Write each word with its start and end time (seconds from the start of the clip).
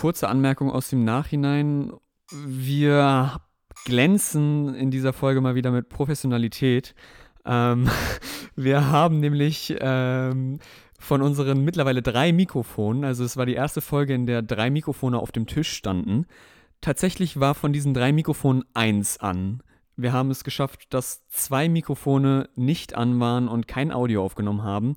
kurze 0.00 0.30
Anmerkung 0.30 0.70
aus 0.70 0.88
dem 0.88 1.04
Nachhinein. 1.04 1.92
Wir 2.32 3.38
glänzen 3.84 4.74
in 4.74 4.90
dieser 4.90 5.12
Folge 5.12 5.42
mal 5.42 5.54
wieder 5.54 5.70
mit 5.70 5.90
Professionalität. 5.90 6.94
Ähm, 7.44 7.86
wir 8.56 8.86
haben 8.86 9.20
nämlich 9.20 9.76
ähm, 9.78 10.58
von 10.98 11.20
unseren 11.20 11.62
mittlerweile 11.64 12.00
drei 12.00 12.32
Mikrofonen, 12.32 13.04
also 13.04 13.24
es 13.24 13.36
war 13.36 13.44
die 13.44 13.52
erste 13.52 13.82
Folge, 13.82 14.14
in 14.14 14.24
der 14.24 14.40
drei 14.40 14.70
Mikrofone 14.70 15.18
auf 15.18 15.32
dem 15.32 15.46
Tisch 15.46 15.70
standen. 15.70 16.24
Tatsächlich 16.80 17.38
war 17.38 17.54
von 17.54 17.74
diesen 17.74 17.92
drei 17.92 18.10
Mikrofonen 18.10 18.64
eins 18.72 19.18
an. 19.18 19.62
Wir 19.96 20.14
haben 20.14 20.30
es 20.30 20.44
geschafft, 20.44 20.94
dass 20.94 21.26
zwei 21.28 21.68
Mikrofone 21.68 22.48
nicht 22.56 22.94
an 22.94 23.20
waren 23.20 23.48
und 23.48 23.68
kein 23.68 23.92
Audio 23.92 24.24
aufgenommen 24.24 24.62
haben. 24.62 24.96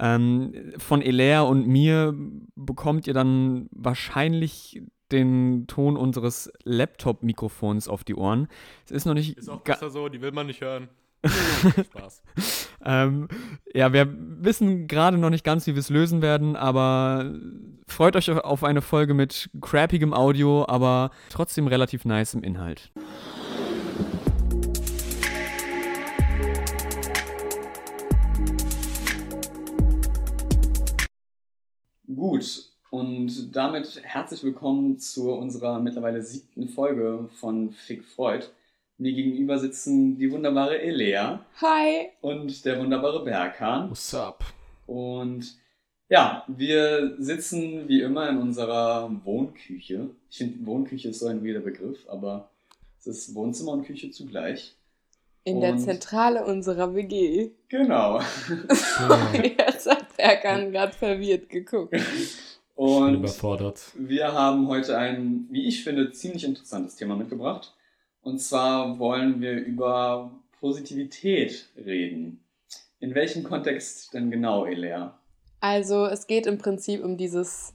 Ähm, 0.00 0.72
von 0.78 1.02
Elea 1.02 1.42
und 1.42 1.66
mir 1.66 2.14
bekommt 2.56 3.06
ihr 3.06 3.14
dann 3.14 3.68
wahrscheinlich 3.70 4.82
den 5.12 5.66
Ton 5.66 5.96
unseres 5.96 6.50
Laptop-Mikrofons 6.64 7.88
auf 7.88 8.04
die 8.04 8.14
Ohren. 8.14 8.48
Es 8.84 8.92
ist 8.92 9.04
noch 9.04 9.14
nicht. 9.14 9.36
Ist 9.36 9.50
auch 9.50 9.60
besser 9.60 9.90
so, 9.90 10.08
die 10.08 10.22
will 10.22 10.32
man 10.32 10.46
nicht 10.46 10.60
hören. 10.60 10.88
Spaß. 11.84 12.22
ähm, 12.84 13.28
ja, 13.74 13.92
wir 13.92 14.08
wissen 14.10 14.86
gerade 14.86 15.18
noch 15.18 15.28
nicht 15.28 15.44
ganz, 15.44 15.66
wie 15.66 15.74
wir 15.74 15.80
es 15.80 15.90
lösen 15.90 16.22
werden, 16.22 16.56
aber 16.56 17.34
freut 17.86 18.16
euch 18.16 18.30
auf 18.30 18.64
eine 18.64 18.80
Folge 18.80 19.12
mit 19.12 19.50
crappigem 19.60 20.14
Audio, 20.14 20.64
aber 20.66 21.10
trotzdem 21.28 21.66
relativ 21.66 22.06
nice 22.06 22.32
im 22.32 22.42
Inhalt. 22.42 22.90
Gut, 32.16 32.64
und 32.90 33.54
damit 33.54 34.00
herzlich 34.02 34.42
willkommen 34.42 34.98
zu 34.98 35.32
unserer 35.32 35.78
mittlerweile 35.78 36.22
siebten 36.22 36.68
Folge 36.68 37.28
von 37.38 37.70
Fick 37.70 38.04
Freud. 38.04 38.46
Mir 38.98 39.12
gegenüber 39.12 39.58
sitzen 39.58 40.18
die 40.18 40.32
wunderbare 40.32 40.80
Elea. 40.80 41.44
Hi. 41.60 42.08
Und 42.20 42.64
der 42.64 42.80
wunderbare 42.80 43.22
Berkan. 43.22 43.90
What's 43.90 44.12
up? 44.12 44.42
Und 44.86 45.56
ja, 46.08 46.44
wir 46.48 47.14
sitzen 47.18 47.86
wie 47.86 48.00
immer 48.00 48.28
in 48.28 48.38
unserer 48.38 49.08
Wohnküche. 49.24 50.10
Ich 50.30 50.38
finde, 50.38 50.66
Wohnküche 50.66 51.10
ist 51.10 51.20
so 51.20 51.28
ein 51.28 51.44
weirder 51.44 51.60
Begriff, 51.60 52.08
aber 52.08 52.50
es 52.98 53.06
ist 53.06 53.34
Wohnzimmer 53.36 53.72
und 53.72 53.84
Küche 53.84 54.10
zugleich. 54.10 54.74
In 55.44 55.56
und 55.56 55.60
der 55.62 55.76
Zentrale 55.78 56.44
unserer 56.44 56.94
WG. 56.94 57.50
Genau. 57.68 58.20
Jetzt 59.32 59.60
hat 59.60 59.69
Berkan 60.20 60.72
gerade 60.72 60.92
verwirrt 60.92 61.48
geguckt. 61.48 61.94
Und 62.74 63.14
überfordert. 63.14 63.80
wir 63.94 64.32
haben 64.32 64.68
heute 64.68 64.96
ein, 64.96 65.46
wie 65.50 65.68
ich 65.68 65.84
finde, 65.84 66.12
ziemlich 66.12 66.44
interessantes 66.44 66.96
Thema 66.96 67.16
mitgebracht. 67.16 67.74
Und 68.22 68.38
zwar 68.38 68.98
wollen 68.98 69.40
wir 69.40 69.52
über 69.52 70.30
Positivität 70.60 71.68
reden. 71.76 72.44
In 72.98 73.14
welchem 73.14 73.44
Kontext 73.44 74.12
denn 74.14 74.30
genau, 74.30 74.66
Elea? 74.66 75.18
Also 75.60 76.06
es 76.06 76.26
geht 76.26 76.46
im 76.46 76.58
Prinzip 76.58 77.04
um 77.04 77.16
dieses 77.16 77.74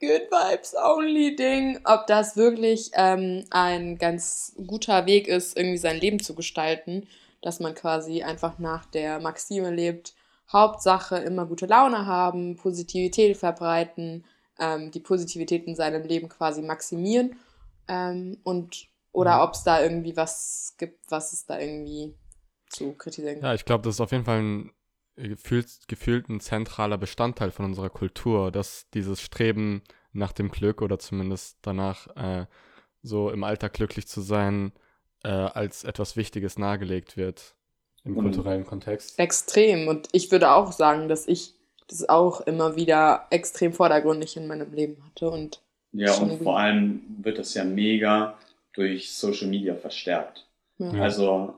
Good 0.00 0.30
Vibes 0.30 0.74
Only 0.74 1.36
Ding, 1.36 1.80
ob 1.84 2.06
das 2.06 2.36
wirklich 2.36 2.90
ähm, 2.94 3.44
ein 3.50 3.96
ganz 3.96 4.54
guter 4.66 5.06
Weg 5.06 5.28
ist, 5.28 5.56
irgendwie 5.56 5.78
sein 5.78 5.98
Leben 5.98 6.18
zu 6.18 6.34
gestalten, 6.34 7.06
dass 7.40 7.60
man 7.60 7.74
quasi 7.74 8.22
einfach 8.22 8.58
nach 8.58 8.84
der 8.86 9.20
Maxime 9.20 9.70
lebt, 9.70 10.14
Hauptsache 10.54 11.16
immer 11.16 11.46
gute 11.46 11.66
Laune 11.66 12.06
haben, 12.06 12.56
Positivität 12.56 13.36
verbreiten, 13.36 14.24
ähm, 14.58 14.92
die 14.92 15.00
Positivität 15.00 15.66
in 15.66 15.74
seinem 15.74 16.04
Leben 16.04 16.28
quasi 16.28 16.62
maximieren 16.62 17.36
ähm, 17.88 18.38
und 18.44 18.86
oder 19.12 19.36
mhm. 19.36 19.42
ob 19.42 19.54
es 19.54 19.64
da 19.64 19.82
irgendwie 19.82 20.16
was 20.16 20.76
gibt, 20.78 21.10
was 21.10 21.32
es 21.32 21.44
da 21.44 21.58
irgendwie 21.58 22.14
zu 22.68 22.92
kritisieren 22.92 23.34
gibt. 23.34 23.44
Ja, 23.44 23.54
ich 23.54 23.64
glaube, 23.64 23.82
das 23.82 23.96
ist 23.96 24.00
auf 24.00 24.12
jeden 24.12 24.24
Fall 24.24 24.38
ein 24.38 24.72
gefühlt, 25.16 25.68
gefühlt 25.88 26.28
ein 26.28 26.40
zentraler 26.40 26.98
Bestandteil 26.98 27.50
von 27.50 27.64
unserer 27.64 27.90
Kultur, 27.90 28.52
dass 28.52 28.88
dieses 28.94 29.20
Streben 29.20 29.82
nach 30.12 30.32
dem 30.32 30.50
Glück 30.50 30.82
oder 30.82 31.00
zumindest 31.00 31.58
danach 31.62 32.06
äh, 32.16 32.46
so 33.02 33.30
im 33.30 33.42
Alltag 33.42 33.72
glücklich 33.72 34.06
zu 34.06 34.20
sein, 34.20 34.72
äh, 35.24 35.28
als 35.28 35.82
etwas 35.82 36.16
Wichtiges 36.16 36.58
nahegelegt 36.58 37.16
wird 37.16 37.56
im 38.04 38.14
kulturellen 38.14 38.66
Kontext. 38.66 39.18
Extrem. 39.18 39.88
Und 39.88 40.08
ich 40.12 40.30
würde 40.30 40.52
auch 40.52 40.72
sagen, 40.72 41.08
dass 41.08 41.26
ich 41.26 41.54
das 41.88 42.08
auch 42.08 42.40
immer 42.42 42.76
wieder 42.76 43.26
extrem 43.30 43.72
vordergründig 43.72 44.36
in 44.36 44.46
meinem 44.46 44.72
Leben 44.72 45.02
hatte. 45.04 45.30
Und 45.30 45.60
ja, 45.92 46.14
und 46.16 46.42
vor 46.42 46.58
allem 46.58 47.02
wird 47.22 47.38
das 47.38 47.54
ja 47.54 47.64
mega 47.64 48.36
durch 48.72 49.12
Social 49.12 49.48
Media 49.48 49.74
verstärkt. 49.74 50.46
Ja. 50.78 50.90
Also 50.92 51.54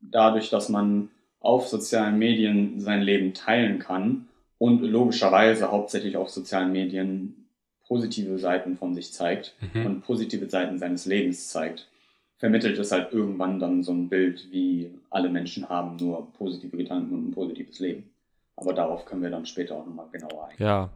dadurch, 0.00 0.50
dass 0.50 0.68
man 0.68 1.10
auf 1.40 1.66
sozialen 1.66 2.18
Medien 2.18 2.80
sein 2.80 3.02
Leben 3.02 3.34
teilen 3.34 3.78
kann 3.78 4.28
und 4.58 4.82
logischerweise 4.82 5.70
hauptsächlich 5.72 6.16
auf 6.16 6.30
sozialen 6.30 6.70
Medien 6.70 7.48
positive 7.88 8.38
Seiten 8.38 8.76
von 8.76 8.94
sich 8.94 9.12
zeigt 9.12 9.54
mhm. 9.74 9.86
und 9.86 10.00
positive 10.02 10.48
Seiten 10.48 10.78
seines 10.78 11.04
Lebens 11.04 11.48
zeigt, 11.48 11.88
vermittelt 12.42 12.76
es 12.76 12.90
halt 12.90 13.12
irgendwann 13.12 13.60
dann 13.60 13.84
so 13.84 13.92
ein 13.92 14.08
Bild, 14.08 14.50
wie 14.50 14.92
alle 15.10 15.28
Menschen 15.28 15.68
haben 15.68 15.94
nur 15.94 16.32
positive 16.32 16.76
Gedanken 16.76 17.14
und 17.14 17.28
ein 17.28 17.30
positives 17.30 17.78
Leben. 17.78 18.10
Aber 18.56 18.72
darauf 18.72 19.04
können 19.04 19.22
wir 19.22 19.30
dann 19.30 19.46
später 19.46 19.76
auch 19.76 19.86
nochmal 19.86 20.08
genauer 20.10 20.48
eingehen. 20.48 20.66
Ja. 20.66 20.90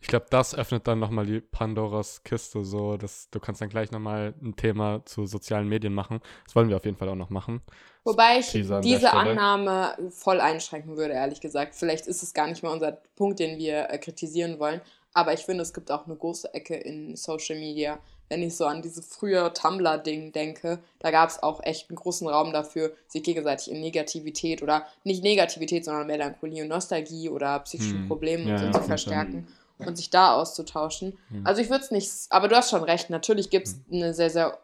Ich 0.00 0.08
glaube, 0.08 0.24
das 0.30 0.54
öffnet 0.54 0.88
dann 0.88 0.98
nochmal 0.98 1.26
die 1.26 1.40
Pandoras 1.40 2.22
Kiste, 2.22 2.64
so 2.64 2.96
dass 2.96 3.28
du 3.28 3.38
kannst 3.38 3.60
dann 3.60 3.68
gleich 3.68 3.90
nochmal 3.90 4.32
ein 4.42 4.56
Thema 4.56 5.02
zu 5.04 5.26
sozialen 5.26 5.68
Medien 5.68 5.92
machen. 5.92 6.20
Das 6.46 6.56
wollen 6.56 6.70
wir 6.70 6.76
auf 6.76 6.84
jeden 6.86 6.96
Fall 6.96 7.10
auch 7.10 7.16
noch 7.16 7.28
machen. 7.28 7.60
Wobei 8.04 8.38
ich 8.38 8.50
diese 8.50 9.12
Annahme 9.12 9.94
voll 10.08 10.40
einschränken 10.40 10.96
würde, 10.96 11.12
ehrlich 11.12 11.42
gesagt. 11.42 11.74
Vielleicht 11.74 12.06
ist 12.06 12.22
es 12.22 12.32
gar 12.32 12.46
nicht 12.46 12.62
mal 12.62 12.72
unser 12.72 12.92
Punkt, 13.14 13.40
den 13.40 13.58
wir 13.58 13.90
äh, 13.90 13.98
kritisieren 13.98 14.58
wollen. 14.58 14.80
Aber 15.12 15.34
ich 15.34 15.40
finde, 15.40 15.62
es 15.62 15.74
gibt 15.74 15.90
auch 15.90 16.06
eine 16.06 16.16
große 16.16 16.54
Ecke 16.54 16.76
in 16.76 17.14
Social 17.14 17.58
Media, 17.58 17.98
wenn 18.28 18.42
ich 18.42 18.56
so 18.56 18.66
an 18.66 18.82
diese 18.82 19.02
frühe 19.02 19.52
Tumblr-Ding 19.52 20.32
denke, 20.32 20.78
da 20.98 21.10
gab 21.10 21.30
es 21.30 21.42
auch 21.42 21.62
echt 21.62 21.88
einen 21.88 21.96
großen 21.96 22.28
Raum 22.28 22.52
dafür, 22.52 22.92
sich 23.06 23.22
gegenseitig 23.22 23.70
in 23.70 23.80
Negativität 23.80 24.62
oder 24.62 24.86
nicht 25.04 25.22
Negativität, 25.22 25.84
sondern 25.84 26.06
Melancholie 26.06 26.62
und 26.62 26.68
Nostalgie 26.68 27.28
oder 27.28 27.58
psychische 27.60 27.94
hm. 27.94 28.08
Probleme 28.08 28.50
ja, 28.50 28.56
und 28.56 28.72
so 28.72 28.80
zu 28.80 28.84
verstärken 28.84 29.48
und 29.78 29.96
sich 29.96 30.10
da 30.10 30.34
auszutauschen. 30.34 31.16
Ja. 31.30 31.40
Also 31.44 31.62
ich 31.62 31.70
würde 31.70 31.84
es 31.84 31.90
nicht, 31.90 32.10
aber 32.30 32.48
du 32.48 32.56
hast 32.56 32.70
schon 32.70 32.82
recht, 32.82 33.10
natürlich 33.10 33.50
gibt 33.50 33.68
es 33.68 33.74
hm. 33.74 34.02
eine 34.02 34.14
sehr, 34.14 34.30
sehr 34.30 34.58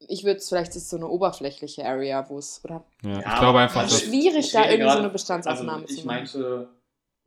ich 0.00 0.22
würde 0.22 0.38
es 0.38 0.48
vielleicht 0.48 0.76
ist 0.76 0.90
so 0.90 0.96
eine 0.96 1.08
oberflächliche 1.08 1.84
Area, 1.84 2.28
wo 2.28 2.38
es 2.38 2.60
oder 2.64 2.84
ja, 3.02 3.18
ich 3.18 3.38
glaube 3.40 3.58
einfach 3.58 3.88
schwierig 3.90 4.52
da 4.52 4.70
irgendwie 4.70 4.92
so 4.92 4.98
eine 4.98 5.10
Bestandsaufnahme 5.10 5.82
also 5.82 5.86
zu 5.86 6.06
machen. 6.06 6.24
Ich 6.24 6.28
meinte 6.30 6.68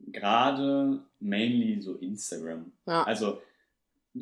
gerade 0.08 1.00
mainly 1.20 1.82
so 1.82 1.96
Instagram. 1.96 2.72
Ja. 2.88 3.04
Also 3.04 3.42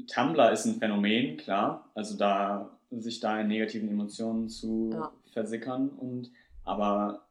Tumblr 0.08 0.52
ist 0.52 0.66
ein 0.66 0.80
Phänomen, 0.80 1.38
klar. 1.38 1.90
Also 1.96 2.18
da 2.18 2.78
sich 2.92 3.20
da 3.20 3.40
in 3.42 3.48
negativen 3.48 3.90
Emotionen 3.90 4.50
zu 4.50 4.90
ja. 4.92 5.12
versickern 5.32 5.90
und 5.90 6.32
aber 6.64 7.28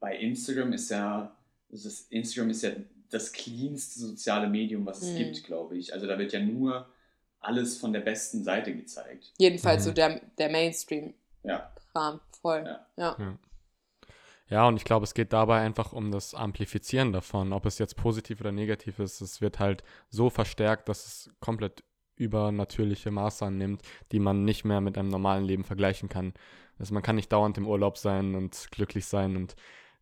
bei 0.00 0.16
Instagram 0.16 0.72
ist 0.72 0.90
ja 0.90 1.36
das 1.70 2.00
Instagram 2.10 2.50
ist 2.50 2.62
ja 2.62 2.70
das 3.10 3.32
cleanste 3.32 4.00
soziale 4.00 4.48
Medium, 4.48 4.86
was 4.86 5.02
es 5.02 5.12
mhm. 5.12 5.18
gibt, 5.18 5.44
glaube 5.44 5.76
ich. 5.76 5.92
Also 5.92 6.06
da 6.06 6.18
wird 6.18 6.32
ja 6.32 6.40
nur 6.40 6.86
alles 7.40 7.78
von 7.78 7.92
der 7.92 8.00
besten 8.00 8.44
Seite 8.44 8.74
gezeigt. 8.74 9.32
Jedenfalls 9.38 9.82
mhm. 9.82 9.88
so 9.88 9.94
der, 9.94 10.20
der 10.38 10.50
Mainstream. 10.50 11.14
Ja. 11.42 11.72
Kram, 11.92 12.20
voll. 12.40 12.64
Ja. 12.64 12.86
ja. 12.96 13.16
ja. 13.18 13.38
Ja, 14.50 14.66
und 14.66 14.76
ich 14.76 14.84
glaube, 14.84 15.04
es 15.04 15.14
geht 15.14 15.32
dabei 15.32 15.60
einfach 15.60 15.92
um 15.92 16.10
das 16.10 16.34
Amplifizieren 16.34 17.12
davon. 17.12 17.52
Ob 17.52 17.66
es 17.66 17.78
jetzt 17.78 17.96
positiv 17.96 18.40
oder 18.40 18.50
negativ 18.50 18.98
ist, 18.98 19.20
es 19.20 19.40
wird 19.40 19.60
halt 19.60 19.84
so 20.08 20.28
verstärkt, 20.28 20.88
dass 20.88 21.06
es 21.06 21.30
komplett 21.38 21.84
übernatürliche 22.16 23.12
Maße 23.12 23.46
annimmt, 23.46 23.82
die 24.10 24.18
man 24.18 24.44
nicht 24.44 24.64
mehr 24.64 24.80
mit 24.80 24.98
einem 24.98 25.08
normalen 25.08 25.44
Leben 25.44 25.62
vergleichen 25.64 26.08
kann. 26.08 26.34
Also 26.78 26.92
man 26.94 27.02
kann 27.02 27.16
nicht 27.16 27.32
dauernd 27.32 27.58
im 27.58 27.66
Urlaub 27.66 27.96
sein 27.96 28.34
und 28.34 28.68
glücklich 28.72 29.06
sein. 29.06 29.36
Und 29.36 29.54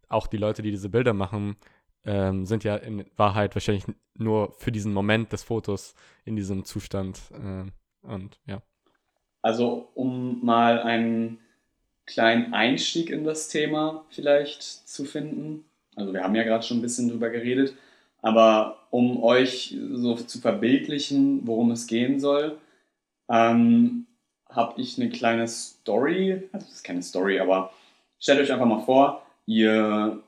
auch 0.08 0.26
die 0.26 0.38
Leute, 0.38 0.62
die 0.62 0.70
diese 0.70 0.88
Bilder 0.88 1.12
machen, 1.12 1.56
ähm, 2.04 2.46
sind 2.46 2.64
ja 2.64 2.76
in 2.76 3.04
Wahrheit 3.16 3.54
wahrscheinlich 3.54 3.84
nur 4.14 4.52
für 4.54 4.72
diesen 4.72 4.94
Moment 4.94 5.32
des 5.32 5.44
Fotos 5.44 5.94
in 6.24 6.36
diesem 6.36 6.64
Zustand. 6.64 7.20
Äh, 7.32 7.70
und 8.06 8.40
ja. 8.46 8.62
Also 9.42 9.90
um 9.94 10.44
mal 10.44 10.80
einen 10.80 11.40
kleinen 12.08 12.54
Einstieg 12.54 13.10
in 13.10 13.24
das 13.24 13.48
Thema 13.48 14.04
vielleicht 14.08 14.62
zu 14.62 15.04
finden. 15.04 15.64
Also 15.94 16.12
wir 16.14 16.24
haben 16.24 16.34
ja 16.34 16.42
gerade 16.42 16.64
schon 16.64 16.78
ein 16.78 16.82
bisschen 16.82 17.10
drüber 17.10 17.28
geredet, 17.28 17.74
aber 18.22 18.78
um 18.90 19.22
euch 19.22 19.76
so 19.92 20.14
zu 20.14 20.40
verbildlichen, 20.40 21.46
worum 21.46 21.70
es 21.70 21.86
gehen 21.86 22.18
soll, 22.18 22.56
ähm, 23.28 24.06
habe 24.48 24.80
ich 24.80 24.98
eine 24.98 25.10
kleine 25.10 25.46
Story. 25.46 26.48
Also 26.52 26.66
das 26.66 26.76
ist 26.76 26.84
keine 26.84 27.02
Story, 27.02 27.38
aber 27.40 27.72
stellt 28.18 28.40
euch 28.40 28.50
einfach 28.50 28.66
mal 28.66 28.80
vor, 28.80 29.22
ihr 29.44 30.22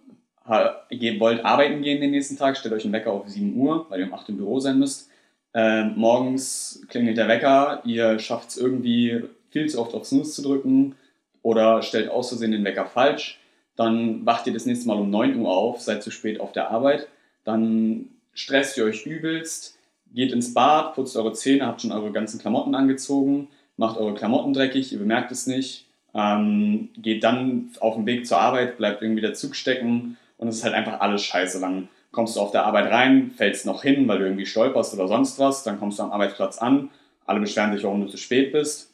wollt 0.44 1.44
arbeiten 1.44 1.82
gehen 1.82 2.00
den 2.00 2.11
nächsten 2.11 2.37
Tag, 2.37 2.59
stellt 2.59 2.75
euch 2.75 2.85
einen 2.85 2.93
Wecker 2.93 3.12
auf 3.12 3.29
7 3.29 3.56
Uhr, 3.56 3.87
weil 3.88 4.00
ihr 4.00 4.06
um 4.06 4.12
8 4.12 4.25
Uhr 4.25 4.29
im 4.31 4.37
Büro 4.37 4.61
sein 4.61 4.79
müsst. 4.79 5.09
Äh, 5.55 5.85
morgens 5.85 6.85
klingelt 6.88 7.17
der 7.17 7.29
Wecker, 7.29 7.81
ihr 7.87 8.19
schafft 8.19 8.50
es 8.50 8.59
irgendwie 8.59 9.25
viel 9.49 9.67
zu 9.69 9.81
oft 9.81 9.94
auf 9.94 10.05
Snooze 10.05 10.32
zu 10.32 10.43
drücken 10.43 10.94
oder 11.43 11.83
stellt 11.83 12.11
aus 12.11 12.29
Versehen 12.29 12.53
den 12.53 12.65
Wecker 12.65 12.87
falsch. 12.87 13.39
Dann 13.77 14.27
wacht 14.27 14.47
ihr 14.47 14.53
das 14.53 14.67
nächste 14.67 14.89
Mal 14.89 14.99
um 14.99 15.11
9 15.11 15.37
Uhr 15.37 15.51
auf, 15.51 15.81
seid 15.81 16.03
zu 16.03 16.11
spät 16.11 16.41
auf 16.41 16.53
der 16.53 16.71
Arbeit. 16.71 17.09
Dann 17.45 18.09
stresst 18.35 18.77
ihr 18.77 18.85
euch 18.85 19.07
übelst, 19.07 19.79
geht 20.13 20.33
ins 20.33 20.53
Bad, 20.53 20.95
putzt 20.95 21.17
eure 21.17 21.33
Zähne, 21.33 21.67
habt 21.67 21.81
schon 21.81 21.93
eure 21.93 22.13
ganzen 22.13 22.41
Klamotten 22.41 22.75
angezogen, 22.75 23.49
macht 23.77 23.99
eure 23.99 24.15
Klamotten 24.15 24.53
dreckig, 24.53 24.93
ihr 24.93 24.99
bemerkt 24.99 25.33
es 25.33 25.47
nicht, 25.47 25.87
ähm, 26.15 26.91
geht 26.97 27.25
dann 27.25 27.71
auf 27.81 27.95
dem 27.95 28.07
Weg 28.07 28.27
zur 28.27 28.39
Arbeit, 28.39 28.77
bleibt 28.77 29.03
irgendwie 29.03 29.23
der 29.23 29.35
Zug 29.35 29.57
stecken 29.57 30.19
und 30.37 30.49
es 30.49 30.57
ist 30.57 30.65
halt 30.65 30.75
einfach 30.75 31.01
alles 31.01 31.23
scheiße. 31.23 31.61
Dann 31.61 31.89
kommst 32.13 32.37
du 32.37 32.41
auf 32.41 32.51
der 32.51 32.67
Arbeit 32.67 32.91
rein, 32.91 33.31
fällst 33.31 33.65
noch 33.67 33.83
hin, 33.83 34.07
weil 34.09 34.19
du 34.19 34.25
irgendwie 34.25 34.47
stolperst 34.47 34.93
oder 34.95 35.09
sonst 35.09 35.39
was, 35.39 35.63
dann 35.63 35.79
kommst 35.79 35.99
du 35.99 36.03
am 36.03 36.13
Arbeitsplatz 36.13 36.59
an, 36.59 36.91
alle 37.25 37.41
beschweren 37.41 37.73
sich, 37.73 37.85
warum 37.85 38.03
du 38.03 38.09
zu 38.09 38.17
spät 38.17 38.53
bist 38.53 38.90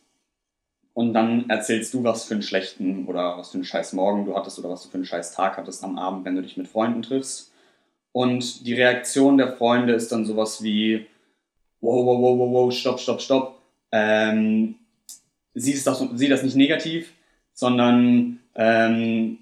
und 0.97 1.13
dann 1.13 1.51
erzählst 1.51 1.93
du, 1.93 2.05
was 2.05 2.25
für 2.25 2.33
einen 2.33 2.43
schlechten 2.43 3.05
oder 3.05 3.37
was 3.37 3.51
für 3.51 3.57
einen 3.57 3.67
scheiß 3.67 3.93
Morgen 3.93 4.25
du 4.25 4.35
hattest 4.35 4.59
oder 4.59 4.71
was 4.71 4.83
du 4.83 4.89
für 4.89 4.95
einen 4.95 5.05
scheiß 5.05 5.35
Tag 5.35 5.59
hattest 5.59 5.85
am 5.85 5.99
Abend, 5.99 6.25
wenn 6.25 6.37
du 6.37 6.41
dich 6.41 6.57
mit 6.57 6.69
Freunden 6.69 7.03
triffst. 7.03 7.53
Und 8.13 8.67
die 8.67 8.73
Reaktion 8.73 9.37
der 9.37 9.53
Freunde 9.53 9.93
ist 9.93 10.11
dann 10.11 10.25
sowas 10.25 10.63
wie, 10.63 11.05
wow, 11.83 12.07
wow, 12.07 12.19
wow, 12.23 12.39
wow, 12.39 12.51
wow, 12.51 12.73
stopp, 12.73 12.99
stopp, 12.99 13.21
stopp. 13.21 13.61
Ähm, 13.93 14.77
sieh, 15.53 15.79
das, 15.85 16.03
sieh 16.15 16.29
das 16.29 16.43
nicht 16.43 16.57
negativ, 16.57 17.13
sondern 17.53 18.39
ähm, 18.55 19.37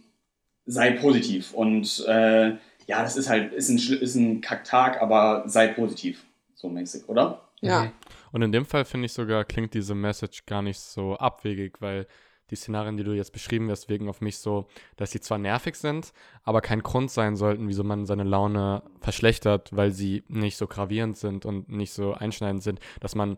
sei 0.67 0.91
positiv. 0.91 1.55
Und 1.55 2.05
äh, 2.09 2.49
ja, 2.89 3.03
das 3.03 3.17
ist 3.17 3.29
halt, 3.29 3.53
ist 3.53 3.69
ein, 3.69 3.79
ist 3.79 4.17
ein 4.17 4.41
Kacktag, 4.41 5.01
aber 5.01 5.45
sei 5.47 5.69
positiv, 5.69 6.25
so 6.57 6.69
mäßig, 6.69 7.09
oder? 7.09 7.43
Ja. 7.61 7.93
Und 8.35 8.43
in 8.43 8.51
dem 8.51 8.67
Fall 8.67 8.85
finde 8.85 9.07
ich 9.07 9.13
sogar, 9.13 9.45
klingt 9.45 9.75
diese 9.75 9.95
Message 9.95 10.45
gar 10.45 10.61
nicht 10.61 10.81
so 10.81 11.15
abwegig, 11.15 11.81
weil 11.81 12.09
die 12.51 12.57
Szenarien, 12.57 12.97
die 12.97 13.05
du 13.05 13.13
jetzt 13.13 13.33
beschrieben 13.33 13.71
hast, 13.71 13.89
wirken 13.89 14.09
auf 14.09 14.21
mich 14.21 14.39
so, 14.39 14.67
dass 14.97 15.13
sie 15.13 15.21
zwar 15.21 15.39
nervig 15.39 15.77
sind, 15.77 16.13
aber 16.43 16.61
kein 16.61 16.83
Grund 16.83 17.13
sein 17.13 17.37
sollten, 17.37 17.69
wieso 17.69 17.85
man 17.85 18.07
seine 18.07 18.25
Laune 18.25 18.83
verschlechtert, 18.99 19.77
weil 19.77 19.93
sie 19.93 20.25
nicht 20.27 20.57
so 20.57 20.67
gravierend 20.67 21.17
sind 21.17 21.47
und 21.47 21.69
nicht 21.69 21.93
so 21.93 22.13
einschneidend 22.13 22.65
sind, 22.65 22.81
dass 22.99 23.15
man, 23.15 23.37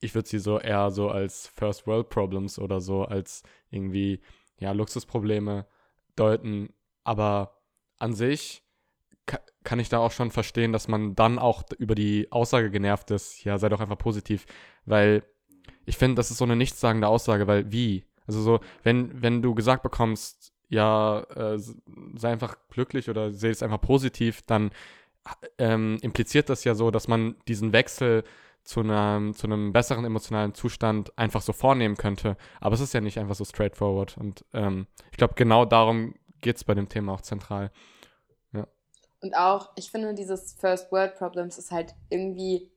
ich 0.00 0.14
würde 0.14 0.26
sie 0.26 0.38
so 0.38 0.58
eher 0.58 0.90
so 0.92 1.10
als 1.10 1.48
First 1.48 1.86
World 1.86 2.08
Problems 2.08 2.58
oder 2.58 2.80
so 2.80 3.02
als 3.04 3.42
irgendwie, 3.68 4.22
ja, 4.60 4.72
Luxusprobleme 4.72 5.66
deuten. 6.16 6.72
Aber 7.04 7.60
an 7.98 8.14
sich 8.14 8.62
kann 9.64 9.80
ich 9.80 9.88
da 9.88 9.98
auch 9.98 10.12
schon 10.12 10.30
verstehen, 10.30 10.72
dass 10.72 10.88
man 10.88 11.14
dann 11.14 11.38
auch 11.38 11.64
über 11.78 11.94
die 11.94 12.30
Aussage 12.30 12.70
genervt 12.70 13.10
ist, 13.10 13.44
ja, 13.44 13.58
sei 13.58 13.68
doch 13.68 13.80
einfach 13.80 13.98
positiv, 13.98 14.46
weil 14.86 15.22
ich 15.84 15.96
finde, 15.96 16.16
das 16.16 16.30
ist 16.30 16.38
so 16.38 16.44
eine 16.44 16.56
nichtssagende 16.56 17.08
Aussage, 17.08 17.46
weil 17.46 17.70
wie? 17.72 18.04
Also 18.26 18.42
so, 18.42 18.60
wenn, 18.82 19.22
wenn 19.22 19.42
du 19.42 19.54
gesagt 19.54 19.82
bekommst, 19.82 20.52
ja, 20.68 21.20
äh, 21.34 21.58
sei 21.58 22.30
einfach 22.30 22.56
glücklich 22.70 23.08
oder 23.08 23.32
sehe 23.32 23.50
es 23.50 23.62
einfach 23.62 23.80
positiv, 23.80 24.42
dann 24.42 24.70
ähm, 25.58 25.98
impliziert 26.02 26.48
das 26.48 26.64
ja 26.64 26.74
so, 26.74 26.90
dass 26.90 27.08
man 27.08 27.36
diesen 27.48 27.72
Wechsel 27.72 28.24
zu 28.64 28.80
einem, 28.80 29.34
zu 29.34 29.46
einem 29.46 29.72
besseren 29.72 30.04
emotionalen 30.04 30.54
Zustand 30.54 31.16
einfach 31.16 31.40
so 31.40 31.54
vornehmen 31.54 31.96
könnte. 31.96 32.36
Aber 32.60 32.74
es 32.74 32.80
ist 32.80 32.92
ja 32.92 33.00
nicht 33.00 33.18
einfach 33.18 33.34
so 33.34 33.44
straightforward. 33.44 34.18
Und 34.18 34.44
ähm, 34.52 34.86
ich 35.10 35.16
glaube, 35.16 35.34
genau 35.36 35.64
darum 35.64 36.14
geht 36.42 36.56
es 36.56 36.64
bei 36.64 36.74
dem 36.74 36.88
Thema 36.88 37.12
auch 37.12 37.22
zentral. 37.22 37.70
Und 39.20 39.34
auch, 39.34 39.70
ich 39.76 39.90
finde, 39.90 40.14
dieses 40.14 40.52
First 40.54 40.92
World 40.92 41.16
Problems 41.16 41.58
ist 41.58 41.70
halt 41.70 41.94
irgendwie, 42.08 42.70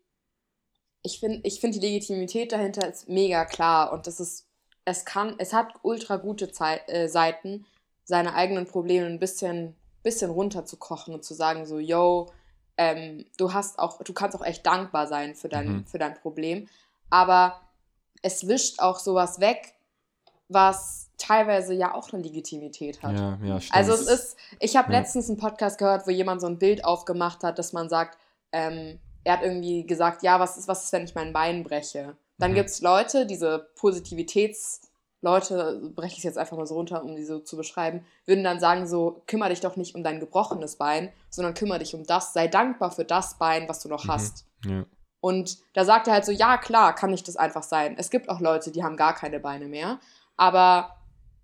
ich 1.03 1.19
finde, 1.19 1.41
ich 1.43 1.59
finde 1.59 1.79
die 1.79 1.85
Legitimität 1.85 2.51
dahinter 2.51 2.87
ist 2.87 3.07
mega 3.07 3.45
klar 3.45 3.93
und 3.93 4.07
das 4.07 4.19
ist 4.19 4.47
es 4.85 5.05
kann, 5.05 5.35
es 5.37 5.53
hat 5.53 5.73
ultra 5.83 6.17
gute 6.17 6.51
Zeit, 6.51 6.89
äh, 6.89 7.07
Seiten, 7.07 7.65
seine 8.03 8.33
eigenen 8.33 8.65
Probleme 8.65 9.05
ein 9.05 9.19
bisschen, 9.19 9.75
bisschen 10.03 10.31
runterzukochen 10.31 11.13
und 11.13 11.23
zu 11.23 11.33
sagen 11.33 11.65
so, 11.65 11.79
yo, 11.79 12.31
ähm, 12.77 13.25
du 13.37 13.53
hast 13.53 13.79
auch, 13.79 14.01
du 14.01 14.13
kannst 14.13 14.35
auch 14.35 14.45
echt 14.45 14.65
dankbar 14.65 15.07
sein 15.07 15.35
für 15.35 15.49
dein, 15.49 15.67
mhm. 15.67 15.85
für 15.85 15.99
dein 15.99 16.15
Problem. 16.15 16.67
Aber 17.09 17.61
es 18.21 18.47
wischt 18.47 18.79
auch 18.79 18.99
sowas 18.99 19.39
weg, 19.39 19.75
was 20.53 21.09
teilweise 21.17 21.73
ja 21.73 21.93
auch 21.93 22.11
eine 22.11 22.23
Legitimität 22.23 23.03
hat. 23.03 23.17
Ja, 23.17 23.39
ja, 23.43 23.61
stimmt. 23.61 23.77
Also 23.77 23.93
es 23.93 24.07
ist, 24.07 24.37
ich 24.59 24.75
habe 24.75 24.91
ja. 24.91 24.99
letztens 24.99 25.29
einen 25.29 25.37
Podcast 25.37 25.77
gehört, 25.77 26.07
wo 26.07 26.11
jemand 26.11 26.41
so 26.41 26.47
ein 26.47 26.57
Bild 26.57 26.83
aufgemacht 26.83 27.43
hat, 27.43 27.59
dass 27.59 27.73
man 27.73 27.89
sagt, 27.89 28.17
ähm, 28.51 28.99
er 29.23 29.33
hat 29.33 29.43
irgendwie 29.43 29.85
gesagt, 29.85 30.23
ja, 30.23 30.39
was 30.39 30.57
ist, 30.57 30.67
was 30.67 30.85
ist, 30.85 30.93
wenn 30.93 31.03
ich 31.03 31.13
mein 31.13 31.31
Bein 31.31 31.63
breche? 31.63 32.17
Dann 32.39 32.51
mhm. 32.51 32.55
gibt 32.55 32.69
es 32.69 32.81
Leute, 32.81 33.27
diese 33.27 33.69
Positivitätsleute, 33.75 35.91
breche 35.95 36.13
ich 36.13 36.19
es 36.19 36.23
jetzt 36.23 36.39
einfach 36.39 36.57
mal 36.57 36.65
so 36.65 36.75
runter, 36.75 37.03
um 37.03 37.15
die 37.15 37.23
so 37.23 37.39
zu 37.39 37.55
beschreiben, 37.55 38.03
würden 38.25 38.43
dann 38.43 38.59
sagen 38.59 38.87
so, 38.87 39.21
kümmere 39.27 39.49
dich 39.49 39.61
doch 39.61 39.75
nicht 39.75 39.93
um 39.93 40.03
dein 40.03 40.19
gebrochenes 40.19 40.77
Bein, 40.77 41.11
sondern 41.29 41.53
kümmere 41.53 41.77
dich 41.79 41.93
um 41.93 42.03
das, 42.03 42.33
sei 42.33 42.47
dankbar 42.47 42.91
für 42.91 43.05
das 43.05 43.37
Bein, 43.37 43.69
was 43.69 43.79
du 43.79 43.89
noch 43.89 44.05
mhm. 44.05 44.11
hast. 44.11 44.47
Ja. 44.65 44.85
Und 45.19 45.59
da 45.73 45.85
sagt 45.85 46.07
er 46.07 46.13
halt 46.13 46.25
so, 46.25 46.31
ja 46.31 46.57
klar, 46.57 46.95
kann 46.95 47.11
nicht 47.11 47.27
das 47.27 47.37
einfach 47.37 47.61
sein. 47.61 47.95
Es 47.97 48.09
gibt 48.09 48.27
auch 48.27 48.39
Leute, 48.39 48.71
die 48.71 48.83
haben 48.83 48.97
gar 48.97 49.13
keine 49.13 49.39
Beine 49.39 49.67
mehr, 49.67 49.99
aber 50.41 50.97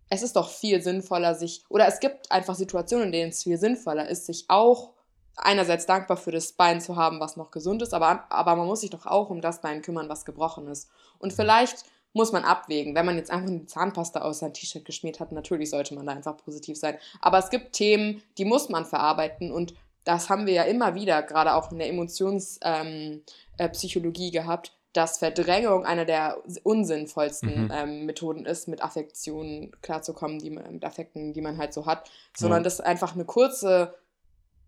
es 0.10 0.24
ist 0.24 0.36
doch 0.36 0.50
viel 0.50 0.82
sinnvoller, 0.82 1.36
sich, 1.36 1.64
oder 1.70 1.88
es 1.88 2.00
gibt 2.00 2.32
einfach 2.32 2.56
Situationen, 2.56 3.06
in 3.08 3.12
denen 3.12 3.30
es 3.30 3.44
viel 3.44 3.60
sinnvoller 3.60 4.10
ist, 4.10 4.26
sich 4.26 4.46
auch 4.48 4.94
einerseits 5.36 5.86
dankbar 5.86 6.18
für 6.18 6.32
das 6.32 6.54
Bein 6.54 6.82
zu 6.82 6.96
haben, 6.96 7.20
was 7.20 7.38
noch 7.38 7.52
gesund 7.52 7.84
ist, 7.84 7.94
aber, 7.94 8.24
aber 8.32 8.56
man 8.56 8.66
muss 8.66 8.82
sich 8.82 8.90
doch 8.90 9.06
auch 9.06 9.30
um 9.30 9.40
das 9.40 9.62
Bein 9.62 9.84
kümmern, 9.84 10.10
was 10.10 10.26
gebrochen 10.26 10.68
ist. 10.68 10.90
Und 11.20 11.32
vielleicht 11.32 11.86
muss 12.14 12.32
man 12.32 12.44
abwägen. 12.44 12.96
Wenn 12.96 13.06
man 13.06 13.18
jetzt 13.18 13.30
einfach 13.30 13.48
eine 13.48 13.68
Zahnpasta 13.68 14.22
aus 14.22 14.40
sein 14.40 14.56
T-Shirt 14.56 14.84
geschmiert 14.84 15.20
hat, 15.20 15.32
natürlich 15.32 15.70
sollte 15.70 15.94
man 15.94 16.08
da 16.08 16.14
einfach 16.14 16.38
positiv 16.38 16.76
sein. 16.76 16.98
Aber 17.22 17.38
es 17.38 17.52
gibt 17.52 17.74
Themen, 17.74 18.24
die 18.40 18.46
muss 18.46 18.70
man 18.70 18.84
verarbeiten 18.84 19.52
und 19.52 19.76
das 20.06 20.32
haben 20.32 20.48
wir 20.48 20.54
ja 20.54 20.64
immer 20.64 20.96
wieder, 20.96 21.22
gerade 21.22 21.54
auch 21.54 21.72
in 21.72 21.78
der 21.78 21.90
Emotionspsychologie 21.90 24.30
ähm, 24.30 24.30
äh, 24.30 24.32
gehabt, 24.32 24.72
dass 24.98 25.20
Verdrängung 25.20 25.86
einer 25.86 26.06
der 26.06 26.42
unsinnvollsten 26.64 27.66
mhm. 27.66 27.72
ähm, 27.72 28.06
Methoden 28.08 28.48
ist, 28.48 28.68
mit 28.68 28.82
Affektionen 28.82 29.72
klarzukommen, 29.84 30.40
die 30.40 30.50
man, 30.50 30.74
mit 30.74 30.84
Affekten, 30.84 31.34
die 31.34 31.42
man 31.42 31.60
halt 31.60 31.72
so 31.72 31.86
hat, 31.86 32.10
sondern 32.36 32.62
ja. 32.62 32.64
das 32.64 32.82
einfach 32.82 33.14
eine 33.14 33.24
kurze 33.24 33.94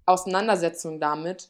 Auseinandersetzung 0.05 0.99
damit 0.99 1.49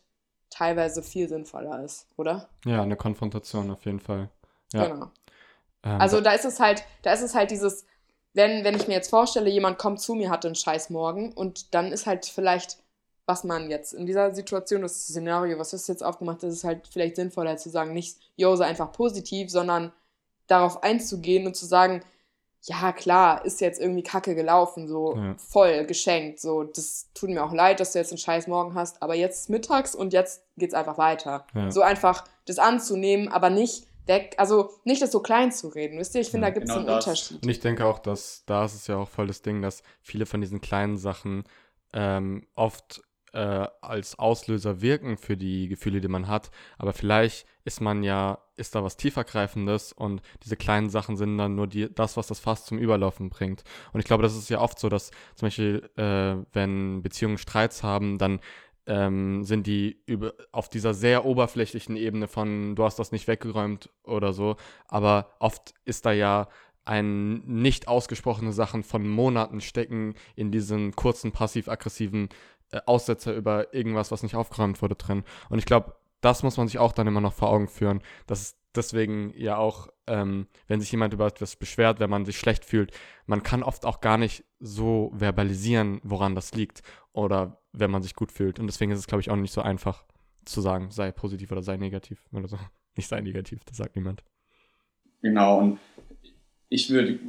teilweise 0.49 1.03
viel 1.03 1.27
sinnvoller 1.27 1.83
ist, 1.83 2.07
oder? 2.15 2.47
Ja, 2.65 2.81
eine 2.81 2.95
Konfrontation 2.95 3.69
auf 3.69 3.83
jeden 3.83 3.99
Fall. 3.99 4.29
Ja. 4.71 4.87
Genau. 4.87 5.11
Ähm, 5.83 5.99
also 5.99 6.21
da 6.21 6.31
ist 6.31 6.45
es 6.45 6.61
halt, 6.61 6.83
da 7.01 7.11
ist 7.11 7.21
es 7.21 7.35
halt 7.35 7.51
dieses, 7.51 7.85
wenn, 8.33 8.63
wenn 8.63 8.75
ich 8.75 8.87
mir 8.87 8.93
jetzt 8.93 9.09
vorstelle, 9.09 9.49
jemand 9.49 9.77
kommt 9.77 9.99
zu 9.99 10.15
mir, 10.15 10.29
hat 10.29 10.45
einen 10.45 10.55
scheiß 10.55 10.89
Morgen 10.89 11.33
und 11.33 11.73
dann 11.73 11.91
ist 11.91 12.07
halt 12.07 12.25
vielleicht, 12.25 12.77
was 13.29 13.43
man 13.43 13.69
jetzt 13.69 13.93
in 13.93 14.07
dieser 14.07 14.33
Situation, 14.33 14.81
das 14.81 15.03
Szenario, 15.03 15.59
was 15.59 15.71
ist 15.71 15.87
jetzt 15.87 16.03
aufgemacht, 16.03 16.41
ist 16.41 16.55
es 16.55 16.63
halt 16.63 16.87
vielleicht 16.87 17.15
sinnvoller 17.15 17.57
zu 17.57 17.69
sagen, 17.69 17.93
nicht, 17.93 18.17
yo, 18.35 18.55
sei 18.55 18.65
einfach 18.65 18.91
positiv, 18.91 19.51
sondern 19.51 19.91
darauf 20.47 20.81
einzugehen 20.81 21.45
und 21.45 21.55
zu 21.55 21.67
sagen, 21.67 22.01
ja, 22.63 22.91
klar, 22.91 23.45
ist 23.45 23.61
jetzt 23.61 23.79
irgendwie 23.79 24.01
kacke 24.01 24.33
gelaufen, 24.33 24.87
so 24.87 25.15
ja. 25.15 25.35
voll 25.37 25.85
geschenkt. 25.85 26.39
So, 26.39 26.63
das 26.63 27.09
tut 27.13 27.29
mir 27.29 27.45
auch 27.45 27.53
leid, 27.53 27.79
dass 27.79 27.93
du 27.93 27.99
jetzt 27.99 28.11
einen 28.11 28.17
scheiß 28.17 28.47
Morgen 28.47 28.73
hast, 28.73 29.03
aber 29.03 29.13
jetzt 29.13 29.47
mittags 29.47 29.93
und 29.93 30.11
jetzt 30.11 30.41
geht's 30.57 30.73
einfach 30.73 30.97
weiter. 30.97 31.45
Ja. 31.53 31.69
So 31.69 31.83
einfach 31.83 32.25
das 32.45 32.57
anzunehmen, 32.57 33.27
aber 33.27 33.51
nicht 33.51 33.85
weg, 34.07 34.33
also 34.37 34.71
nicht 34.85 35.03
das 35.03 35.11
so 35.11 35.19
klein 35.19 35.51
zu 35.51 35.67
reden, 35.67 35.99
wisst 35.99 36.15
ihr? 36.15 36.21
Ich 36.21 36.31
finde, 36.31 36.47
ja, 36.47 36.51
da 36.51 36.59
gibt 36.59 36.67
es 36.67 36.73
genau 36.73 36.79
einen 36.79 36.95
das. 36.97 37.05
Unterschied. 37.05 37.43
Und 37.43 37.49
ich 37.49 37.59
denke 37.59 37.85
auch, 37.85 37.99
dass 37.99 38.43
da 38.47 38.65
ist 38.65 38.73
es 38.73 38.87
ja 38.87 38.97
auch 38.97 39.07
voll 39.07 39.27
das 39.27 39.43
Ding, 39.43 39.61
dass 39.61 39.83
viele 40.01 40.25
von 40.25 40.41
diesen 40.41 40.61
kleinen 40.61 40.97
Sachen 40.97 41.43
ähm, 41.93 42.47
oft 42.55 43.03
äh, 43.33 43.67
als 43.81 44.17
Auslöser 44.17 44.81
wirken 44.81 45.17
für 45.17 45.37
die 45.37 45.67
Gefühle, 45.67 46.01
die 46.01 46.07
man 46.07 46.27
hat. 46.27 46.51
Aber 46.77 46.93
vielleicht 46.93 47.45
ist 47.65 47.81
man 47.81 48.03
ja, 48.03 48.39
ist 48.55 48.75
da 48.75 48.83
was 48.83 48.97
tiefergreifendes 48.97 49.93
und 49.93 50.21
diese 50.43 50.57
kleinen 50.57 50.89
Sachen 50.89 51.17
sind 51.17 51.37
dann 51.37 51.55
nur 51.55 51.67
die, 51.67 51.93
das, 51.93 52.17
was 52.17 52.27
das 52.27 52.39
Fass 52.39 52.65
zum 52.65 52.77
Überlaufen 52.77 53.29
bringt. 53.29 53.63
Und 53.93 53.99
ich 53.99 54.05
glaube, 54.05 54.23
das 54.23 54.35
ist 54.35 54.49
ja 54.49 54.59
oft 54.59 54.79
so, 54.79 54.89
dass 54.89 55.11
zum 55.35 55.47
Beispiel, 55.47 55.89
äh, 55.95 56.43
wenn 56.53 57.01
Beziehungen 57.01 57.37
Streits 57.37 57.83
haben, 57.83 58.17
dann 58.17 58.39
ähm, 58.87 59.43
sind 59.43 59.67
die 59.67 60.01
über, 60.07 60.33
auf 60.51 60.67
dieser 60.67 60.93
sehr 60.95 61.23
oberflächlichen 61.25 61.95
Ebene 61.95 62.27
von, 62.27 62.75
du 62.75 62.83
hast 62.83 62.97
das 62.97 63.11
nicht 63.11 63.27
weggeräumt 63.27 63.89
oder 64.03 64.33
so. 64.33 64.55
Aber 64.87 65.35
oft 65.39 65.75
ist 65.85 66.05
da 66.05 66.11
ja 66.11 66.47
ein 66.85 67.43
nicht 67.45 67.87
ausgesprochene 67.87 68.51
Sachen 68.51 68.81
von 68.81 69.07
Monaten 69.07 69.61
stecken 69.61 70.15
in 70.35 70.51
diesen 70.51 70.95
kurzen 70.95 71.31
passiv-aggressiven 71.31 72.29
Aussetzer 72.85 73.35
über 73.35 73.73
irgendwas, 73.73 74.11
was 74.11 74.23
nicht 74.23 74.35
aufgeräumt 74.35 74.81
wurde 74.81 74.95
drin. 74.95 75.23
Und 75.49 75.59
ich 75.59 75.65
glaube, 75.65 75.95
das 76.21 76.43
muss 76.43 76.57
man 76.57 76.67
sich 76.67 76.79
auch 76.79 76.91
dann 76.91 77.07
immer 77.07 77.21
noch 77.21 77.33
vor 77.33 77.49
Augen 77.49 77.67
führen, 77.67 78.01
dass 78.27 78.41
es 78.41 78.57
deswegen 78.75 79.33
ja 79.35 79.57
auch, 79.57 79.87
ähm, 80.07 80.47
wenn 80.67 80.81
sich 80.81 80.91
jemand 80.91 81.13
über 81.13 81.27
etwas 81.27 81.55
beschwert, 81.55 81.99
wenn 81.99 82.09
man 82.09 82.25
sich 82.25 82.37
schlecht 82.37 82.65
fühlt, 82.65 82.91
man 83.25 83.43
kann 83.43 83.63
oft 83.63 83.85
auch 83.85 84.01
gar 84.01 84.17
nicht 84.17 84.43
so 84.59 85.11
verbalisieren, 85.15 85.99
woran 86.03 86.35
das 86.35 86.53
liegt 86.53 86.83
oder 87.13 87.61
wenn 87.71 87.91
man 87.91 88.01
sich 88.01 88.15
gut 88.15 88.31
fühlt. 88.31 88.59
Und 88.59 88.67
deswegen 88.67 88.91
ist 88.91 88.99
es, 88.99 89.07
glaube 89.07 89.21
ich, 89.21 89.29
auch 89.29 89.35
nicht 89.35 89.53
so 89.53 89.61
einfach 89.61 90.05
zu 90.45 90.61
sagen, 90.61 90.91
sei 90.91 91.11
positiv 91.11 91.51
oder 91.51 91.61
sei 91.61 91.77
negativ 91.77 92.25
oder 92.31 92.47
so. 92.47 92.57
nicht 92.95 93.07
sei 93.07 93.21
negativ, 93.21 93.63
das 93.65 93.77
sagt 93.77 93.95
niemand. 93.95 94.23
Genau, 95.21 95.59
und 95.59 95.79
ich 96.69 96.89
würde, 96.89 97.19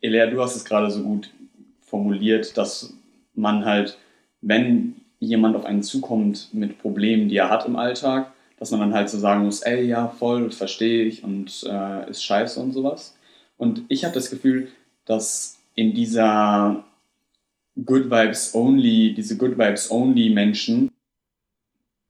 Elea, 0.00 0.26
du 0.26 0.40
hast 0.40 0.56
es 0.56 0.64
gerade 0.64 0.90
so 0.90 1.02
gut 1.02 1.32
formuliert, 1.80 2.56
dass 2.56 2.94
man 3.34 3.64
halt, 3.64 3.98
wenn 4.40 4.96
jemand 5.20 5.56
auf 5.56 5.64
einen 5.64 5.82
zukommt 5.82 6.52
mit 6.52 6.78
Problemen, 6.78 7.28
die 7.28 7.36
er 7.36 7.50
hat 7.50 7.66
im 7.66 7.76
Alltag, 7.76 8.32
dass 8.58 8.70
man 8.70 8.80
dann 8.80 8.94
halt 8.94 9.08
so 9.08 9.18
sagen 9.18 9.44
muss, 9.44 9.62
ey, 9.62 9.84
ja, 9.84 10.08
voll, 10.08 10.50
verstehe 10.50 11.04
ich 11.04 11.24
und 11.24 11.64
äh, 11.68 12.10
ist 12.10 12.24
scheiße 12.24 12.60
und 12.60 12.72
sowas. 12.72 13.16
Und 13.56 13.82
ich 13.88 14.04
habe 14.04 14.14
das 14.14 14.30
Gefühl, 14.30 14.68
dass 15.04 15.58
in 15.74 15.94
dieser 15.94 16.84
Good 17.84 18.10
Vibes 18.10 18.54
Only, 18.54 19.14
diese 19.14 19.36
Good 19.36 19.58
Vibes 19.58 19.90
Only 19.90 20.30
Menschen, 20.30 20.90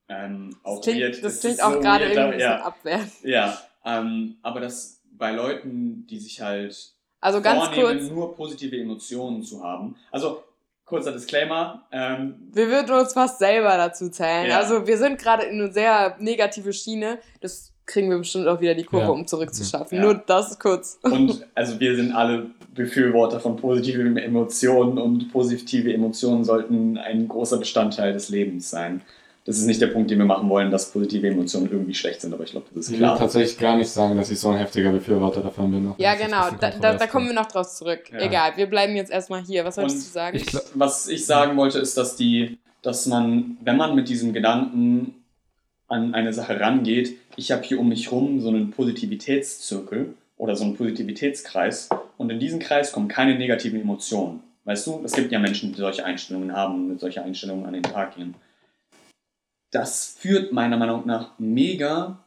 ähm, 0.09 0.57
auch 0.63 0.77
das 0.77 0.85
klingt, 0.85 1.01
weird, 1.01 1.25
das 1.25 1.41
klingt 1.41 1.63
auch 1.63 1.75
so 1.75 1.81
gerade 1.81 2.05
irgendwie 2.07 2.35
ein 2.35 2.41
ja, 2.41 2.63
abwehrend. 2.63 3.13
Ja, 3.23 3.59
ähm, 3.85 4.37
aber 4.43 4.61
dass 4.61 5.03
bei 5.11 5.33
Leuten, 5.33 6.07
die 6.07 6.19
sich 6.19 6.41
halt 6.41 6.93
also 7.21 7.43
ganz 7.43 7.65
vornehmen, 7.65 7.99
kurz, 7.99 8.11
nur 8.11 8.35
positive 8.35 8.79
Emotionen 8.79 9.43
zu 9.43 9.63
haben. 9.63 9.97
Also 10.11 10.45
kurzer 10.89 11.13
Disclaimer. 11.13 11.83
Ähm, 11.93 12.35
wir 12.53 12.69
würden 12.69 12.99
uns 12.99 13.13
fast 13.13 13.39
selber 13.39 13.77
dazu 13.77 14.09
zählen. 14.09 14.49
Ja. 14.49 14.59
Also 14.59 14.87
wir 14.87 14.97
sind 14.97 15.19
gerade 15.19 15.45
in 15.45 15.61
eine 15.61 15.73
sehr 15.73 16.17
negative 16.19 16.73
Schiene. 16.73 17.19
Das 17.41 17.73
kriegen 17.87 18.11
wir 18.11 18.19
bestimmt 18.19 18.47
auch 18.49 18.61
wieder 18.61 18.75
die 18.75 18.85
Kurve, 18.85 19.07
ja. 19.07 19.11
um 19.11 19.27
zurückzuschaffen. 19.27 19.99
Ja. 19.99 20.05
Nur 20.05 20.15
das 20.15 20.59
kurz. 20.59 20.99
Und 21.03 21.47
also 21.55 21.79
wir 21.79 21.97
sind 21.97 22.13
alle 22.13 22.47
Befürworter 22.75 23.41
von 23.41 23.57
positiven 23.57 24.17
Emotionen 24.17 24.99
und 24.99 25.33
positive 25.33 25.93
Emotionen 25.93 26.45
sollten 26.45 26.97
ein 26.97 27.29
großer 27.29 27.59
Bestandteil 27.59 28.13
des 28.13 28.29
Lebens 28.29 28.71
sein 28.71 29.03
das 29.49 29.57
ist 29.57 29.65
nicht 29.65 29.81
der 29.81 29.87
Punkt, 29.87 30.11
den 30.11 30.19
wir 30.19 30.27
machen 30.27 30.47
wollen, 30.51 30.71
dass 30.71 30.91
positive 30.91 31.27
Emotionen 31.27 31.71
irgendwie 31.73 31.95
schlecht 31.95 32.21
sind, 32.21 32.35
aber 32.35 32.45
ich 32.45 32.51
glaube, 32.51 32.67
das 32.75 32.91
ist 32.91 32.97
klar. 32.99 33.15
Ich 33.15 33.21
will 33.21 33.27
tatsächlich 33.27 33.59
gar 33.59 33.79
nicht 33.79 33.89
sagen, 33.89 34.15
dass 34.19 34.31
ich 34.31 34.39
so 34.39 34.51
ein 34.51 34.59
heftiger 34.59 34.93
Befürworter 34.93 35.41
davon 35.41 35.71
bin. 35.71 35.95
Ja, 35.97 36.17
genau, 36.17 36.51
da, 36.61 36.71
da, 36.73 36.93
da, 36.97 37.07
kommen 37.07 37.29
wir 37.29 37.35
noch 37.35 37.47
drauf 37.47 37.67
zurück. 37.67 38.11
Ja. 38.13 38.19
Egal, 38.19 38.53
wir 38.57 38.67
bleiben 38.67 38.95
jetzt 38.95 39.11
erstmal 39.11 39.43
hier. 39.43 39.65
Was 39.65 39.79
wolltest 39.79 40.07
du 40.07 40.13
sagen? 40.13 40.37
Ich, 40.37 40.55
was 40.75 41.09
ich 41.09 41.25
sagen 41.25 41.57
wollte, 41.57 41.79
ist, 41.79 41.97
dass 41.97 42.15
die, 42.15 42.59
dass 42.83 43.07
man, 43.07 43.57
wenn 43.63 43.79
man 43.79 43.95
mit 43.95 44.11
diesem 44.11 44.35
Gedanken 44.35 45.15
an 45.87 46.13
eine 46.13 46.35
Sache 46.35 46.61
rangeht, 46.61 47.17
ich 47.37 47.51
habe 47.51 47.63
hier 47.63 47.81
um 47.81 47.89
mich 47.89 48.13
rum 48.13 48.43
so 48.43 48.51
einen 48.51 48.71
Positivitätszirkel 48.71 50.13
oder 50.37 50.57
so 50.57 50.65
einen 50.65 50.77
Positivitätskreis 50.77 51.89
und 52.19 52.29
in 52.29 52.39
diesen 52.39 52.61
Kreis 52.61 52.93
kommen 52.93 53.09
keine 53.09 53.39
negativen 53.39 53.81
Emotionen. 53.81 54.41
Weißt 54.67 54.87
du, 54.87 55.01
es 55.05 55.13
gibt 55.13 55.33
ja 55.33 55.39
Menschen, 55.39 55.73
die 55.73 55.79
solche 55.79 56.05
Einstellungen 56.05 56.53
haben 56.53 56.75
und 56.75 56.89
mit 56.89 57.01
solchen 57.01 57.23
Einstellungen 57.23 57.65
an 57.65 57.73
den 57.73 57.83
Tag 57.83 58.15
gehen 58.15 58.35
das 59.71 60.17
führt 60.19 60.53
meiner 60.53 60.77
Meinung 60.77 61.07
nach 61.07 61.39
mega 61.39 62.19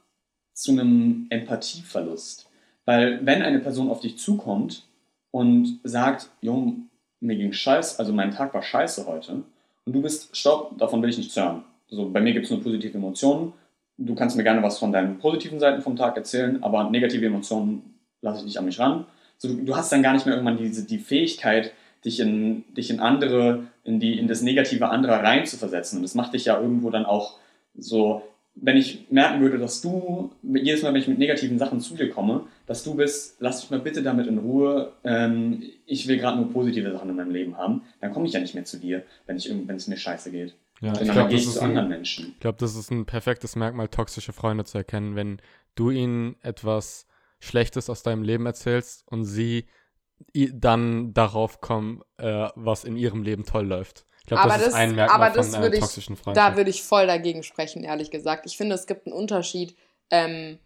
zu 0.53 0.71
einem 0.71 1.27
Empathieverlust. 1.29 2.49
Weil 2.85 3.25
wenn 3.25 3.41
eine 3.41 3.59
Person 3.59 3.89
auf 3.89 4.01
dich 4.01 4.17
zukommt 4.17 4.85
und 5.31 5.79
sagt, 5.83 6.29
Jo, 6.41 6.73
mir 7.19 7.35
ging 7.35 7.53
scheiße, 7.53 7.99
also 7.99 8.13
mein 8.13 8.31
Tag 8.31 8.53
war 8.53 8.61
scheiße 8.61 9.05
heute, 9.05 9.43
und 9.85 9.93
du 9.93 10.01
bist, 10.01 10.35
stopp, 10.35 10.77
davon 10.77 11.01
will 11.01 11.09
ich 11.09 11.17
nichts 11.17 11.35
hören. 11.35 11.63
Also 11.89 12.09
bei 12.09 12.21
mir 12.21 12.33
gibt 12.33 12.45
es 12.45 12.51
nur 12.51 12.61
positive 12.61 12.97
Emotionen. 12.97 13.53
Du 13.97 14.15
kannst 14.15 14.35
mir 14.37 14.43
gerne 14.43 14.63
was 14.63 14.77
von 14.77 14.91
deinen 14.91 15.17
positiven 15.17 15.59
Seiten 15.59 15.81
vom 15.81 15.95
Tag 15.95 16.15
erzählen, 16.17 16.61
aber 16.63 16.89
negative 16.89 17.25
Emotionen 17.25 17.95
lasse 18.21 18.39
ich 18.39 18.45
nicht 18.45 18.57
an 18.57 18.65
mich 18.65 18.79
ran. 18.79 19.05
Also 19.41 19.55
du, 19.55 19.63
du 19.63 19.75
hast 19.75 19.91
dann 19.91 20.03
gar 20.03 20.13
nicht 20.13 20.25
mehr 20.25 20.35
irgendwann 20.35 20.57
diese, 20.57 20.85
die 20.85 20.99
Fähigkeit, 20.99 21.73
dich 22.05 22.19
in, 22.19 22.63
dich 22.75 22.89
in 22.89 22.99
andere, 22.99 23.63
in, 23.83 23.99
die, 23.99 24.17
in 24.17 24.27
das 24.27 24.41
Negative 24.41 24.89
anderer 24.89 25.23
reinzuversetzen. 25.23 25.97
Und 25.97 26.03
das 26.03 26.15
macht 26.15 26.33
dich 26.33 26.45
ja 26.45 26.59
irgendwo 26.59 26.89
dann 26.89 27.05
auch 27.05 27.37
so, 27.77 28.23
wenn 28.55 28.77
ich 28.77 29.07
merken 29.09 29.41
würde, 29.41 29.57
dass 29.57 29.81
du, 29.81 30.31
jedes 30.43 30.83
Mal, 30.83 30.93
wenn 30.93 31.01
ich 31.01 31.07
mit 31.07 31.19
negativen 31.19 31.57
Sachen 31.57 31.79
zu 31.79 31.95
dir 31.95 32.09
komme, 32.09 32.47
dass 32.65 32.83
du 32.83 32.95
bist, 32.95 33.37
lass 33.39 33.61
mich 33.61 33.71
mal 33.71 33.79
bitte 33.79 34.03
damit 34.03 34.27
in 34.27 34.39
Ruhe, 34.39 34.93
ähm, 35.03 35.63
ich 35.85 36.07
will 36.07 36.17
gerade 36.17 36.37
nur 36.37 36.51
positive 36.51 36.91
Sachen 36.91 37.09
in 37.09 37.15
meinem 37.15 37.31
Leben 37.31 37.57
haben, 37.57 37.83
dann 38.01 38.11
komme 38.11 38.27
ich 38.27 38.33
ja 38.33 38.39
nicht 38.39 38.55
mehr 38.55 38.65
zu 38.65 38.77
dir, 38.77 39.03
wenn 39.25 39.37
es 39.37 39.87
mir 39.87 39.97
scheiße 39.97 40.31
geht. 40.31 40.55
Ja, 40.81 40.93
ich 40.99 41.11
glaube, 41.11 41.31
das, 41.31 41.59
glaube, 42.39 42.57
das 42.59 42.75
ist 42.75 42.91
ein 42.91 43.05
perfektes 43.05 43.55
Merkmal, 43.55 43.87
toxische 43.87 44.33
Freunde 44.33 44.65
zu 44.65 44.79
erkennen, 44.79 45.15
wenn 45.15 45.39
du 45.75 45.91
ihnen 45.91 46.35
etwas 46.41 47.05
Schlechtes 47.39 47.89
aus 47.89 48.03
deinem 48.03 48.23
Leben 48.23 48.47
erzählst 48.47 49.03
und 49.07 49.25
sie 49.25 49.65
dann 50.33 51.13
darauf 51.13 51.61
kommen, 51.61 52.01
äh, 52.17 52.49
was 52.55 52.83
in 52.83 52.95
ihrem 52.95 53.23
Leben 53.23 53.45
toll 53.45 53.65
läuft. 53.65 54.05
Ich 54.19 54.27
glaube, 54.27 54.47
das, 54.47 54.57
das, 54.59 54.67
ist 54.67 54.73
ein 54.75 54.95
Merkmal 54.95 55.27
aber 55.27 55.35
das 55.35 55.49
von 55.49 55.63
einer 55.63 55.71
toxischen 55.71 56.15
Freundschaft. 56.15 56.51
Da 56.51 56.57
würde 56.57 56.69
ich 56.69 56.83
voll 56.83 57.07
dagegen 57.07 57.43
sprechen, 57.43 57.83
ehrlich 57.83 58.11
gesagt. 58.11 58.45
Ich 58.45 58.55
finde, 58.55 58.75
es 58.75 58.85
gibt 58.85 59.07
einen 59.07 59.15
Unterschied. 59.15 59.75
Ähm, 60.09 60.59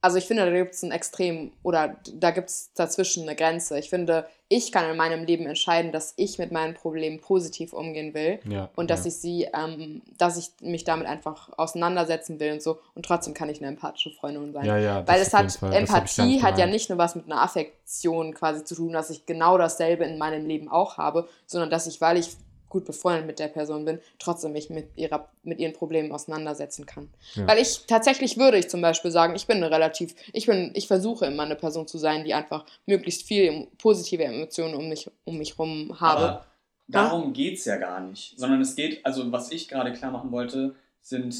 also 0.00 0.16
ich 0.16 0.26
finde, 0.26 0.44
da 0.44 0.52
gibt 0.52 0.74
es 0.74 0.82
ein 0.82 0.92
Extrem 0.92 1.52
oder 1.62 1.96
da 2.14 2.30
gibt 2.30 2.50
es 2.50 2.72
dazwischen 2.74 3.24
eine 3.24 3.34
Grenze. 3.34 3.78
Ich 3.78 3.90
finde, 3.90 4.26
ich 4.48 4.70
kann 4.70 4.88
in 4.88 4.96
meinem 4.96 5.24
Leben 5.24 5.46
entscheiden, 5.46 5.90
dass 5.90 6.14
ich 6.16 6.38
mit 6.38 6.52
meinen 6.52 6.74
Problemen 6.74 7.20
positiv 7.20 7.72
umgehen 7.72 8.14
will 8.14 8.38
ja, 8.48 8.70
und 8.76 8.90
dass 8.90 9.04
ja. 9.04 9.08
ich 9.08 9.16
sie, 9.16 9.48
ähm, 9.52 10.02
dass 10.16 10.38
ich 10.38 10.50
mich 10.60 10.84
damit 10.84 11.06
einfach 11.06 11.50
auseinandersetzen 11.58 12.38
will 12.38 12.52
und 12.52 12.62
so. 12.62 12.78
Und 12.94 13.04
trotzdem 13.04 13.34
kann 13.34 13.48
ich 13.48 13.58
eine 13.58 13.68
empathische 13.68 14.10
Freundin 14.10 14.52
sein. 14.52 14.64
Ja, 14.64 14.78
ja, 14.78 15.06
Weil 15.06 15.20
es 15.20 15.34
hat, 15.34 15.58
Empathie 15.62 16.42
hat 16.42 16.58
ja 16.58 16.66
nicht 16.66 16.88
nur 16.88 16.98
was 16.98 17.16
mit 17.16 17.26
einer 17.26 17.42
Affektion 17.42 18.34
quasi 18.34 18.64
zu 18.64 18.76
tun, 18.76 18.92
dass 18.92 19.10
ich 19.10 19.26
genau 19.26 19.58
dasselbe 19.58 20.04
in 20.04 20.16
meinem 20.16 20.46
Leben 20.46 20.68
auch 20.68 20.96
habe, 20.96 21.28
sondern 21.46 21.70
dass 21.70 21.86
ich, 21.88 22.00
weil 22.00 22.18
ich 22.18 22.36
gut 22.68 22.84
befreundet 22.84 23.26
mit 23.26 23.38
der 23.38 23.48
Person 23.48 23.84
bin, 23.84 24.00
trotzdem 24.18 24.52
mich 24.52 24.70
mit, 24.70 24.90
ihrer, 24.96 25.28
mit 25.42 25.58
ihren 25.58 25.72
Problemen 25.72 26.12
auseinandersetzen 26.12 26.86
kann. 26.86 27.08
Ja. 27.34 27.46
Weil 27.46 27.58
ich 27.58 27.86
tatsächlich 27.86 28.36
würde 28.36 28.58
ich 28.58 28.68
zum 28.68 28.80
Beispiel 28.80 29.10
sagen, 29.10 29.34
ich 29.34 29.46
bin 29.46 29.58
eine 29.58 29.70
relativ, 29.70 30.14
ich 30.32 30.46
bin, 30.46 30.70
ich 30.74 30.86
versuche 30.86 31.26
immer 31.26 31.44
eine 31.44 31.56
Person 31.56 31.86
zu 31.86 31.98
sein, 31.98 32.24
die 32.24 32.34
einfach 32.34 32.64
möglichst 32.86 33.22
viel 33.22 33.68
positive 33.78 34.24
Emotionen 34.24 34.74
um 34.74 34.88
mich, 34.88 35.10
um 35.24 35.38
mich 35.38 35.58
rum 35.58 36.00
habe. 36.00 36.20
Aber 36.20 36.46
darum 36.88 37.32
geht 37.32 37.58
es 37.58 37.64
ja 37.64 37.76
gar 37.76 38.00
nicht. 38.00 38.38
Sondern 38.38 38.60
es 38.60 38.74
geht, 38.74 39.04
also 39.04 39.30
was 39.32 39.50
ich 39.50 39.68
gerade 39.68 39.92
klar 39.92 40.10
machen 40.10 40.32
wollte, 40.32 40.74
sind 41.00 41.34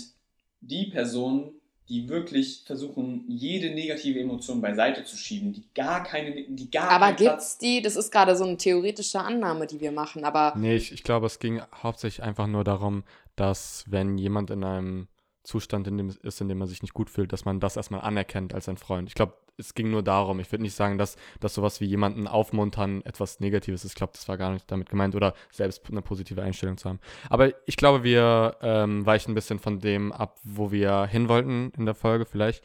die 0.61 0.87
Personen, 0.87 1.58
die 1.89 2.09
wirklich 2.09 2.63
versuchen, 2.67 3.25
jede 3.29 3.71
negative 3.71 4.21
Emotion 4.21 4.61
beiseite 4.61 5.05
zu 5.05 5.17
schieben, 5.17 5.53
die 5.53 5.65
gar 5.75 6.03
keine, 6.03 6.33
die 6.33 6.71
gar 6.71 6.91
Aber 6.91 7.13
gibt's 7.13 7.57
die, 7.59 7.81
das 7.81 7.97
ist 7.97 8.13
gerade 8.13 8.37
so 8.37 8.45
eine 8.45 8.59
theoretische 8.59 9.21
Annahme, 9.21 9.67
die 9.67 9.81
wir 9.81 9.93
machen, 9.93 10.25
aber. 10.25 10.55
Nee, 10.57 10.77
ich, 10.77 10.93
ich 10.93 11.03
glaube, 11.03 11.27
es 11.27 11.39
ging 11.39 11.63
hauptsächlich 11.83 12.23
einfach 12.23 12.47
nur 12.47 12.65
darum, 12.65 13.05
dass 13.37 13.85
wenn 13.89 14.19
jemand 14.19 14.51
in 14.51 14.65
einem 14.65 15.09
Zustand 15.49 15.87
in 15.87 15.97
dem 15.97 16.11
ist, 16.23 16.41
in 16.43 16.49
dem 16.49 16.59
man 16.59 16.69
sich 16.69 16.83
nicht 16.83 16.93
gut 16.93 17.09
fühlt, 17.09 17.33
dass 17.33 17.47
man 17.47 17.59
das 17.59 17.77
erstmal 17.77 18.03
anerkennt 18.03 18.53
als 18.53 18.69
ein 18.69 18.77
Freund. 18.77 19.09
Ich 19.09 19.15
glaube, 19.15 19.33
es 19.57 19.75
ging 19.75 19.91
nur 19.91 20.03
darum. 20.03 20.41
Ich 20.41 20.53
würde 20.53 20.63
nicht 20.63 20.75
sagen, 20.75 20.99
dass, 20.99 21.17
dass 21.41 21.55
sowas 21.55 21.81
wie 21.81 21.87
jemanden 21.87 22.29
aufmuntern 22.29 23.03
etwas 23.07 23.41
Negatives 23.41 23.83
ist. 23.83 23.93
Ich 23.93 23.97
glaube, 23.97 24.13
das 24.15 24.29
war 24.29 24.37
gar 24.37 24.53
nicht 24.53 24.71
damit 24.71 24.91
gemeint 24.91 25.15
oder 25.15 25.33
selbst 25.51 25.89
eine 25.91 26.03
positive 26.03 26.43
Einstellung 26.43 26.77
zu 26.77 26.91
haben. 26.91 27.01
Aber 27.31 27.51
ich 27.67 27.79
glaube, 27.79 28.05
wir 28.05 28.57
ähm, 28.61 29.07
weichen 29.07 29.33
ein 29.33 29.35
bisschen 29.35 29.59
von 29.59 29.81
dem 29.81 30.13
ab, 30.13 30.39
wo 30.45 30.71
wir 30.71 31.07
hin 31.07 31.31
wollten 31.31 31.73
in 31.79 31.87
der 31.87 31.95
Folge 31.95 32.27
vielleicht. 32.27 32.63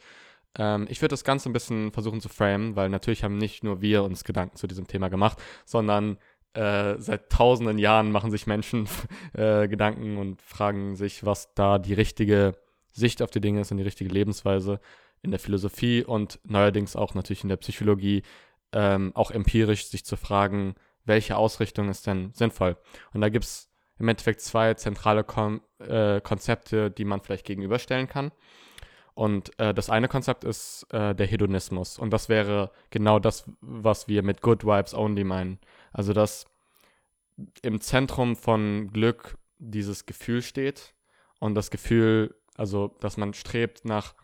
Ähm, 0.58 0.86
ich 0.90 1.00
würde 1.00 1.14
das 1.14 1.24
Ganze 1.24 1.48
ein 1.48 1.54
bisschen 1.54 1.90
versuchen 1.90 2.20
zu 2.20 2.28
framen, 2.28 2.76
weil 2.76 2.90
natürlich 2.90 3.24
haben 3.24 3.38
nicht 3.38 3.64
nur 3.64 3.80
wir 3.80 4.04
uns 4.04 4.24
Gedanken 4.24 4.56
zu 4.56 4.66
diesem 4.66 4.86
Thema 4.86 5.08
gemacht, 5.08 5.38
sondern 5.64 6.18
äh, 6.52 6.96
seit 6.98 7.30
tausenden 7.30 7.78
Jahren 7.78 8.12
machen 8.12 8.30
sich 8.30 8.46
Menschen 8.46 8.86
äh, 9.32 9.68
Gedanken 9.68 10.18
und 10.18 10.42
fragen 10.42 10.96
sich, 10.96 11.24
was 11.24 11.54
da 11.54 11.78
die 11.78 11.94
richtige 11.94 12.54
Sicht 12.94 13.20
auf 13.22 13.30
die 13.30 13.40
Dinge 13.40 13.60
ist 13.60 13.70
und 13.70 13.78
die 13.78 13.84
richtige 13.84 14.10
Lebensweise 14.10 14.80
in 15.22 15.30
der 15.30 15.40
Philosophie 15.40 16.04
und 16.04 16.38
neuerdings 16.44 16.96
auch 16.96 17.14
natürlich 17.14 17.42
in 17.42 17.48
der 17.48 17.56
Psychologie, 17.56 18.22
ähm, 18.72 19.12
auch 19.14 19.30
empirisch 19.30 19.86
sich 19.86 20.04
zu 20.04 20.16
fragen, 20.16 20.74
welche 21.04 21.36
Ausrichtung 21.36 21.88
ist 21.88 22.06
denn 22.06 22.32
sinnvoll. 22.32 22.76
Und 23.12 23.20
da 23.20 23.28
gibt 23.28 23.44
es 23.44 23.70
im 23.98 24.08
Endeffekt 24.08 24.40
zwei 24.40 24.74
zentrale 24.74 25.24
Kon 25.24 25.60
äh, 25.78 26.20
Konzepte, 26.20 26.90
die 26.90 27.04
man 27.04 27.20
vielleicht 27.20 27.46
gegenüberstellen 27.46 28.08
kann. 28.08 28.32
Und 29.14 29.58
äh, 29.60 29.72
das 29.72 29.90
eine 29.90 30.08
Konzept 30.08 30.44
ist 30.44 30.86
äh, 30.90 31.14
der 31.14 31.26
Hedonismus. 31.26 31.98
Und 31.98 32.10
das 32.10 32.28
wäre 32.28 32.72
genau 32.90 33.20
das, 33.20 33.44
was 33.60 34.08
wir 34.08 34.22
mit 34.22 34.40
Good 34.40 34.64
Vibes 34.64 34.94
Only 34.94 35.22
meinen. 35.22 35.60
Also, 35.92 36.12
dass 36.12 36.46
im 37.62 37.80
Zentrum 37.80 38.34
von 38.36 38.90
Glück 38.92 39.38
dieses 39.58 40.06
Gefühl 40.06 40.42
steht 40.42 40.94
und 41.38 41.54
das 41.54 41.70
Gefühl 41.70 42.34
also, 42.56 42.88
dass 43.00 43.16
man 43.16 43.34
strebt 43.34 43.84
nach 43.84 44.14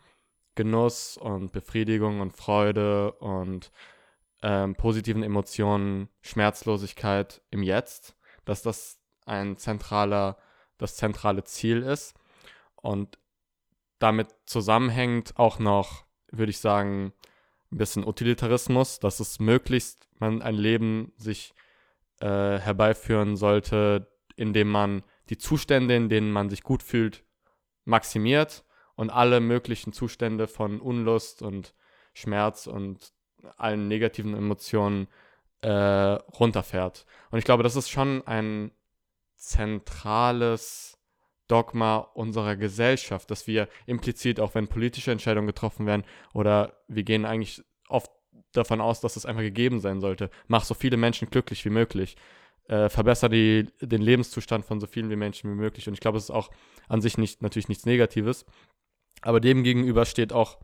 Genuss 0.55 1.17
und 1.17 1.51
Befriedigung 1.51 2.19
und 2.21 2.35
Freude 2.35 3.13
und 3.13 3.71
ähm, 4.41 4.75
positiven 4.75 5.23
Emotionen, 5.23 6.09
Schmerzlosigkeit 6.21 7.41
im 7.51 7.63
Jetzt, 7.63 8.15
dass 8.45 8.61
das 8.61 8.99
ein 9.25 9.57
zentraler, 9.57 10.37
das 10.77 10.95
zentrale 10.95 11.43
Ziel 11.43 11.83
ist. 11.83 12.15
Und 12.75 13.19
damit 13.99 14.29
zusammenhängt 14.45 15.37
auch 15.37 15.59
noch, 15.59 16.05
würde 16.31 16.49
ich 16.49 16.59
sagen, 16.59 17.13
ein 17.71 17.77
bisschen 17.77 18.05
Utilitarismus, 18.05 18.99
dass 18.99 19.19
es 19.19 19.39
möglichst 19.39 20.09
man 20.19 20.41
ein 20.41 20.55
Leben 20.55 21.13
sich 21.17 21.53
äh, 22.19 22.57
herbeiführen 22.59 23.35
sollte, 23.35 24.07
in 24.35 24.53
dem 24.53 24.69
man 24.69 25.03
die 25.29 25.37
Zustände, 25.37 25.95
in 25.95 26.09
denen 26.09 26.31
man 26.31 26.49
sich 26.49 26.63
gut 26.63 26.83
fühlt, 26.83 27.23
maximiert 27.85 28.63
und 28.95 29.09
alle 29.09 29.39
möglichen 29.39 29.93
Zustände 29.93 30.47
von 30.47 30.79
Unlust 30.79 31.41
und 31.41 31.73
Schmerz 32.13 32.67
und 32.67 33.13
allen 33.57 33.87
negativen 33.87 34.35
Emotionen 34.35 35.07
äh, 35.61 35.69
runterfährt. 35.69 37.05
Und 37.29 37.39
ich 37.39 37.45
glaube, 37.45 37.63
das 37.63 37.75
ist 37.75 37.89
schon 37.89 38.25
ein 38.27 38.71
zentrales 39.35 40.97
Dogma 41.47 41.97
unserer 41.97 42.55
Gesellschaft, 42.55 43.29
dass 43.29 43.47
wir 43.47 43.67
implizit, 43.85 44.39
auch 44.39 44.55
wenn 44.55 44.67
politische 44.67 45.11
Entscheidungen 45.11 45.47
getroffen 45.47 45.85
werden, 45.85 46.05
oder 46.33 46.81
wir 46.87 47.03
gehen 47.03 47.25
eigentlich 47.25 47.63
oft 47.89 48.11
davon 48.53 48.81
aus, 48.81 49.01
dass 49.01 49.15
es 49.15 49.25
einfach 49.25 49.41
gegeben 49.41 49.79
sein 49.79 49.99
sollte, 49.99 50.29
mach 50.47 50.63
so 50.63 50.73
viele 50.73 50.97
Menschen 50.97 51.29
glücklich 51.29 51.65
wie 51.65 51.69
möglich, 51.69 52.15
äh, 52.67 52.89
verbessere 52.89 53.29
die, 53.29 53.67
den 53.81 54.01
Lebenszustand 54.01 54.65
von 54.65 54.79
so 54.79 54.87
vielen 54.87 55.09
wie 55.09 55.15
Menschen 55.15 55.51
wie 55.51 55.55
möglich. 55.55 55.87
Und 55.87 55.93
ich 55.93 55.99
glaube, 55.99 56.17
es 56.17 56.25
ist 56.25 56.31
auch 56.31 56.49
an 56.87 57.01
sich 57.01 57.17
nicht, 57.17 57.41
natürlich 57.41 57.69
nichts 57.69 57.85
Negatives, 57.85 58.45
aber 59.21 59.39
dem 59.39 59.63
gegenüber 59.63 60.05
steht 60.05 60.33
auch 60.33 60.59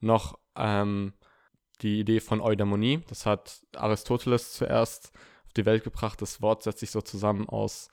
noch 0.00 0.38
ähm, 0.56 1.14
die 1.82 2.00
Idee 2.00 2.20
von 2.20 2.40
Eudaimonie. 2.40 3.02
Das 3.08 3.26
hat 3.26 3.62
Aristoteles 3.76 4.52
zuerst 4.52 5.12
auf 5.46 5.52
die 5.54 5.66
Welt 5.66 5.84
gebracht. 5.84 6.20
Das 6.22 6.42
Wort 6.42 6.62
setzt 6.62 6.80
sich 6.80 6.90
so 6.90 7.00
zusammen 7.00 7.48
aus 7.48 7.88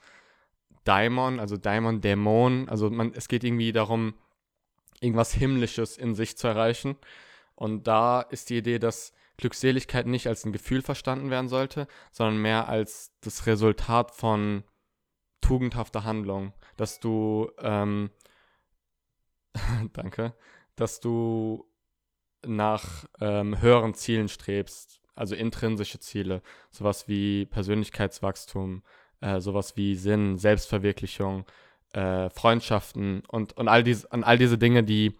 Daimon, 0.84 1.40
also 1.40 1.56
Daimon, 1.56 2.00
Dämon. 2.00 2.68
Also 2.68 2.90
man, 2.90 3.12
es 3.14 3.28
geht 3.28 3.44
irgendwie 3.44 3.72
darum, 3.72 4.14
irgendwas 5.00 5.32
Himmlisches 5.32 5.96
in 5.96 6.14
sich 6.14 6.36
zu 6.36 6.46
erreichen. 6.46 6.96
Und 7.54 7.86
da 7.86 8.20
ist 8.20 8.50
die 8.50 8.58
Idee, 8.58 8.78
dass 8.78 9.12
Glückseligkeit 9.36 10.06
nicht 10.06 10.26
als 10.26 10.44
ein 10.44 10.52
Gefühl 10.52 10.82
verstanden 10.82 11.30
werden 11.30 11.48
sollte, 11.48 11.86
sondern 12.10 12.40
mehr 12.40 12.68
als 12.68 13.12
das 13.20 13.46
Resultat 13.46 14.12
von 14.12 14.64
tugendhafter 15.40 16.04
Handlung. 16.04 16.52
Dass 16.76 17.00
du, 17.00 17.50
ähm, 17.60 18.10
danke, 19.92 20.34
dass 20.74 21.00
du 21.00 21.66
nach 22.46 23.06
ähm, 23.20 23.60
höheren 23.60 23.94
Zielen 23.94 24.28
strebst, 24.28 25.00
also 25.14 25.34
intrinsische 25.34 25.98
Ziele, 25.98 26.42
sowas 26.70 27.08
wie 27.08 27.46
Persönlichkeitswachstum, 27.46 28.82
äh, 29.20 29.40
sowas 29.40 29.76
wie 29.76 29.96
Sinn, 29.96 30.36
Selbstverwirklichung, 30.36 31.44
äh, 31.92 32.28
Freundschaften 32.30 33.22
und, 33.26 33.54
und 33.56 33.68
all 33.68 33.82
diese, 33.82 34.12
an 34.12 34.24
all 34.24 34.38
diese 34.38 34.58
Dinge, 34.58 34.84
die 34.84 35.18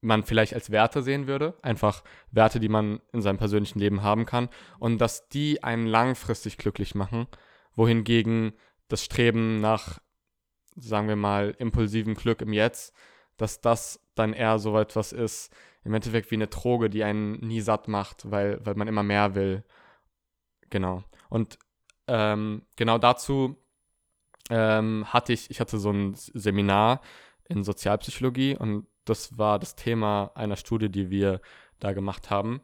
man 0.00 0.22
vielleicht 0.22 0.54
als 0.54 0.70
Werte 0.70 1.02
sehen 1.02 1.26
würde, 1.26 1.54
einfach 1.62 2.04
Werte, 2.30 2.60
die 2.60 2.68
man 2.68 3.00
in 3.12 3.20
seinem 3.20 3.38
persönlichen 3.38 3.78
Leben 3.78 4.02
haben 4.02 4.26
kann 4.26 4.48
und 4.78 4.98
dass 4.98 5.28
die 5.28 5.62
einen 5.62 5.86
langfristig 5.86 6.56
glücklich 6.56 6.94
machen, 6.94 7.26
wohingegen 7.74 8.52
das 8.88 9.04
Streben 9.04 9.60
nach, 9.60 9.98
sagen 10.76 11.08
wir 11.08 11.16
mal, 11.16 11.54
impulsivem 11.58 12.14
Glück 12.14 12.42
im 12.42 12.52
Jetzt, 12.52 12.94
dass 13.36 13.60
das 13.60 14.00
dann 14.14 14.32
eher 14.32 14.58
so 14.58 14.78
etwas 14.78 15.12
ist, 15.12 15.52
im 15.84 15.94
Endeffekt 15.94 16.30
wie 16.30 16.36
eine 16.36 16.48
Droge, 16.48 16.90
die 16.90 17.04
einen 17.04 17.32
nie 17.40 17.60
satt 17.60 17.88
macht, 17.88 18.30
weil, 18.30 18.64
weil 18.64 18.74
man 18.74 18.88
immer 18.88 19.02
mehr 19.02 19.34
will. 19.34 19.64
Genau. 20.70 21.02
Und 21.28 21.58
ähm, 22.06 22.62
genau 22.76 22.98
dazu 22.98 23.56
ähm, 24.50 25.06
hatte 25.12 25.32
ich, 25.32 25.50
ich 25.50 25.60
hatte 25.60 25.78
so 25.78 25.90
ein 25.90 26.14
Seminar 26.14 27.00
in 27.48 27.64
Sozialpsychologie 27.64 28.56
und 28.56 28.86
das 29.08 29.38
war 29.38 29.58
das 29.58 29.74
Thema 29.74 30.30
einer 30.34 30.56
Studie, 30.56 30.88
die 30.88 31.10
wir 31.10 31.40
da 31.78 31.92
gemacht 31.92 32.30
haben. 32.30 32.60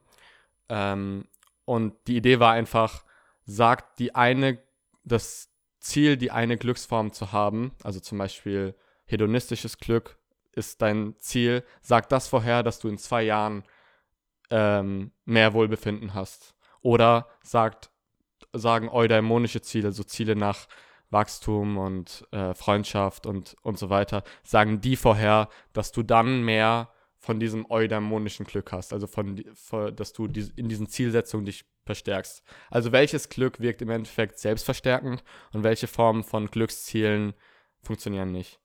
Ähm, 0.68 1.26
und 1.64 1.94
die 2.06 2.16
Idee 2.16 2.40
war 2.40 2.52
einfach, 2.52 3.04
sagt 3.44 3.98
die 3.98 4.14
eine, 4.14 4.58
das 5.04 5.50
Ziel, 5.80 6.16
die 6.16 6.30
eine 6.30 6.56
Glücksform 6.56 7.12
zu 7.12 7.32
haben, 7.32 7.72
also 7.82 8.00
zum 8.00 8.18
Beispiel 8.18 8.74
hedonistisches 9.04 9.78
Glück 9.78 10.18
ist 10.52 10.80
dein 10.82 11.14
Ziel, 11.18 11.64
sagt 11.82 12.12
das 12.12 12.28
vorher, 12.28 12.62
dass 12.62 12.78
du 12.78 12.88
in 12.88 12.98
zwei 12.98 13.22
Jahren 13.22 13.64
ähm, 14.50 15.12
mehr 15.24 15.52
Wohlbefinden 15.52 16.14
hast. 16.14 16.54
Oder 16.80 17.28
sagt, 17.42 17.90
sagen 18.52 18.88
eudaimonische 18.88 19.62
Ziele, 19.62 19.92
so 19.92 20.04
Ziele 20.04 20.36
nach 20.36 20.68
Wachstum 21.14 21.78
und 21.78 22.26
äh, 22.32 22.52
Freundschaft 22.52 23.24
und, 23.24 23.56
und 23.62 23.78
so 23.78 23.88
weiter, 23.88 24.22
sagen 24.42 24.82
die 24.82 24.96
vorher, 24.96 25.48
dass 25.72 25.92
du 25.92 26.02
dann 26.02 26.42
mehr 26.42 26.90
von 27.16 27.40
diesem 27.40 27.64
eudaimonischen 27.70 28.44
Glück 28.44 28.72
hast, 28.72 28.92
also 28.92 29.06
von, 29.06 29.42
von 29.54 29.96
dass 29.96 30.12
du 30.12 30.28
die, 30.28 30.52
in 30.56 30.68
diesen 30.68 30.88
Zielsetzungen 30.88 31.46
dich 31.46 31.64
verstärkst. 31.86 32.42
Also 32.70 32.92
welches 32.92 33.30
Glück 33.30 33.60
wirkt 33.60 33.80
im 33.80 33.88
Endeffekt 33.88 34.38
selbstverstärkend 34.38 35.24
und 35.52 35.64
welche 35.64 35.86
Formen 35.86 36.22
von 36.22 36.50
Glückszielen 36.50 37.32
funktionieren 37.80 38.32
nicht. 38.32 38.60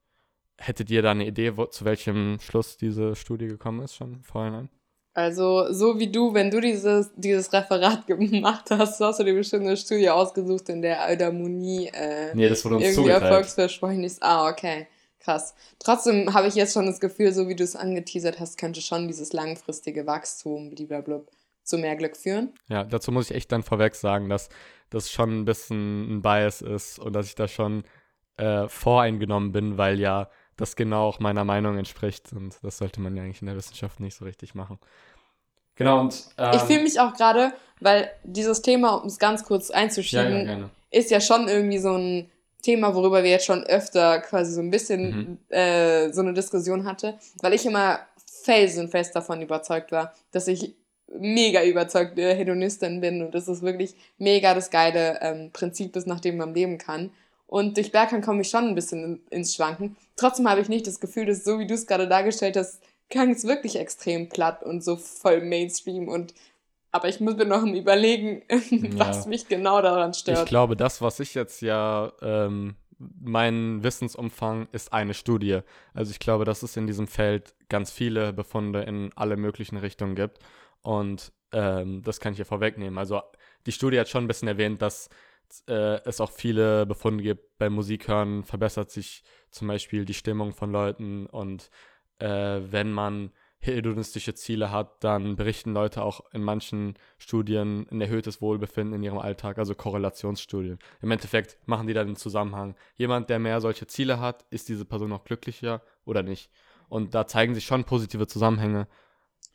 Hättet 0.57 0.89
ihr 0.89 1.01
da 1.01 1.11
eine 1.11 1.25
Idee, 1.25 1.55
wo, 1.55 1.67
zu 1.67 1.85
welchem 1.85 2.39
Schluss 2.41 2.75
diese 2.75 3.15
Studie 3.15 3.47
gekommen 3.47 3.81
ist 3.81 3.95
schon 3.95 4.23
vorhin? 4.23 4.69
Also, 5.13 5.71
so 5.73 5.99
wie 5.99 6.11
du, 6.11 6.33
wenn 6.33 6.51
du 6.51 6.61
dieses, 6.61 7.11
dieses 7.15 7.51
Referat 7.51 8.07
gemacht 8.07 8.65
hast, 8.69 8.99
hast 8.99 9.19
du 9.19 9.23
dir 9.23 9.33
bestimmt 9.33 9.65
eine 9.65 9.77
Studie 9.77 10.09
ausgesucht, 10.09 10.69
in 10.69 10.81
der 10.81 11.07
Eudaimonie 11.09 11.87
äh, 11.87 12.35
nee, 12.35 12.47
das 12.47 12.63
wurde 12.63 12.77
uns 12.77 12.85
irgendwie 12.85 13.09
erfolgsversprechend 13.09 14.05
ist. 14.05 14.21
Ah, 14.21 14.49
okay. 14.49 14.87
Krass. 15.19 15.53
Trotzdem 15.79 16.33
habe 16.33 16.47
ich 16.47 16.55
jetzt 16.55 16.73
schon 16.73 16.85
das 16.85 17.01
Gefühl, 17.01 17.33
so 17.33 17.49
wie 17.49 17.55
du 17.55 17.63
es 17.63 17.75
angeteasert 17.75 18.39
hast, 18.39 18.57
könnte 18.57 18.81
schon 18.81 19.07
dieses 19.07 19.33
langfristige 19.33 20.07
Wachstum, 20.07 20.69
blablabla, 20.69 21.21
zu 21.63 21.77
mehr 21.77 21.95
Glück 21.95 22.15
führen. 22.15 22.53
Ja, 22.67 22.83
dazu 22.83 23.11
muss 23.11 23.29
ich 23.29 23.35
echt 23.35 23.51
dann 23.51 23.63
vorweg 23.63 23.95
sagen, 23.95 24.29
dass 24.29 24.49
das 24.89 25.11
schon 25.11 25.41
ein 25.41 25.45
bisschen 25.45 26.17
ein 26.17 26.21
Bias 26.21 26.61
ist 26.61 26.99
und 26.99 27.13
dass 27.13 27.27
ich 27.27 27.35
da 27.35 27.47
schon 27.47 27.83
äh, 28.37 28.67
voreingenommen 28.67 29.51
bin, 29.51 29.77
weil 29.77 29.99
ja 29.99 30.29
das 30.59 30.75
genau 30.75 31.07
auch 31.07 31.19
meiner 31.19 31.45
Meinung 31.45 31.77
entspricht. 31.77 32.33
Und 32.33 32.55
das 32.61 32.77
sollte 32.77 33.01
man 33.01 33.15
ja 33.15 33.23
eigentlich 33.23 33.41
in 33.41 33.47
der 33.47 33.55
Wissenschaft 33.55 33.99
nicht 33.99 34.15
so 34.15 34.25
richtig 34.25 34.55
machen. 34.55 34.79
Genau, 35.75 36.01
und. 36.01 36.25
Ähm, 36.37 36.51
ich 36.55 36.61
fühle 36.61 36.83
mich 36.83 36.99
auch 36.99 37.13
gerade, 37.13 37.53
weil 37.79 38.11
dieses 38.23 38.61
Thema, 38.61 38.95
um 38.95 39.07
es 39.07 39.17
ganz 39.19 39.45
kurz 39.45 39.71
einzuschieben, 39.71 40.45
ja, 40.45 40.57
ja, 40.57 40.69
ist 40.91 41.11
ja 41.11 41.21
schon 41.21 41.47
irgendwie 41.47 41.79
so 41.79 41.93
ein 41.93 42.29
Thema, 42.61 42.93
worüber 42.93 43.23
wir 43.23 43.31
jetzt 43.31 43.45
schon 43.45 43.63
öfter 43.63 44.19
quasi 44.19 44.51
so 44.51 44.59
ein 44.59 44.71
bisschen 44.71 45.39
mhm. 45.49 45.55
äh, 45.55 46.11
so 46.11 46.21
eine 46.21 46.33
Diskussion 46.33 46.85
hatte, 46.85 47.17
weil 47.41 47.53
ich 47.53 47.65
immer 47.65 47.99
felsenfest 48.43 49.15
davon 49.15 49.41
überzeugt 49.41 49.91
war, 49.91 50.13
dass 50.31 50.47
ich 50.47 50.75
mega 51.17 51.63
überzeugte 51.63 52.33
Hedonistin 52.33 53.01
bin 53.01 53.23
und 53.23 53.33
dass 53.33 53.47
es 53.47 53.61
wirklich 53.61 53.95
mega 54.17 54.53
das 54.53 54.69
geile 54.69 55.19
ähm, 55.21 55.51
Prinzip 55.51 55.95
ist, 55.95 56.07
nach 56.07 56.19
dem 56.19 56.37
man 56.37 56.53
leben 56.53 56.77
kann. 56.77 57.11
Und 57.49 57.77
durch 57.77 57.91
Berghang 57.91 58.21
komme 58.21 58.41
ich 58.41 58.49
schon 58.49 58.65
ein 58.65 58.75
bisschen 58.75 59.21
ins 59.31 59.55
Schwanken. 59.55 59.97
Trotzdem 60.15 60.47
habe 60.47 60.61
ich 60.61 60.69
nicht 60.69 60.85
das 60.85 60.99
Gefühl, 60.99 61.25
dass 61.25 61.43
so 61.43 61.57
wie 61.57 61.65
du 61.65 61.73
es 61.73 61.87
gerade 61.87 62.07
dargestellt 62.07 62.55
hast, 62.55 62.79
klang 63.09 63.31
es 63.31 63.43
wirklich 63.43 63.75
extrem 63.75 64.29
platt 64.29 64.61
und 64.61 64.83
so 64.83 64.95
voll 64.95 65.41
Mainstream 65.41 66.07
und 66.07 66.35
aber 66.91 67.07
ich 67.07 67.19
muss 67.19 67.35
mir 67.35 67.45
noch 67.45 67.63
überlegen, 67.63 68.43
was 68.97 69.25
ja. 69.25 69.29
mich 69.29 69.47
genau 69.47 69.81
daran 69.81 70.13
stört. 70.13 70.39
Ich 70.39 70.45
glaube, 70.45 70.75
das, 70.75 71.01
was 71.01 71.19
ich 71.19 71.35
jetzt 71.35 71.61
ja, 71.61 72.11
ähm, 72.21 72.75
mein 72.97 73.83
Wissensumfang 73.83 74.67
ist 74.71 74.91
eine 74.91 75.13
Studie. 75.13 75.59
Also 75.93 76.11
ich 76.11 76.19
glaube, 76.19 76.45
dass 76.45 76.63
es 76.63 76.77
in 76.77 76.87
diesem 76.87 77.07
Feld 77.07 77.53
ganz 77.69 77.91
viele 77.91 78.33
Befunde 78.33 78.81
in 78.81 79.11
alle 79.15 79.37
möglichen 79.37 79.77
Richtungen 79.77 80.15
gibt. 80.15 80.39
Und 80.81 81.31
ähm, 81.51 82.01
das 82.03 82.19
kann 82.19 82.33
ich 82.33 82.39
ja 82.39 82.45
vorwegnehmen. 82.45 82.97
Also 82.97 83.21
die 83.67 83.71
Studie 83.71 83.99
hat 83.99 84.09
schon 84.09 84.23
ein 84.23 84.27
bisschen 84.27 84.47
erwähnt, 84.47 84.81
dass 84.81 85.09
äh, 85.67 86.01
es 86.05 86.21
auch 86.21 86.31
viele 86.31 86.85
Befunde 86.85 87.23
gibt. 87.23 87.57
Beim 87.57 87.73
Musikhören 87.73 88.43
verbessert 88.43 88.91
sich 88.91 89.23
zum 89.51 89.67
Beispiel 89.67 90.05
die 90.05 90.13
Stimmung 90.13 90.53
von 90.53 90.71
Leuten 90.71 91.25
und 91.25 91.69
äh, 92.19 92.27
wenn 92.27 92.91
man 92.91 93.31
hedonistische 93.61 94.33
Ziele 94.35 94.71
hat, 94.71 95.03
dann 95.03 95.35
berichten 95.35 95.73
Leute 95.73 96.01
auch 96.01 96.21
in 96.31 96.41
manchen 96.41 96.93
Studien 97.17 97.87
ein 97.91 97.99
erhöhtes 97.99 98.41
Wohlbefinden 98.41 98.95
in 98.95 99.03
ihrem 99.03 99.17
Alltag, 99.17 99.57
also 99.57 99.75
Korrelationsstudien. 99.75 100.79
Im 101.01 101.11
Endeffekt 101.11 101.57
machen 101.65 101.87
die 101.87 101.93
dann 101.93 102.07
den 102.07 102.15
Zusammenhang. 102.15 102.75
Jemand, 102.95 103.29
der 103.29 103.39
mehr 103.39 103.59
solche 103.59 103.85
Ziele 103.85 104.19
hat, 104.19 104.45
ist 104.49 104.69
diese 104.69 104.85
Person 104.85 105.11
auch 105.11 105.25
glücklicher 105.25 105.81
oder 106.05 106.23
nicht? 106.23 106.49
Und 106.87 107.13
da 107.13 107.27
zeigen 107.27 107.53
sich 107.53 107.65
schon 107.65 107.83
positive 107.83 108.27
Zusammenhänge 108.27 108.87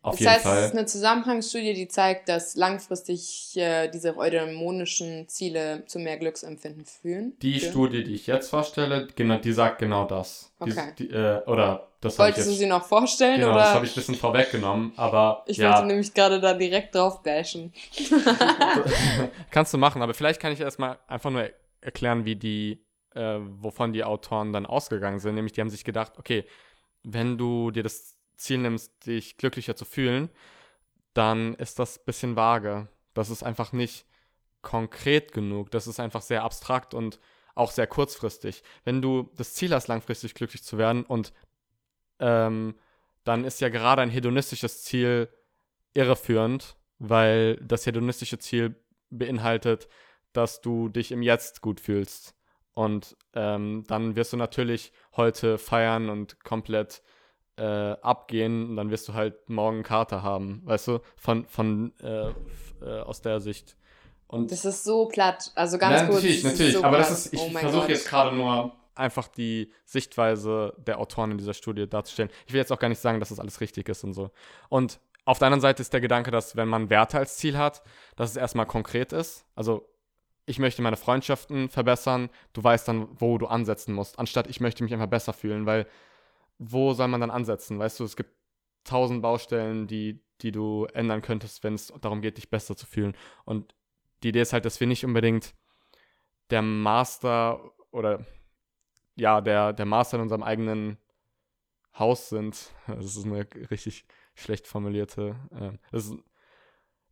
auf 0.05 0.19
das 0.19 0.27
heißt, 0.27 0.43
Fall. 0.43 0.59
es 0.59 0.67
ist 0.67 0.73
eine 0.73 0.85
Zusammenhangsstudie, 0.85 1.73
die 1.73 1.89
zeigt, 1.89 2.29
dass 2.29 2.57
langfristig 2.57 3.57
äh, 3.57 3.89
diese 3.89 4.19
eudämonischen 4.19 5.27
Ziele 5.29 5.87
zu 5.87 5.99
mehr 5.99 6.19
Glücksempfinden 6.19 6.85
führen. 6.85 7.33
Die 7.41 7.59
führen. 7.59 7.71
Studie, 7.71 8.05
die 8.05 8.15
ich 8.15 8.27
jetzt 8.27 8.51
vorstelle, 8.51 9.09
genau, 9.17 9.39
die 9.39 9.55
sagt 9.55 9.79
genau 9.79 10.05
das. 10.05 10.53
Okay. 10.59 10.93
Die, 10.99 11.09
die, 11.09 11.15
äh, 11.15 11.43
oder 11.47 11.89
das 12.03 12.19
Wolltest 12.19 12.49
jetzt, 12.49 12.49
du 12.49 12.53
sie 12.53 12.67
noch 12.67 12.85
vorstellen? 12.85 13.41
Genau, 13.41 13.53
oder? 13.53 13.61
das 13.61 13.73
habe 13.73 13.87
ich 13.87 13.93
ein 13.93 13.95
bisschen 13.95 14.15
vorweggenommen, 14.17 14.93
aber. 14.97 15.43
Ich 15.47 15.57
ja. 15.57 15.73
wollte 15.73 15.87
nämlich 15.87 16.13
gerade 16.13 16.39
da 16.39 16.53
direkt 16.53 16.95
drauf 16.95 17.23
bashen. 17.23 17.73
Kannst 19.51 19.73
du 19.73 19.79
machen, 19.79 20.03
aber 20.03 20.13
vielleicht 20.13 20.39
kann 20.39 20.53
ich 20.53 20.61
erstmal 20.61 20.99
einfach 21.07 21.31
nur 21.31 21.49
erklären, 21.81 22.27
wie 22.27 22.37
die, 22.37 22.85
äh, 23.15 23.39
wovon 23.41 23.95
die 23.95 24.05
Autoren 24.05 24.53
dann 24.53 24.67
ausgegangen 24.67 25.19
sind. 25.19 25.35
Nämlich, 25.35 25.55
die 25.55 25.63
haben 25.63 25.71
sich 25.71 25.83
gedacht, 25.85 26.13
okay, 26.19 26.45
wenn 27.05 27.39
du 27.39 27.71
dir 27.71 27.83
das 27.83 28.17
Ziel 28.37 28.59
nimmst, 28.59 29.07
dich 29.07 29.37
glücklicher 29.37 29.77
zu 29.77 29.85
fühlen, 29.85 30.31
dann 31.13 31.55
ist 31.55 31.79
das 31.79 31.99
ein 31.99 32.05
bisschen 32.07 32.37
vage. 32.37 32.89
Das 33.15 33.31
ist 33.31 33.43
einfach 33.43 33.73
nicht 33.73 34.07
konkret 34.63 35.33
genug. 35.33 35.71
Das 35.71 35.87
ist 35.87 36.01
einfach 36.01 36.23
sehr 36.23 36.43
abstrakt 36.43 36.95
und 36.95 37.21
auch 37.55 37.71
sehr 37.71 37.87
kurzfristig. 37.87 38.63
Wenn 38.85 39.01
du 39.01 39.31
das 39.37 39.55
Ziel 39.55 39.73
hast, 39.73 39.89
langfristig 39.89 40.35
glücklich 40.35 40.65
zu 40.65 40.77
werden 40.79 41.05
und 41.05 41.33
ähm, 42.19 42.75
dann 43.23 43.45
ist 43.45 43.61
ja 43.61 43.69
gerade 43.69 44.03
ein 44.03 44.11
hedonistisches 44.11 44.83
Ziel 44.83 45.29
irreführend, 45.95 46.77
weil 46.99 47.57
das 47.57 47.87
hedonistische 47.87 48.39
Ziel 48.39 48.77
beinhaltet, 49.11 49.89
dass 50.33 50.61
du 50.61 50.89
dich 50.89 51.13
im 51.13 51.23
Jetzt 51.23 51.61
gut 51.61 51.81
fühlst. 51.81 52.35
Und 52.75 53.17
ähm, 53.35 53.85
dann 53.87 54.17
wirst 54.17 54.33
du 54.33 54.37
natürlich 54.37 54.93
heute 55.17 55.59
feiern 55.59 56.11
und 56.11 56.43
komplett 56.43 57.03
äh, 57.57 57.63
abgehen 57.63 58.71
und 58.71 58.77
dann 58.77 58.91
wirst 58.91 59.09
du 59.09 59.15
halt 59.15 59.49
morgen 59.49 59.83
Kater 59.83 60.23
haben, 60.23 60.63
weißt 60.65 60.89
du, 60.89 61.01
von, 61.17 61.47
von 61.47 61.93
äh, 62.01 62.31
äh, 62.83 63.01
aus 63.03 63.23
der 63.23 63.41
Sicht. 63.41 63.77
Und 64.27 64.51
das 64.51 64.65
ist 64.65 64.85
so 64.85 65.07
platt, 65.07 65.53
also 65.55 65.79
ganz 65.79 66.01
ja, 66.01 66.07
kurz. 66.07 66.17
Natürlich, 66.17 66.45
natürlich, 66.45 66.73
so 66.73 66.83
aber 66.83 66.97
platt. 66.97 67.11
das 67.11 67.27
ist, 67.27 67.35
ich 67.35 67.41
oh 67.41 67.51
versuche 67.51 67.89
jetzt 67.89 68.09
gerade 68.09 68.35
nur 68.35 68.73
einfach 68.95 69.29
die 69.29 69.73
Sichtweise 69.85 70.75
der 70.79 70.99
Autoren 70.99 71.33
in 71.33 71.39
dieser 71.39 71.55
Studie 71.55 71.89
darzustellen. 71.89 72.31
Ich 72.47 72.53
will 72.53 72.61
jetzt 72.61 72.73
auch 72.73 72.79
gar 72.79 72.89
nicht 72.89 73.01
sagen, 73.01 73.21
dass 73.21 73.29
das 73.29 73.41
alles 73.41 73.61
richtig 73.61 73.89
ist 73.89 74.05
und 74.05 74.15
so. 74.15 74.31
Und 74.69 75.01
auf 75.25 75.39
der 75.39 75.47
anderen 75.47 75.61
Seite 75.61 75.83
ist 75.83 75.93
der 75.93 76.01
Gedanke, 76.01 76.31
dass 76.31 76.57
wenn 76.57 76.69
man 76.69 76.91
Werte 76.91 77.19
als 77.19 77.37
Ziel 77.37 77.57
hat, 77.57 77.83
dass 78.17 78.31
es 78.31 78.37
erstmal 78.37 78.67
konkret 78.67 79.13
ist. 79.13 79.47
Also 79.55 79.89
ich 80.47 80.59
möchte 80.59 80.83
meine 80.83 80.97
Freundschaften 80.97 81.69
verbessern, 81.69 82.29
du 82.53 82.63
weißt 82.63 82.87
dann, 82.87 83.09
wo 83.19 83.39
du 83.39 83.47
ansetzen 83.47 83.95
musst, 83.95 84.19
anstatt 84.19 84.49
ich 84.49 84.61
möchte 84.61 84.85
mich 84.85 84.93
einfach 84.93 85.07
besser 85.07 85.33
fühlen, 85.33 85.65
weil 85.65 85.87
wo 86.59 86.93
soll 86.93 87.09
man 87.09 87.21
dann 87.21 87.31
ansetzen? 87.31 87.79
Weißt 87.79 88.01
du, 88.01 88.05
es 88.05 88.17
gibt 88.17 88.31
tausend 88.85 89.23
Baustellen, 89.23 89.87
die, 89.87 90.23
die 90.41 90.53
du 90.53 90.87
ändern 90.93 91.23
könntest, 91.23 91.65
wenn 91.65 91.75
es 91.75 91.93
darum 92.01 92.21
geht, 92.21 92.37
dich 92.37 92.51
besser 92.51 92.77
zu 92.77 92.87
fühlen. 92.87 93.17
Und 93.45 93.75
die 94.23 94.29
Idee 94.29 94.43
ist 94.43 94.53
halt, 94.53 94.65
dass 94.65 94.81
wir 94.81 94.87
nicht 94.87 95.05
unbedingt 95.05 95.55
der 96.51 96.63
Master 96.63 97.73
oder 97.91 98.25
ja, 99.17 99.41
der, 99.41 99.73
der 99.73 99.87
Master 99.87 100.17
in 100.17 100.23
unserem 100.23 100.43
eigenen 100.43 100.99
Haus 101.99 102.29
sind. 102.29 102.73
Das 102.87 103.05
ist 103.05 103.25
eine 103.25 103.47
richtig 103.71 104.05
schlecht 104.35 104.67
formulierte. 104.67 105.37
Äh, 105.53 105.97
ist, 105.97 106.15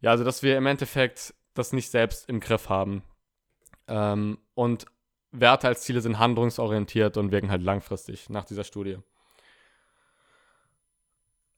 ja, 0.00 0.11
also 0.11 0.24
dass 0.24 0.42
wir 0.42 0.57
im 0.57 0.66
Endeffekt 0.66 1.35
das 1.55 1.72
nicht 1.72 1.90
selbst 1.90 2.28
im 2.28 2.40
Griff 2.40 2.68
haben. 2.68 3.02
Ähm, 3.87 4.38
und 4.55 4.87
Werte 5.31 5.68
als 5.68 5.83
Ziele 5.83 6.00
sind 6.00 6.18
handlungsorientiert 6.18 7.16
und 7.16 7.33
wirken 7.33 7.50
halt 7.50 7.62
langfristig 7.62 8.28
nach 8.28 8.44
dieser 8.44 8.64
Studie. 8.64 8.98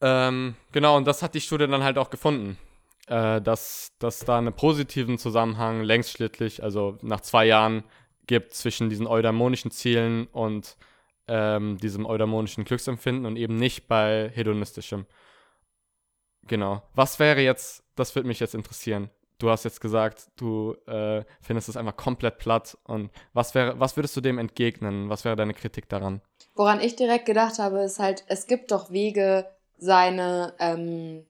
Ähm, 0.06 0.54
genau, 0.70 0.98
und 0.98 1.06
das 1.06 1.22
hat 1.22 1.34
die 1.34 1.40
Studie 1.40 1.66
dann 1.66 1.82
halt 1.82 1.96
auch 1.96 2.10
gefunden. 2.10 2.58
Äh, 3.06 3.40
dass, 3.40 3.92
dass 3.98 4.20
da 4.20 4.38
einen 4.38 4.52
positiven 4.52 5.18
Zusammenhang 5.18 5.82
längsschlittlich, 5.82 6.62
also 6.62 6.98
nach 7.00 7.20
zwei 7.20 7.46
Jahren, 7.46 7.84
gibt 8.26 8.54
zwischen 8.54 8.90
diesen 8.90 9.06
eudaimonischen 9.06 9.70
Zielen 9.70 10.26
und 10.26 10.76
ähm, 11.26 11.78
diesem 11.78 12.06
eudaimonischen 12.06 12.64
Glücksempfinden 12.64 13.24
und 13.24 13.36
eben 13.36 13.56
nicht 13.56 13.88
bei 13.88 14.30
hedonistischem. 14.34 15.06
Genau. 16.46 16.82
Was 16.94 17.18
wäre 17.18 17.40
jetzt, 17.40 17.82
das 17.94 18.14
würde 18.14 18.28
mich 18.28 18.40
jetzt 18.40 18.54
interessieren. 18.54 19.10
Du 19.38 19.50
hast 19.50 19.64
jetzt 19.64 19.80
gesagt, 19.80 20.28
du 20.36 20.74
äh, 20.86 21.24
findest 21.40 21.68
es 21.68 21.76
einfach 21.76 21.96
komplett 21.96 22.38
platt. 22.38 22.78
Und 22.84 23.10
was 23.32 23.54
wäre, 23.54 23.80
was 23.80 23.96
würdest 23.96 24.16
du 24.16 24.20
dem 24.20 24.38
entgegnen? 24.38 25.08
Was 25.08 25.24
wäre 25.24 25.36
deine 25.36 25.54
Kritik 25.54 25.88
daran? 25.88 26.20
Woran 26.54 26.80
ich 26.80 26.96
direkt 26.96 27.26
gedacht 27.26 27.58
habe, 27.58 27.80
ist 27.80 27.98
halt, 27.98 28.24
es 28.28 28.46
gibt 28.46 28.70
doch 28.70 28.90
Wege, 28.90 29.46
seine 29.78 30.54
ähm, 30.58 31.26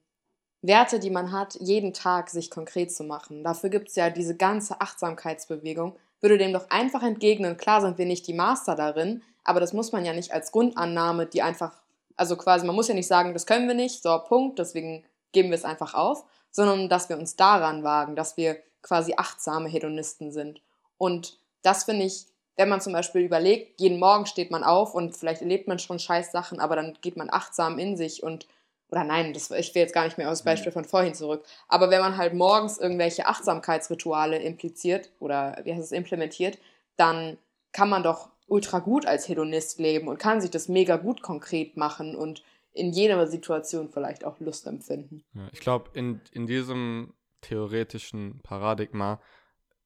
Werte, 0.61 0.99
die 0.99 1.09
man 1.09 1.31
hat, 1.31 1.55
jeden 1.55 1.93
Tag 1.93 2.29
sich 2.29 2.49
konkret 2.49 2.91
zu 2.91 3.03
machen. 3.03 3.43
Dafür 3.43 3.69
gibt 3.69 3.89
es 3.89 3.95
ja 3.95 4.09
diese 4.09 4.35
ganze 4.35 4.81
Achtsamkeitsbewegung. 4.81 5.95
Würde 6.21 6.37
dem 6.37 6.53
doch 6.53 6.69
einfach 6.69 7.03
entgegnen, 7.03 7.57
klar 7.57 7.81
sind 7.81 7.97
wir 7.97 8.05
nicht 8.05 8.27
die 8.27 8.33
Master 8.33 8.75
darin, 8.75 9.21
aber 9.43 9.59
das 9.59 9.73
muss 9.73 9.91
man 9.91 10.05
ja 10.05 10.13
nicht 10.13 10.33
als 10.33 10.51
Grundannahme, 10.51 11.27
die 11.27 11.41
einfach 11.41 11.83
also 12.17 12.37
quasi, 12.37 12.65
man 12.65 12.75
muss 12.75 12.87
ja 12.87 12.93
nicht 12.93 13.07
sagen, 13.07 13.33
das 13.33 13.45
können 13.45 13.67
wir 13.67 13.75
nicht, 13.75 14.01
so 14.01 14.17
Punkt, 14.19 14.59
deswegen 14.59 15.05
geben 15.31 15.49
wir 15.49 15.55
es 15.55 15.65
einfach 15.65 15.93
auf, 15.93 16.23
sondern 16.51 16.89
dass 16.89 17.09
wir 17.09 17.17
uns 17.17 17.35
daran 17.35 17.83
wagen, 17.83 18.15
dass 18.15 18.37
wir 18.37 18.57
quasi 18.81 19.13
achtsame 19.17 19.67
Hedonisten 19.67 20.31
sind. 20.31 20.61
Und 20.97 21.39
das 21.61 21.83
finde 21.83 22.05
ich, 22.05 22.27
wenn 22.57 22.69
man 22.69 22.81
zum 22.81 22.93
Beispiel 22.93 23.21
überlegt, 23.21 23.79
jeden 23.79 23.99
Morgen 23.99 24.25
steht 24.25 24.51
man 24.51 24.63
auf 24.63 24.95
und 24.95 25.15
vielleicht 25.15 25.41
erlebt 25.41 25.67
man 25.67 25.79
schon 25.79 25.99
scheiß 25.99 26.31
Sachen, 26.31 26.59
aber 26.59 26.75
dann 26.75 26.97
geht 27.01 27.17
man 27.17 27.29
achtsam 27.29 27.79
in 27.79 27.97
sich 27.97 28.23
und 28.23 28.47
oder 28.91 29.03
nein, 29.03 29.33
das, 29.33 29.49
ich 29.51 29.73
will 29.73 29.81
jetzt 29.81 29.93
gar 29.93 30.05
nicht 30.05 30.17
mehr 30.17 30.29
aus 30.29 30.43
Beispiel 30.43 30.71
von 30.71 30.85
vorhin 30.85 31.15
zurück. 31.15 31.43
Aber 31.67 31.89
wenn 31.89 32.01
man 32.01 32.17
halt 32.17 32.33
morgens 32.33 32.77
irgendwelche 32.77 33.25
Achtsamkeitsrituale 33.25 34.37
impliziert 34.37 35.09
oder 35.19 35.59
wie 35.63 35.73
heißt 35.73 35.83
es 35.83 35.91
implementiert, 35.91 36.59
dann 36.95 37.37
kann 37.71 37.89
man 37.89 38.03
doch 38.03 38.29
ultra 38.47 38.79
gut 38.79 39.05
als 39.05 39.27
Hedonist 39.27 39.79
leben 39.79 40.07
und 40.07 40.19
kann 40.19 40.39
sich 40.39 40.51
das 40.51 40.69
mega 40.69 40.97
gut 40.97 41.21
konkret 41.21 41.77
machen 41.77 42.15
und 42.15 42.43
in 42.73 42.91
jeder 42.91 43.25
Situation 43.27 43.89
vielleicht 43.89 44.23
auch 44.23 44.39
Lust 44.39 44.67
empfinden. 44.67 45.23
Ja, 45.33 45.47
ich 45.51 45.61
glaube, 45.61 45.89
in, 45.93 46.21
in 46.31 46.45
diesem 46.45 47.13
theoretischen 47.41 48.41
Paradigma 48.43 49.19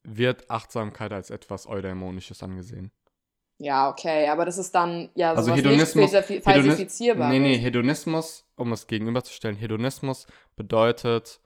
wird 0.04 0.50
Achtsamkeit 0.50 1.12
als 1.12 1.30
etwas 1.30 1.68
Eudämonisches 1.68 2.44
angesehen. 2.44 2.92
Ja, 3.58 3.90
okay, 3.90 4.28
aber 4.30 4.46
das 4.46 4.58
ist 4.58 4.74
dann 4.74 5.10
ja 5.16 5.34
also 5.34 5.54
Hedonismus, 5.54 6.14
nicht 6.14 6.44
falsifizierbar. 6.44 7.30
Nee, 7.30 7.40
nee, 7.40 7.58
Hedonismus, 7.58 8.46
um 8.56 8.72
es 8.72 8.88
gegenüberzustellen, 8.88 9.58
Hedonismus 9.58 10.28
bedeutet, 10.56 11.42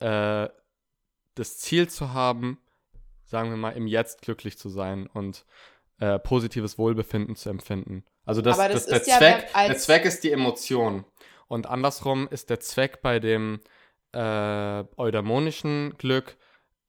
äh, 0.00 0.48
das 1.34 1.58
Ziel 1.58 1.88
zu 1.88 2.14
haben, 2.14 2.58
sagen 3.24 3.50
wir 3.50 3.58
mal, 3.58 3.70
im 3.70 3.86
Jetzt 3.86 4.22
glücklich 4.22 4.56
zu 4.56 4.70
sein 4.70 5.06
und 5.06 5.44
äh, 6.00 6.18
positives 6.18 6.78
Wohlbefinden 6.78 7.36
zu 7.36 7.50
empfinden. 7.50 8.04
Also 8.24 8.40
das, 8.40 8.56
das, 8.56 8.86
das 8.86 9.04
der, 9.04 9.18
Zweck, 9.18 9.50
ja 9.54 9.66
der 9.66 9.76
Zweck 9.76 10.04
ist 10.06 10.24
die 10.24 10.32
Emotion. 10.32 11.04
Und 11.48 11.66
andersrum 11.66 12.28
ist 12.30 12.48
der 12.48 12.60
Zweck 12.60 13.02
bei 13.02 13.18
dem 13.18 13.60
äh, 14.12 14.84
eudämonischen 14.96 15.94
Glück 15.98 16.36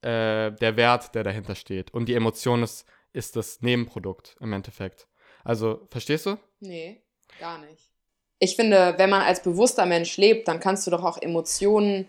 äh, 0.04 0.52
der 0.52 0.76
Wert, 0.76 1.14
der 1.14 1.24
dahinter 1.24 1.54
steht. 1.54 1.92
Und 1.94 2.06
die 2.06 2.14
Emotion 2.14 2.62
ist, 2.62 2.86
ist 3.12 3.36
das 3.36 3.62
Nebenprodukt 3.62 4.36
im 4.40 4.52
Endeffekt. 4.52 5.08
Also, 5.44 5.86
verstehst 5.90 6.26
du? 6.26 6.36
Nee, 6.60 7.02
gar 7.40 7.58
nicht. 7.58 7.90
Ich 8.38 8.56
finde, 8.56 8.94
wenn 8.98 9.10
man 9.10 9.22
als 9.22 9.42
bewusster 9.42 9.86
Mensch 9.86 10.16
lebt, 10.16 10.48
dann 10.48 10.60
kannst 10.60 10.86
du 10.86 10.90
doch 10.90 11.02
auch 11.02 11.20
Emotionen 11.20 12.08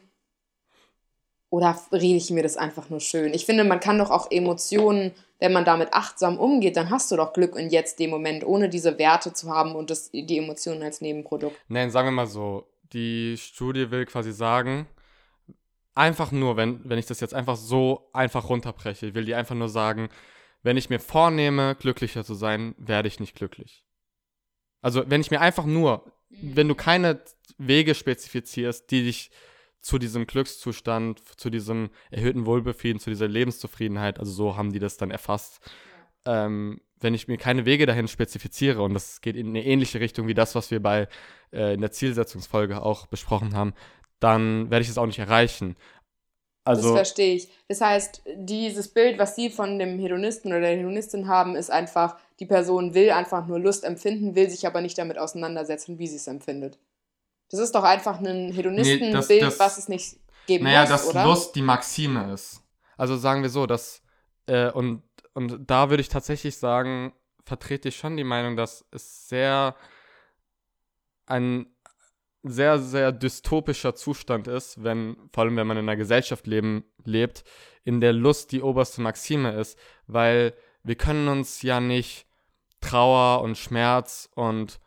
oder 1.49 1.79
rede 1.91 2.17
ich 2.17 2.31
mir 2.31 2.43
das 2.43 2.57
einfach 2.57 2.89
nur 2.89 2.99
schön? 2.99 3.33
Ich 3.33 3.45
finde, 3.45 3.63
man 3.63 3.79
kann 3.79 3.97
doch 3.97 4.11
auch 4.11 4.29
Emotionen, 4.29 5.13
wenn 5.39 5.53
man 5.53 5.63
damit 5.63 5.93
achtsam 5.93 6.37
umgeht, 6.37 6.75
dann 6.75 6.89
hast 6.89 7.11
du 7.11 7.15
doch 7.15 7.31
Glück 7.31 7.55
in 7.55 7.69
jetzt 7.69 7.99
dem 7.99 8.09
Moment, 8.09 8.45
ohne 8.45 8.67
diese 8.67 8.97
Werte 8.97 9.31
zu 9.31 9.49
haben 9.49 9.75
und 9.75 9.89
das, 9.89 10.11
die 10.11 10.37
Emotionen 10.37 10.83
als 10.83 10.99
Nebenprodukt. 10.99 11.55
Nein, 11.69 11.91
sagen 11.91 12.07
wir 12.07 12.11
mal 12.11 12.27
so, 12.27 12.67
die 12.91 13.37
Studie 13.37 13.89
will 13.91 14.05
quasi 14.05 14.33
sagen, 14.33 14.87
einfach 15.95 16.31
nur, 16.31 16.57
wenn, 16.57 16.87
wenn 16.87 16.99
ich 16.99 17.05
das 17.05 17.21
jetzt 17.21 17.33
einfach 17.33 17.55
so 17.55 18.09
einfach 18.13 18.49
runterbreche, 18.49 19.15
will 19.15 19.25
die 19.25 19.35
einfach 19.35 19.55
nur 19.55 19.69
sagen, 19.69 20.09
wenn 20.61 20.77
ich 20.77 20.89
mir 20.89 20.99
vornehme, 20.99 21.75
glücklicher 21.75 22.23
zu 22.23 22.33
sein, 22.33 22.75
werde 22.77 23.07
ich 23.07 23.19
nicht 23.19 23.35
glücklich. 23.35 23.85
Also 24.81 25.03
wenn 25.07 25.21
ich 25.21 25.31
mir 25.31 25.41
einfach 25.41 25.65
nur, 25.65 26.11
mhm. 26.29 26.55
wenn 26.55 26.67
du 26.67 26.75
keine 26.75 27.21
Wege 27.57 27.95
spezifizierst, 27.95 28.91
die 28.91 29.03
dich 29.03 29.31
zu 29.79 29.99
diesem 29.99 30.25
Glückszustand, 30.27 31.21
zu 31.39 31.49
diesem 31.49 31.91
erhöhten 32.09 32.45
Wohlbefinden, 32.45 32.99
zu 32.99 33.11
dieser 33.11 33.27
Lebenszufriedenheit, 33.27 34.19
also 34.19 34.31
so 34.31 34.57
haben 34.57 34.73
die 34.73 34.79
das 34.79 34.97
dann 34.97 35.11
erfasst. 35.11 35.59
Ähm, 36.25 36.81
wenn 36.99 37.13
ich 37.13 37.27
mir 37.27 37.37
keine 37.37 37.65
Wege 37.65 37.85
dahin 37.85 38.07
spezifiziere, 38.07 38.81
und 38.81 38.95
das 38.95 39.21
geht 39.21 39.35
in 39.35 39.49
eine 39.49 39.63
ähnliche 39.63 39.99
Richtung 39.99 40.27
wie 40.27 40.33
das, 40.33 40.55
was 40.55 40.71
wir 40.71 40.81
bei 40.81 41.07
äh, 41.53 41.75
in 41.75 41.81
der 41.81 41.91
Zielsetzungsfolge 41.91 42.81
auch 42.81 43.05
besprochen 43.05 43.55
haben, 43.55 43.73
dann 44.19 44.69
werde 44.69 44.83
ich 44.83 44.89
es 44.89 44.97
auch 44.97 45.05
nicht 45.05 45.19
erreichen. 45.19 45.75
Also, 46.63 46.81
das 46.81 46.91
verstehe 46.93 47.35
ich. 47.35 47.49
Das 47.67 47.81
heißt, 47.81 48.23
dieses 48.35 48.87
Bild, 48.87 49.19
was 49.19 49.35
Sie 49.35 49.51
von 49.51 49.77
dem 49.77 49.99
Hedonisten 49.99 50.51
oder 50.51 50.61
der 50.61 50.77
Hedonistin 50.77 51.27
haben, 51.27 51.55
ist 51.55 51.69
einfach, 51.69 52.17
die 52.39 52.47
Person 52.47 52.95
will 52.95 53.11
einfach 53.11 53.45
nur 53.45 53.59
Lust 53.59 53.83
empfinden, 53.83 54.35
will 54.35 54.49
sich 54.49 54.65
aber 54.65 54.81
nicht 54.81 54.97
damit 54.97 55.19
auseinandersetzen, 55.19 55.99
wie 55.99 56.07
sie 56.07 56.15
es 56.15 56.25
empfindet. 56.25 56.79
Das 57.51 57.59
ist 57.59 57.75
doch 57.75 57.83
einfach 57.83 58.19
ein 58.19 58.51
Hedonistenbild, 58.51 59.29
nee, 59.29 59.59
was 59.59 59.77
es 59.77 59.87
nicht 59.87 60.17
geben 60.47 60.63
naja, 60.63 60.81
muss, 60.81 60.89
dass 60.89 61.07
oder? 61.07 61.25
Lust 61.25 61.55
die 61.55 61.61
Maxime 61.61 62.33
ist. 62.33 62.63
Also 62.97 63.15
sagen 63.15 63.43
wir 63.43 63.49
so, 63.49 63.67
dass 63.67 64.01
äh, 64.47 64.71
und, 64.71 65.03
und 65.33 65.69
da 65.69 65.91
würde 65.91 66.01
ich 66.01 66.09
tatsächlich 66.09 66.57
sagen, 66.57 67.13
vertrete 67.43 67.89
ich 67.89 67.97
schon 67.97 68.17
die 68.17 68.23
Meinung, 68.23 68.55
dass 68.55 68.85
es 68.91 69.27
sehr 69.27 69.75
ein 71.27 71.67
sehr, 72.49 72.79
sehr 72.79 73.11
dystopischer 73.11 73.95
Zustand 73.95 74.47
ist, 74.47 74.83
wenn, 74.83 75.17
vor 75.33 75.43
allem 75.43 75.57
wenn 75.57 75.67
man 75.67 75.77
in 75.77 75.89
einer 75.89 75.97
Gesellschaft 75.97 76.47
leben, 76.47 76.83
lebt, 77.03 77.43
in 77.83 78.01
der 78.01 78.13
Lust 78.13 78.51
die 78.51 78.61
oberste 78.61 79.01
Maxime 79.01 79.51
ist, 79.51 79.77
weil 80.07 80.53
wir 80.83 80.95
können 80.95 81.27
uns 81.27 81.61
ja 81.61 81.79
nicht 81.79 82.25
Trauer 82.81 83.41
und 83.41 83.57
Schmerz 83.57 84.29
und 84.35 84.79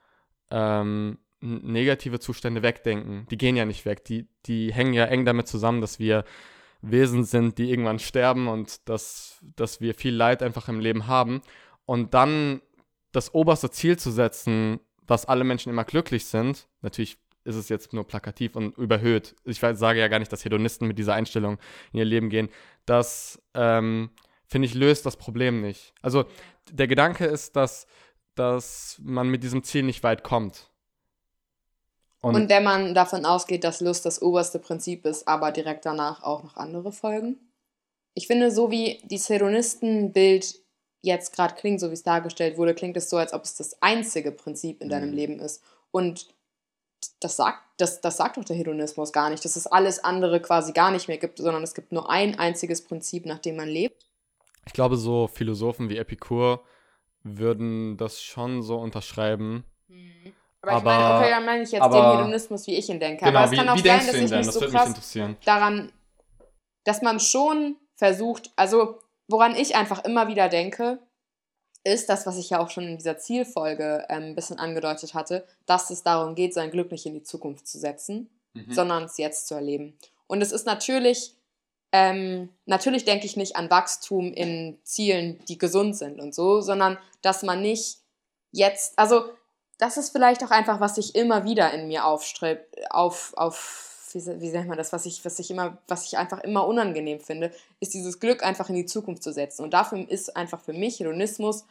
ähm, 0.51 1.18
negative 1.40 2.21
Zustände 2.21 2.62
wegdenken. 2.62 3.27
Die 3.31 3.38
gehen 3.38 3.57
ja 3.57 3.64
nicht 3.64 3.85
weg. 3.85 4.05
Die, 4.05 4.29
die 4.47 4.73
hängen 4.73 4.94
ja 4.94 5.05
eng 5.07 5.25
damit 5.25 5.49
zusammen, 5.49 5.81
dass 5.81 5.99
wir 5.99 6.25
Wesen 6.81 7.25
sind, 7.25 7.59
die 7.59 7.71
irgendwann 7.71 7.99
sterben 7.99 8.47
und 8.47 8.88
dass, 8.88 9.38
dass 9.57 9.81
wir 9.81 9.94
viel 9.94 10.14
Leid 10.14 10.42
einfach 10.42 10.68
im 10.68 10.81
Leben 10.81 11.07
haben. 11.07 11.42
Und 11.87 12.14
dann 12.14 12.61
das 13.12 13.35
oberste 13.35 13.71
Ziel 13.71 13.99
zu 13.99 14.11
setzen, 14.11 14.81
dass 15.07 15.25
alle 15.25 15.44
Menschen 15.44 15.71
immer 15.71 15.85
glücklich 15.85 16.27
sind, 16.27 16.68
natürlich 16.83 17.18
ist 17.49 17.57
es 17.57 17.69
jetzt 17.69 17.93
nur 17.93 18.07
plakativ 18.07 18.55
und 18.55 18.77
überhöht. 18.77 19.35
Ich 19.45 19.59
sage 19.59 19.99
ja 19.99 20.09
gar 20.09 20.19
nicht, 20.19 20.33
dass 20.33 20.45
Hedonisten 20.45 20.87
mit 20.87 20.99
dieser 20.99 21.15
Einstellung 21.15 21.59
in 21.93 21.99
ihr 21.99 22.05
Leben 22.05 22.29
gehen. 22.29 22.49
Das, 22.85 23.43
ähm, 23.55 24.11
finde 24.47 24.67
ich, 24.67 24.75
löst 24.75 25.07
das 25.07 25.17
Problem 25.17 25.61
nicht. 25.61 25.95
Also 26.03 26.27
der 26.71 26.87
Gedanke 26.87 27.25
ist, 27.25 27.57
dass, 27.57 27.87
dass 28.35 29.01
man 29.03 29.29
mit 29.29 29.43
diesem 29.43 29.65
Ziel 29.65 29.83
nicht 29.83 30.03
weit 30.03 30.23
kommt. 30.23 30.71
Und, 32.21 32.35
und 32.35 32.49
wenn 32.49 32.65
man 32.65 32.95
davon 32.95 33.25
ausgeht, 33.25 33.65
dass 33.65 33.81
Lust 33.81 34.05
das 34.05 34.21
oberste 34.21 34.59
Prinzip 34.59 35.07
ist, 35.07 35.27
aber 35.27 35.53
direkt 35.53 35.87
danach 35.87 36.23
auch 36.23 36.43
noch 36.43 36.57
andere 36.57 36.93
Folgen? 36.93 37.39
Ich 38.15 38.27
finde, 38.27 38.51
so 38.51 38.71
wie 38.71 39.01
dieses 39.05 39.29
Hedonistenbild 39.29 40.61
jetzt 41.01 41.33
gerade 41.35 41.55
klingt, 41.55 41.81
so 41.81 41.91
wie 41.91 41.95
es 41.95 42.03
dargestellt 42.03 42.59
wurde, 42.59 42.75
klingt 42.75 42.97
es 42.97 43.09
so, 43.09 43.17
als 43.17 43.33
ob 43.33 43.45
es 43.45 43.55
das 43.55 43.81
einzige 43.81 44.33
Prinzip 44.33 44.83
in 44.83 44.89
deinem 44.89 45.11
mhm. 45.11 45.17
Leben 45.17 45.39
ist. 45.39 45.63
Und 45.93 46.27
das 47.21 47.37
sagt, 47.37 47.59
das, 47.77 48.01
das 48.01 48.17
sagt 48.17 48.37
doch 48.37 48.45
der 48.45 48.57
Hedonismus 48.57 49.13
gar 49.13 49.31
nicht, 49.31 49.45
dass 49.45 49.57
es 49.57 49.67
alles 49.67 50.03
andere 50.03 50.41
quasi 50.41 50.73
gar 50.73 50.91
nicht 50.91 51.09
mehr 51.09 51.19
gibt, 51.19 51.39
sondern 51.39 51.63
es 51.63 51.75
gibt 51.75 51.93
nur 51.93 52.11
ein 52.11 52.39
einziges 52.39 52.85
Prinzip, 52.85 53.27
nach 53.27 53.39
dem 53.39 53.57
man 53.57 53.69
lebt. 53.69 54.07
Ich 54.67 54.73
glaube, 54.73 54.97
so 54.97 55.29
Philosophen 55.29 55.89
wie 55.89 55.97
Epikur 55.97 56.63
würden 57.23 57.97
das 57.97 58.23
schon 58.23 58.63
so 58.63 58.79
unterschreiben. 58.79 59.65
Mhm. 59.89 60.33
Aber, 60.61 60.73
aber, 60.73 60.79
ich 60.79 60.85
meine, 60.85 61.15
okay, 61.15 61.31
dann 61.31 61.45
meine 61.45 61.63
ich 61.63 61.73
jetzt 61.73 61.83
aber, 61.83 62.01
den 62.01 62.19
Hedonismus, 62.19 62.67
wie 62.67 62.75
ich 62.75 62.89
ihn 62.89 62.99
denke. 62.99 63.25
Genau, 63.25 63.39
aber 63.39 63.47
es 63.47 63.53
wie, 63.53 63.57
kann 63.57 63.69
auch 63.69 63.79
sein, 63.79 64.07
dass 64.07 64.15
ich 64.15 64.31
mich 64.31 64.51
so 64.51 64.61
krass 64.61 65.19
daran, 65.45 65.93
dass 66.85 67.01
man 67.03 67.21
schon 67.21 67.77
versucht, 67.95 68.51
also 68.57 68.99
woran 69.29 69.55
ich 69.55 69.77
einfach 69.77 70.05
immer 70.05 70.29
wieder 70.29 70.49
denke, 70.49 70.99
ist 71.92 72.09
das, 72.09 72.27
was 72.27 72.38
ich 72.38 72.51
ja 72.51 72.61
auch 72.61 72.70
schon 72.70 72.85
in 72.85 72.96
dieser 72.96 73.18
Zielfolge 73.18 74.07
ähm, 74.09 74.24
ein 74.24 74.35
bisschen 74.35 74.59
angedeutet 74.59 75.14
hatte, 75.14 75.46
dass 75.66 75.90
es 75.90 76.03
darum 76.03 76.35
geht, 76.35 76.55
sein 76.55 76.70
Glück 76.70 76.90
nicht 76.90 77.07
in 77.07 77.14
die 77.14 77.22
Zukunft 77.22 77.66
zu 77.66 77.79
setzen, 77.79 78.31
mhm. 78.55 78.72
sondern 78.72 79.05
es 79.05 79.18
jetzt 79.18 79.48
zu 79.48 79.55
erleben. 79.55 79.96
Und 80.27 80.42
es 80.42 80.53
ist 80.53 80.66
natürlich, 80.66 81.35
ähm, 81.92 82.51
natürlich 82.66 83.05
denke 83.05 83.27
ich 83.27 83.37
nicht 83.37 83.57
an 83.57 83.70
Wachstum 83.70 84.33
in 84.33 84.79
Zielen, 84.83 85.42
die 85.48 85.59
gesund 85.59 85.96
sind 85.96 86.20
und 86.20 86.35
so, 86.35 86.61
sondern 86.61 86.98
dass 87.22 87.42
man 87.42 87.62
nicht 87.62 87.98
jetzt, 88.53 88.98
also 88.98 89.24
das 89.79 89.96
ist 89.96 90.11
vielleicht 90.11 90.42
auch 90.44 90.51
einfach, 90.51 90.81
was 90.81 90.96
sich 90.96 91.14
immer 91.14 91.44
wieder 91.44 91.72
in 91.72 91.88
mir 91.88 92.05
aufstrebt, 92.05 92.77
auf, 92.90 93.33
auf 93.37 93.88
wie, 94.12 94.40
wie 94.40 94.51
nennt 94.51 94.68
man 94.68 94.79
das, 94.79 94.92
was 94.92 95.07
ich, 95.07 95.24
was 95.24 95.38
ich 95.38 95.51
immer, 95.51 95.79
was 95.87 96.07
ich 96.07 96.18
einfach 96.18 96.40
immer 96.40 96.66
unangenehm 96.66 97.20
finde, 97.20 97.53
ist 97.81 97.94
dieses 97.94 98.20
Glück 98.20 98.42
einfach 98.42 98.68
in 98.68 98.74
die 98.74 98.87
Zukunft 98.87 99.22
zu 99.22 99.33
setzen. 99.33 99.62
Und 99.62 99.72
dafür 99.72 100.09
ist 100.09 100.37
einfach 100.37 100.61
für 100.61 100.72
mich 100.72 100.98
Hedonismus 100.98 101.64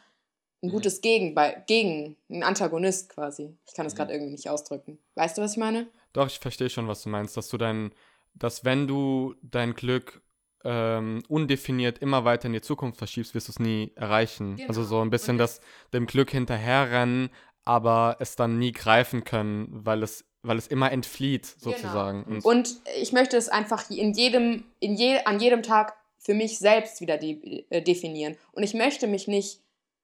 ein 0.62 0.68
mhm. 0.68 0.72
gutes 0.72 1.00
Gegenbe 1.00 1.62
gegen, 1.66 2.16
ein 2.30 2.42
Antagonist 2.42 3.08
quasi. 3.10 3.56
Ich 3.66 3.74
kann 3.74 3.84
das 3.84 3.94
mhm. 3.94 3.98
gerade 3.98 4.12
irgendwie 4.12 4.32
nicht 4.32 4.48
ausdrücken. 4.50 4.98
Weißt 5.14 5.38
du, 5.38 5.42
was 5.42 5.52
ich 5.52 5.58
meine? 5.58 5.88
Doch, 6.12 6.26
ich 6.26 6.38
verstehe 6.38 6.70
schon, 6.70 6.88
was 6.88 7.02
du 7.02 7.10
meinst, 7.10 7.36
dass 7.36 7.48
du 7.48 7.58
dein, 7.58 7.92
dass 8.34 8.64
wenn 8.64 8.86
du 8.86 9.34
dein 9.42 9.74
Glück 9.74 10.22
ähm, 10.64 11.22
undefiniert 11.28 11.98
immer 11.98 12.24
weiter 12.24 12.46
in 12.46 12.52
die 12.52 12.60
Zukunft 12.60 12.98
verschiebst, 12.98 13.34
wirst 13.34 13.48
du 13.48 13.52
es 13.52 13.58
nie 13.60 13.92
erreichen. 13.94 14.56
Genau. 14.56 14.68
Also 14.68 14.82
so 14.82 15.00
ein 15.00 15.10
bisschen 15.10 15.38
das 15.38 15.60
dem 15.92 16.06
Glück 16.06 16.30
hinterherrennen, 16.30 17.30
aber 17.64 18.16
es 18.18 18.34
dann 18.34 18.58
nie 18.58 18.72
greifen 18.72 19.24
können, 19.24 19.68
weil 19.70 20.02
es 20.02 20.24
weil 20.42 20.56
es 20.56 20.68
immer 20.68 20.92
entflieht, 20.92 21.56
genau. 21.60 21.76
sozusagen. 21.76 22.24
Genau. 22.24 22.36
Und, 22.36 22.44
und, 22.44 22.80
ich 23.00 23.12
möchte 23.12 23.36
es 23.36 23.48
einfach 23.48 23.90
in 23.90 24.12
jedem, 24.14 24.64
in 24.78 24.94
je, 24.94 25.18
an 25.24 25.40
jedem 25.40 25.62
Tag 25.62 25.94
für 26.18 26.32
mich 26.32 26.58
selbst 26.58 27.00
wieder 27.00 27.18
de 27.18 27.64
äh, 27.70 27.82
definieren. 27.82 28.36
Und 28.52 28.62
ich 28.62 28.72
möchte 28.72 29.06
mich 29.06 29.28
nicht, 29.28 29.60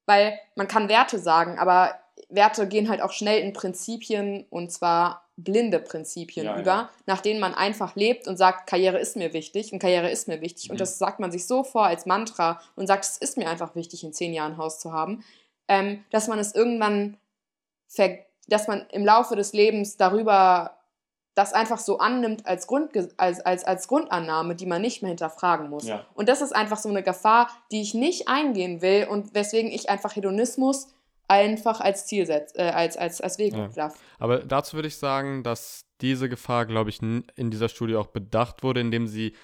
weil 0.07 0.39
man 0.55 0.69
kann 0.69 0.89
Werte 0.89 1.19
sagen, 1.19 1.59
aber 1.59 1.95
Werte 2.29 2.67
gehen 2.69 2.89
halt 2.89 3.01
auch 3.01 3.13
schnell 3.13 3.41
in 3.43 3.53
Prinzipien 3.53 4.47
und 4.51 4.73
zwar 4.73 5.25
blinde 5.37 5.81
Prinzipien 5.81 6.47
ja, 6.47 6.59
über, 6.59 6.71
ja. 6.71 6.91
nach 7.07 7.21
denen 7.21 7.41
man 7.41 7.55
einfach 7.55 7.97
lebt 7.97 8.29
und 8.29 8.37
sagt, 8.37 8.69
Karriere 8.69 8.99
ist 8.99 9.17
mir 9.17 9.33
wichtig 9.33 9.73
und 9.73 9.81
Karriere 9.81 10.11
ist 10.11 10.29
mir 10.29 10.41
wichtig. 10.41 10.69
Mhm. 10.69 10.73
Und 10.73 10.81
das 10.81 10.99
sagt 10.99 11.19
man 11.19 11.33
sich 11.33 11.47
so 11.47 11.65
vor 11.65 11.87
als 11.87 12.07
Mantra 12.07 12.61
und 12.77 12.87
sagt, 12.87 13.05
es 13.05 13.19
ist 13.19 13.37
mir 13.37 13.49
einfach 13.49 13.75
wichtig, 13.75 14.05
in 14.05 14.13
zehn 14.13 14.33
Jahren 14.33 14.53
ein 14.53 14.59
Haus 14.59 14.79
zu 14.79 14.93
haben, 14.93 15.25
ähm, 15.67 16.05
dass 16.11 16.29
man 16.29 16.39
es 16.39 16.55
irgendwann 16.55 17.17
dass 18.49 18.67
man 18.67 18.87
im 18.91 19.05
Laufe 19.05 19.37
des 19.37 19.53
Lebens 19.53 19.97
darüber 19.97 20.77
das 21.35 21.53
einfach 21.53 21.79
so 21.79 21.99
annimmt 21.99 22.47
als, 22.47 22.67
Grund, 22.67 22.91
als, 23.17 23.41
als, 23.41 23.65
als 23.65 23.89
Grundannahme, 23.89 24.55
die 24.55 24.67
man 24.67 24.81
nicht 24.81 25.03
mehr 25.03 25.09
hinterfragen 25.09 25.69
muss. 25.69 25.87
Ja. 25.87 26.07
Und 26.15 26.29
das 26.29 26.41
ist 26.41 26.55
einfach 26.55 26.79
so 26.79 26.89
eine 26.89 27.03
Gefahr, 27.03 27.49
die 27.73 27.83
ich 27.83 27.95
nicht 27.95 28.29
eingehen 28.29 28.83
will 28.83 29.07
und 29.11 29.35
weswegen 29.35 29.71
ich 29.73 29.89
einfach 29.89 30.15
Hedonismus 30.15 30.89
einfach 31.27 31.81
als 31.81 32.07
Ziel 32.07 32.27
setze, 32.27 32.59
äh, 32.59 32.71
als, 32.71 32.97
als, 32.97 33.21
als 33.21 33.39
Weg 33.39 33.55
ja. 33.55 33.69
darf. 33.69 33.95
Aber 34.19 34.39
dazu 34.39 34.77
würde 34.77 34.89
ich 34.89 34.97
sagen, 34.97 35.43
dass 35.43 35.87
diese 36.01 36.29
Gefahr, 36.29 36.67
glaube 36.67 36.91
ich, 36.91 37.01
in 37.03 37.51
dieser 37.51 37.69
Studie 37.69 37.97
auch 37.97 38.09
bedacht 38.09 38.63
wurde, 38.63 38.81
indem 38.81 39.07
sie 39.07 39.35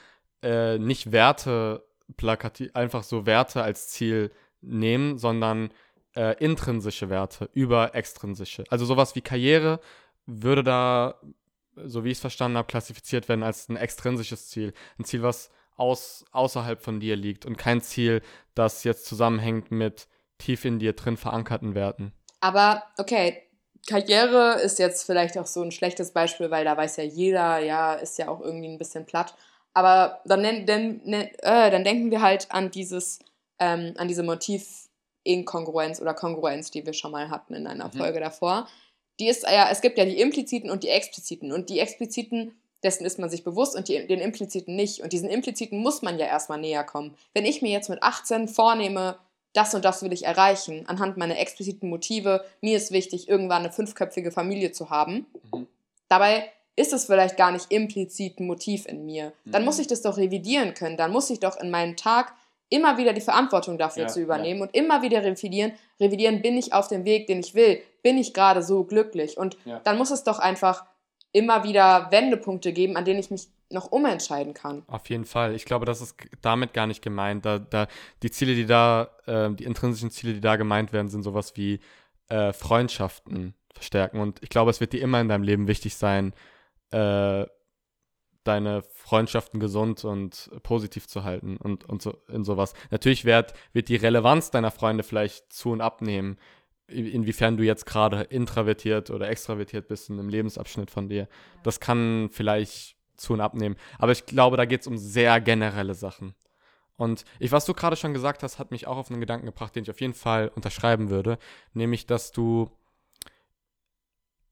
äh, 0.42 0.78
nicht 0.78 1.12
Werte 1.12 1.84
plakativ, 2.16 2.70
einfach 2.74 3.02
so 3.02 3.26
Werte 3.26 3.62
als 3.62 3.88
Ziel 3.88 4.30
nehmen, 4.60 5.18
sondern 5.18 5.70
äh, 6.14 6.36
intrinsische 6.42 7.08
Werte 7.08 7.48
über 7.52 7.94
extrinsische. 7.94 8.64
Also 8.68 8.84
sowas 8.84 9.14
wie 9.14 9.20
Karriere 9.20 9.80
würde 10.26 10.62
da, 10.62 11.20
so 11.86 12.04
wie 12.04 12.10
ich 12.10 12.18
es 12.18 12.20
verstanden 12.20 12.58
habe, 12.58 12.68
klassifiziert 12.68 13.28
werden 13.28 13.42
als 13.42 13.68
ein 13.68 13.76
extrinsisches 13.76 14.48
Ziel. 14.48 14.72
Ein 14.98 15.04
Ziel, 15.04 15.22
was 15.22 15.50
aus, 15.76 16.24
außerhalb 16.32 16.80
von 16.82 17.00
dir 17.00 17.16
liegt 17.16 17.46
und 17.46 17.56
kein 17.56 17.80
Ziel, 17.80 18.22
das 18.54 18.84
jetzt 18.84 19.06
zusammenhängt 19.06 19.70
mit 19.70 20.08
tief 20.38 20.64
in 20.64 20.78
dir 20.78 20.92
drin 20.92 21.16
verankerten 21.16 21.74
Werten. 21.74 22.12
Aber 22.40 22.82
okay, 22.98 23.42
Karriere 23.88 24.60
ist 24.60 24.78
jetzt 24.78 25.04
vielleicht 25.04 25.38
auch 25.38 25.46
so 25.46 25.62
ein 25.62 25.72
schlechtes 25.72 26.12
Beispiel, 26.12 26.50
weil 26.50 26.64
da 26.64 26.76
weiß 26.76 26.96
ja 26.98 27.04
jeder, 27.04 27.58
ja, 27.58 27.94
ist 27.94 28.18
ja 28.18 28.28
auch 28.28 28.40
irgendwie 28.40 28.68
ein 28.68 28.78
bisschen 28.78 29.06
platt. 29.06 29.34
Aber 29.72 30.20
dann, 30.24 30.66
dann, 30.66 31.00
äh, 31.06 31.70
dann 31.70 31.84
denken 31.84 32.10
wir 32.10 32.20
halt 32.20 32.50
an 32.50 32.70
dieses, 32.70 33.20
ähm, 33.58 33.94
an 33.96 34.08
diese 34.08 34.22
Motiv, 34.22 34.88
Inkongruenz 35.22 36.00
oder 36.00 36.14
Kongruenz, 36.14 36.70
die 36.70 36.84
wir 36.84 36.92
schon 36.92 37.12
mal 37.12 37.30
hatten 37.30 37.54
in 37.54 37.66
einer 37.66 37.86
mhm. 37.86 37.92
Folge 37.92 38.20
davor. 38.20 38.68
Die 39.20 39.28
ist 39.28 39.44
ja, 39.44 39.68
es 39.70 39.82
gibt 39.82 39.98
ja 39.98 40.04
die 40.04 40.18
impliziten 40.18 40.70
und 40.70 40.82
die 40.82 40.88
expliziten. 40.88 41.52
Und 41.52 41.68
die 41.68 41.78
expliziten, 41.78 42.58
dessen 42.82 43.04
ist 43.04 43.18
man 43.18 43.30
sich 43.30 43.44
bewusst 43.44 43.76
und 43.76 43.88
die, 43.88 44.06
den 44.06 44.20
impliziten 44.20 44.74
nicht. 44.74 45.02
Und 45.02 45.12
diesen 45.12 45.28
impliziten 45.28 45.78
muss 45.78 46.02
man 46.02 46.18
ja 46.18 46.26
erstmal 46.26 46.58
näher 46.58 46.84
kommen. 46.84 47.14
Wenn 47.34 47.44
ich 47.44 47.60
mir 47.60 47.70
jetzt 47.70 47.90
mit 47.90 48.02
18 48.02 48.48
vornehme, 48.48 49.18
das 49.52 49.74
und 49.74 49.84
das 49.84 50.02
will 50.02 50.12
ich 50.12 50.24
erreichen, 50.24 50.84
anhand 50.86 51.16
meiner 51.16 51.38
expliziten 51.38 51.88
Motive, 51.90 52.44
mir 52.60 52.76
ist 52.76 52.92
wichtig, 52.92 53.28
irgendwann 53.28 53.62
eine 53.62 53.72
fünfköpfige 53.72 54.30
Familie 54.30 54.72
zu 54.72 54.90
haben. 54.90 55.26
Mhm. 55.52 55.66
Dabei 56.08 56.50
ist 56.76 56.92
es 56.94 57.04
vielleicht 57.04 57.36
gar 57.36 57.52
nicht 57.52 57.70
implizit 57.70 58.40
ein 58.40 58.46
Motiv 58.46 58.86
in 58.86 59.04
mir. 59.04 59.32
Dann 59.44 59.62
mhm. 59.62 59.66
muss 59.66 59.78
ich 59.78 59.86
das 59.86 60.02
doch 60.02 60.16
revidieren 60.16 60.72
können. 60.72 60.96
Dann 60.96 61.12
muss 61.12 61.28
ich 61.28 61.40
doch 61.40 61.60
in 61.60 61.70
meinem 61.70 61.96
Tag 61.96 62.32
immer 62.70 62.96
wieder 62.96 63.12
die 63.12 63.20
Verantwortung 63.20 63.76
dafür 63.76 64.04
ja, 64.04 64.08
zu 64.08 64.20
übernehmen 64.20 64.60
ja. 64.60 64.66
und 64.66 64.74
immer 64.74 65.02
wieder 65.02 65.22
revidieren, 65.22 65.72
revidieren, 66.00 66.40
bin 66.40 66.56
ich 66.56 66.72
auf 66.72 66.88
dem 66.88 67.04
Weg, 67.04 67.26
den 67.26 67.40
ich 67.40 67.54
will, 67.54 67.82
bin 68.02 68.16
ich 68.16 68.32
gerade 68.32 68.62
so 68.62 68.84
glücklich. 68.84 69.36
Und 69.36 69.58
ja. 69.64 69.80
dann 69.80 69.98
muss 69.98 70.10
es 70.10 70.24
doch 70.24 70.38
einfach 70.38 70.84
immer 71.32 71.64
wieder 71.64 72.08
Wendepunkte 72.10 72.72
geben, 72.72 72.96
an 72.96 73.04
denen 73.04 73.20
ich 73.20 73.30
mich 73.30 73.48
noch 73.72 73.92
umentscheiden 73.92 74.54
kann. 74.54 74.82
Auf 74.86 75.08
jeden 75.10 75.24
Fall. 75.24 75.54
Ich 75.54 75.64
glaube, 75.64 75.84
das 75.84 76.00
ist 76.00 76.16
damit 76.42 76.72
gar 76.72 76.86
nicht 76.86 77.02
gemeint. 77.02 77.44
Da, 77.44 77.58
da, 77.58 77.86
die 78.22 78.30
Ziele, 78.30 78.54
die 78.54 78.66
da, 78.66 79.10
äh, 79.26 79.50
die 79.50 79.64
intrinsischen 79.64 80.10
Ziele, 80.10 80.34
die 80.34 80.40
da 80.40 80.56
gemeint 80.56 80.92
werden, 80.92 81.08
sind 81.08 81.22
sowas 81.22 81.56
wie 81.56 81.80
äh, 82.28 82.52
Freundschaften 82.52 83.54
verstärken. 83.72 84.20
Und 84.20 84.42
ich 84.42 84.48
glaube, 84.48 84.70
es 84.70 84.80
wird 84.80 84.92
dir 84.92 85.02
immer 85.02 85.20
in 85.20 85.28
deinem 85.28 85.44
Leben 85.44 85.68
wichtig 85.68 85.94
sein, 85.96 86.34
äh, 86.92 87.46
deine 88.44 88.82
Freundschaften 88.82 89.60
gesund 89.60 90.04
und 90.04 90.50
positiv 90.62 91.06
zu 91.06 91.24
halten 91.24 91.56
und, 91.56 91.84
und 91.84 92.02
so 92.02 92.18
in 92.28 92.44
sowas. 92.44 92.72
Natürlich 92.90 93.24
wird, 93.24 93.54
wird 93.72 93.88
die 93.88 93.96
Relevanz 93.96 94.50
deiner 94.50 94.70
Freunde 94.70 95.02
vielleicht 95.02 95.52
zu 95.52 95.70
und 95.70 95.80
abnehmen, 95.80 96.38
inwiefern 96.88 97.56
du 97.56 97.64
jetzt 97.64 97.86
gerade 97.86 98.22
introvertiert 98.22 99.10
oder 99.10 99.28
extravertiert 99.28 99.88
bist 99.88 100.08
in 100.08 100.18
einem 100.18 100.28
Lebensabschnitt 100.28 100.90
von 100.90 101.08
dir. 101.08 101.28
Das 101.62 101.80
kann 101.80 102.30
vielleicht 102.32 102.96
zu 103.16 103.34
und 103.34 103.40
abnehmen. 103.40 103.76
Aber 103.98 104.12
ich 104.12 104.26
glaube, 104.26 104.56
da 104.56 104.64
geht 104.64 104.80
es 104.80 104.86
um 104.86 104.96
sehr 104.96 105.40
generelle 105.40 105.94
Sachen. 105.94 106.34
Und 106.96 107.24
ich, 107.38 107.52
was 107.52 107.64
du 107.64 107.74
gerade 107.74 107.96
schon 107.96 108.12
gesagt 108.12 108.42
hast, 108.42 108.58
hat 108.58 108.70
mich 108.70 108.86
auch 108.86 108.96
auf 108.96 109.10
einen 109.10 109.20
Gedanken 109.20 109.46
gebracht, 109.46 109.74
den 109.74 109.84
ich 109.84 109.90
auf 109.90 110.00
jeden 110.00 110.14
Fall 110.14 110.50
unterschreiben 110.54 111.10
würde, 111.10 111.38
nämlich, 111.72 112.06
dass 112.06 112.32
du 112.32 112.70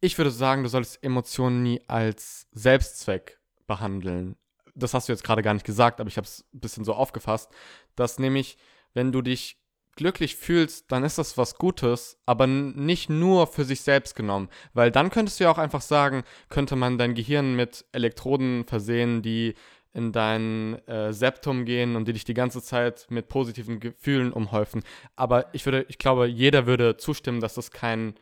ich 0.00 0.16
würde 0.16 0.30
sagen, 0.30 0.62
du 0.62 0.68
solltest 0.68 1.02
Emotionen 1.02 1.62
nie 1.62 1.82
als 1.88 2.46
Selbstzweck 2.52 3.37
behandeln. 3.68 4.36
Das 4.74 4.94
hast 4.94 5.08
du 5.08 5.12
jetzt 5.12 5.22
gerade 5.22 5.42
gar 5.42 5.54
nicht 5.54 5.66
gesagt, 5.66 6.00
aber 6.00 6.08
ich 6.08 6.16
habe 6.16 6.26
es 6.26 6.44
ein 6.52 6.60
bisschen 6.60 6.84
so 6.84 6.94
aufgefasst, 6.94 7.50
dass 7.94 8.18
nämlich, 8.18 8.58
wenn 8.94 9.12
du 9.12 9.22
dich 9.22 9.56
glücklich 9.98 10.36
fühlst, 10.36 10.90
dann 10.92 11.02
ist 11.04 11.18
das 11.18 11.36
was 11.36 11.56
Gutes, 11.56 12.18
aber 12.24 12.46
nicht 12.46 13.10
nur 13.10 13.48
für 13.48 13.64
sich 13.64 13.80
selbst 13.80 14.14
genommen. 14.14 14.48
Weil 14.72 14.92
dann 14.92 15.10
könntest 15.10 15.38
du 15.38 15.44
ja 15.44 15.50
auch 15.50 15.58
einfach 15.58 15.82
sagen, 15.82 16.22
könnte 16.48 16.76
man 16.76 16.98
dein 16.98 17.14
Gehirn 17.14 17.56
mit 17.56 17.84
Elektroden 17.92 18.64
versehen, 18.64 19.22
die 19.22 19.54
in 19.92 20.12
dein 20.12 20.78
äh, 20.86 21.12
Septum 21.12 21.64
gehen 21.64 21.96
und 21.96 22.06
die 22.06 22.12
dich 22.12 22.24
die 22.24 22.34
ganze 22.34 22.62
Zeit 22.62 23.06
mit 23.10 23.28
positiven 23.28 23.80
Gefühlen 23.80 24.32
umhäufen. 24.32 24.84
Aber 25.16 25.52
ich 25.52 25.64
würde, 25.64 25.84
ich 25.88 25.98
glaube, 25.98 26.26
jeder 26.26 26.66
würde 26.66 26.96
zustimmen, 26.96 27.40
dass 27.40 27.54
das 27.54 27.72
kein 27.72 28.14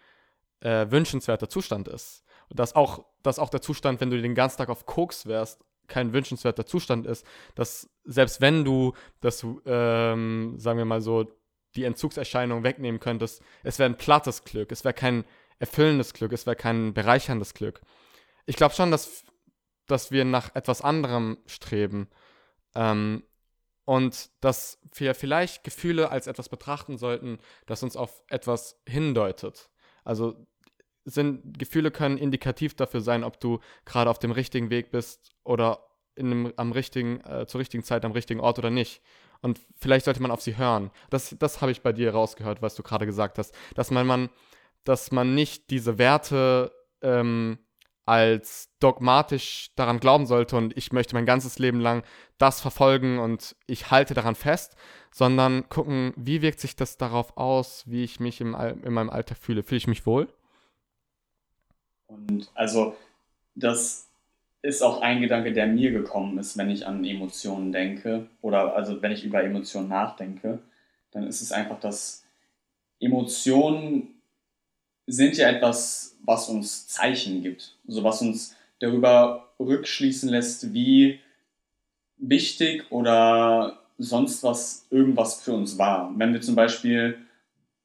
äh, 0.61 0.87
wünschenswerter 0.91 1.51
Zustand 1.51 1.89
ist. 1.89 2.25
Dass 2.49 2.75
auch 2.75 3.05
dass 3.27 3.39
auch 3.39 3.51
der 3.51 3.63
Zustand, 3.63 4.01
wenn 4.01 4.11
du 4.11 4.21
den 4.21 4.35
ganzen 4.35 4.59
Tag 4.59 4.69
auf 4.69 4.87
Koks 4.87 5.27
wärst, 5.27 5.65
kein 5.89 6.13
wünschenswerter 6.13 6.67
Zustand 6.67 7.07
ist, 7.07 7.27
dass 7.55 7.89
selbst 8.05 8.41
wenn 8.41 8.65
du 8.65 8.95
das, 9.21 9.45
ähm, 9.67 10.55
sagen 10.59 10.79
wir 10.79 10.85
mal 10.85 11.01
so, 11.01 11.27
die 11.75 11.85
Entzugserscheinung 11.85 12.65
wegnehmen 12.65 13.01
könntest, 13.01 13.43
es 13.63 13.79
wäre 13.79 13.91
ein 13.91 13.99
plattes 13.99 14.45
Glück, 14.45 14.73
es 14.73 14.85
wäre 14.85 14.95
kein 14.95 15.25
erfüllendes 15.59 16.15
Glück, 16.15 16.33
es 16.33 16.47
wäre 16.47 16.57
kein 16.57 16.95
bereicherndes 16.95 17.55
Glück. 17.55 17.81
Ich 18.47 18.57
glaube 18.57 18.75
schon, 18.75 18.91
dass, 18.91 19.25
dass 19.87 20.11
wir 20.11 20.25
nach 20.25 20.55
etwas 20.55 20.83
anderem 20.83 21.39
streben 21.47 22.09
ähm, 22.75 23.23
und 23.85 24.31
dass 24.41 24.79
wir 24.95 25.15
vielleicht 25.15 25.65
Gefühle 25.65 26.11
als 26.11 26.27
etwas 26.27 26.49
betrachten 26.49 26.97
sollten, 26.97 27.39
das 27.67 27.83
uns 27.83 27.97
auf 27.97 28.23
etwas 28.29 28.81
hindeutet. 28.87 29.71
Also 30.05 30.47
sind, 31.07 31.59
Gefühle 31.59 31.91
können 31.91 32.19
indikativ 32.19 32.75
dafür 32.75 33.01
sein, 33.01 33.25
ob 33.25 33.41
du 33.41 33.61
gerade 33.85 34.11
auf 34.11 34.19
dem 34.19 34.33
richtigen 34.33 34.71
Weg 34.71 34.91
bist 34.91 35.35
oder 35.45 35.81
in 36.17 36.27
einem, 36.27 36.53
am 36.57 36.73
richtigen, 36.73 37.21
äh, 37.21 37.47
zur 37.47 37.61
richtigen 37.61 37.85
Zeit 37.85 38.05
am 38.05 38.13
richtigen 38.13 38.41
Ort 38.41 38.59
oder 38.59 38.71
nicht. 38.71 39.01
Und 39.43 39.61
vielleicht 39.79 40.07
sollte 40.07 40.21
man 40.21 40.31
auf 40.31 40.41
sie 40.41 40.57
hören. 40.57 40.91
Das, 41.11 41.37
das 41.39 41.61
habe 41.61 41.71
ich 41.71 41.83
bei 41.83 41.93
dir 41.93 42.13
rausgehört, 42.13 42.63
was 42.63 42.75
du 42.75 42.83
gerade 42.83 43.07
gesagt 43.07 43.39
hast. 43.39 43.55
Dass 43.75 43.91
man, 43.91 44.07
man, 44.07 44.31
dass 44.85 45.13
man 45.13 45.35
nicht 45.35 45.71
diese 45.71 45.99
Werte 45.99 46.73
ähm, 47.03 47.59
als 48.07 48.71
dogmatisch 48.81 49.73
daran 49.77 50.01
glauben 50.01 50.27
sollte 50.27 50.57
und 50.57 50.77
ich 50.77 50.93
möchte 50.93 51.15
mein 51.15 51.27
ganzes 51.27 51.59
Leben 51.59 51.81
lang 51.81 52.05
das 52.39 52.61
verfolgen 52.61 53.19
und 53.19 53.57
ich 53.67 53.91
halte 53.91 54.15
daran 54.15 54.37
fest, 54.37 54.77
sondern 55.11 55.69
gucken, 55.69 56.13
wie 56.17 56.41
wirkt 56.41 56.61
sich 56.61 56.77
das 56.77 56.97
darauf 56.97 57.37
aus, 57.37 57.85
wie 57.87 58.05
ich 58.05 58.21
mich 58.21 58.41
im, 58.41 58.55
in 58.55 58.93
meinem 58.93 59.11
Alltag 59.11 59.39
fühle. 59.39 59.65
Fühle 59.65 59.79
ich 59.79 59.87
mich 59.89 60.07
wohl? 60.07 60.29
Und 62.09 62.51
also 62.55 62.97
das 63.55 64.09
ist 64.63 64.83
auch 64.83 65.01
ein 65.01 65.21
Gedanke, 65.21 65.53
der 65.53 65.67
mir 65.67 65.93
gekommen 65.93 66.39
ist, 66.39 66.57
wenn 66.59 66.71
ich 66.71 66.87
an 66.87 67.05
Emotionen 67.05 67.73
denke 67.73 68.27
oder 68.43 68.75
also 68.75 69.01
wenn 69.03 69.13
ich 69.13 69.25
über 69.25 69.43
Emotionen 69.43 69.89
nachdenke, 69.89 70.59
dann 71.13 71.27
ist 71.27 71.41
es 71.41 71.53
einfach, 71.53 71.79
dass 71.81 72.25
Emotionen 73.01 74.15
sind 75.07 75.37
ja 75.37 75.49
etwas, 75.49 76.17
was 76.25 76.49
uns 76.49 76.89
Zeichen 76.89 77.43
gibt, 77.43 77.77
also 77.87 78.03
was 78.03 78.23
uns 78.23 78.57
darüber 78.81 79.49
rückschließen 79.61 80.29
lässt, 80.29 80.75
wie 80.75 81.21
wichtig 82.17 82.91
oder 82.91 83.79
sonst 83.99 84.43
was 84.43 84.87
irgendwas 84.91 85.43
für 85.43 85.53
uns 85.53 85.79
war. 85.79 86.13
Wenn 86.17 86.33
wir 86.33 86.41
zum 86.41 86.55
Beispiel 86.55 87.19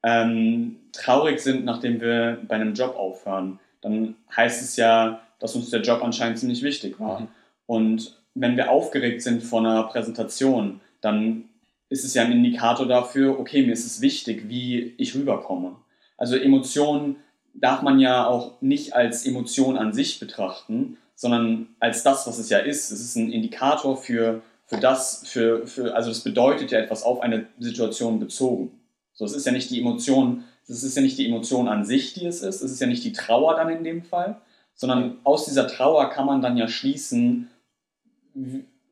ähm, 0.03 0.77
traurig 0.91 1.39
sind, 1.39 1.63
nachdem 1.63 2.01
wir 2.01 2.41
bei 2.47 2.55
einem 2.55 2.73
Job 2.73 2.95
aufhören, 2.95 3.59
dann 3.81 4.15
heißt 4.35 4.61
es 4.61 4.75
ja, 4.77 5.21
dass 5.39 5.55
uns 5.55 5.69
der 5.69 5.81
Job 5.81 6.03
anscheinend 6.03 6.39
ziemlich 6.39 6.63
wichtig 6.63 6.99
war. 6.99 7.21
Mhm. 7.21 7.27
Und 7.65 8.21
wenn 8.33 8.55
wir 8.57 8.71
aufgeregt 8.71 9.21
sind 9.21 9.43
vor 9.43 9.59
einer 9.59 9.83
Präsentation, 9.83 10.79
dann 11.01 11.45
ist 11.89 12.05
es 12.05 12.13
ja 12.13 12.23
ein 12.23 12.31
Indikator 12.31 12.87
dafür, 12.87 13.39
okay, 13.39 13.63
mir 13.63 13.73
ist 13.73 13.85
es 13.85 14.01
wichtig, 14.01 14.47
wie 14.47 14.93
ich 14.97 15.15
rüberkomme. 15.15 15.75
Also 16.17 16.37
Emotionen 16.37 17.17
darf 17.53 17.81
man 17.81 17.99
ja 17.99 18.27
auch 18.27 18.61
nicht 18.61 18.93
als 18.93 19.25
Emotion 19.25 19.77
an 19.77 19.91
sich 19.91 20.19
betrachten, 20.19 20.97
sondern 21.15 21.67
als 21.79 22.03
das, 22.03 22.25
was 22.27 22.37
es 22.37 22.49
ja 22.49 22.59
ist. 22.59 22.91
Es 22.91 23.01
ist 23.01 23.15
ein 23.15 23.31
Indikator 23.31 23.97
für, 23.97 24.41
für 24.65 24.77
das, 24.77 25.23
für, 25.27 25.67
für, 25.67 25.93
also 25.93 26.09
das 26.09 26.21
bedeutet 26.21 26.71
ja 26.71 26.79
etwas 26.79 27.03
auf 27.03 27.21
eine 27.21 27.47
Situation 27.59 28.19
bezogen. 28.19 28.71
So, 29.13 29.25
es 29.25 29.33
ist 29.33 29.45
ja 29.45 29.51
nicht 29.51 29.69
die 29.69 29.81
Emotion, 29.81 30.45
es 30.67 30.83
ist 30.83 30.95
ja 30.95 31.01
nicht 31.01 31.17
die 31.17 31.27
Emotion 31.27 31.67
an 31.67 31.85
sich, 31.85 32.13
die 32.13 32.25
es 32.25 32.41
ist, 32.41 32.61
es 32.61 32.71
ist 32.71 32.79
ja 32.81 32.87
nicht 32.87 33.03
die 33.03 33.13
Trauer 33.13 33.55
dann 33.55 33.69
in 33.69 33.83
dem 33.83 34.03
Fall, 34.03 34.39
sondern 34.73 35.19
aus 35.23 35.45
dieser 35.45 35.67
Trauer 35.67 36.09
kann 36.09 36.25
man 36.25 36.41
dann 36.41 36.57
ja 36.57 36.67
schließen, 36.67 37.49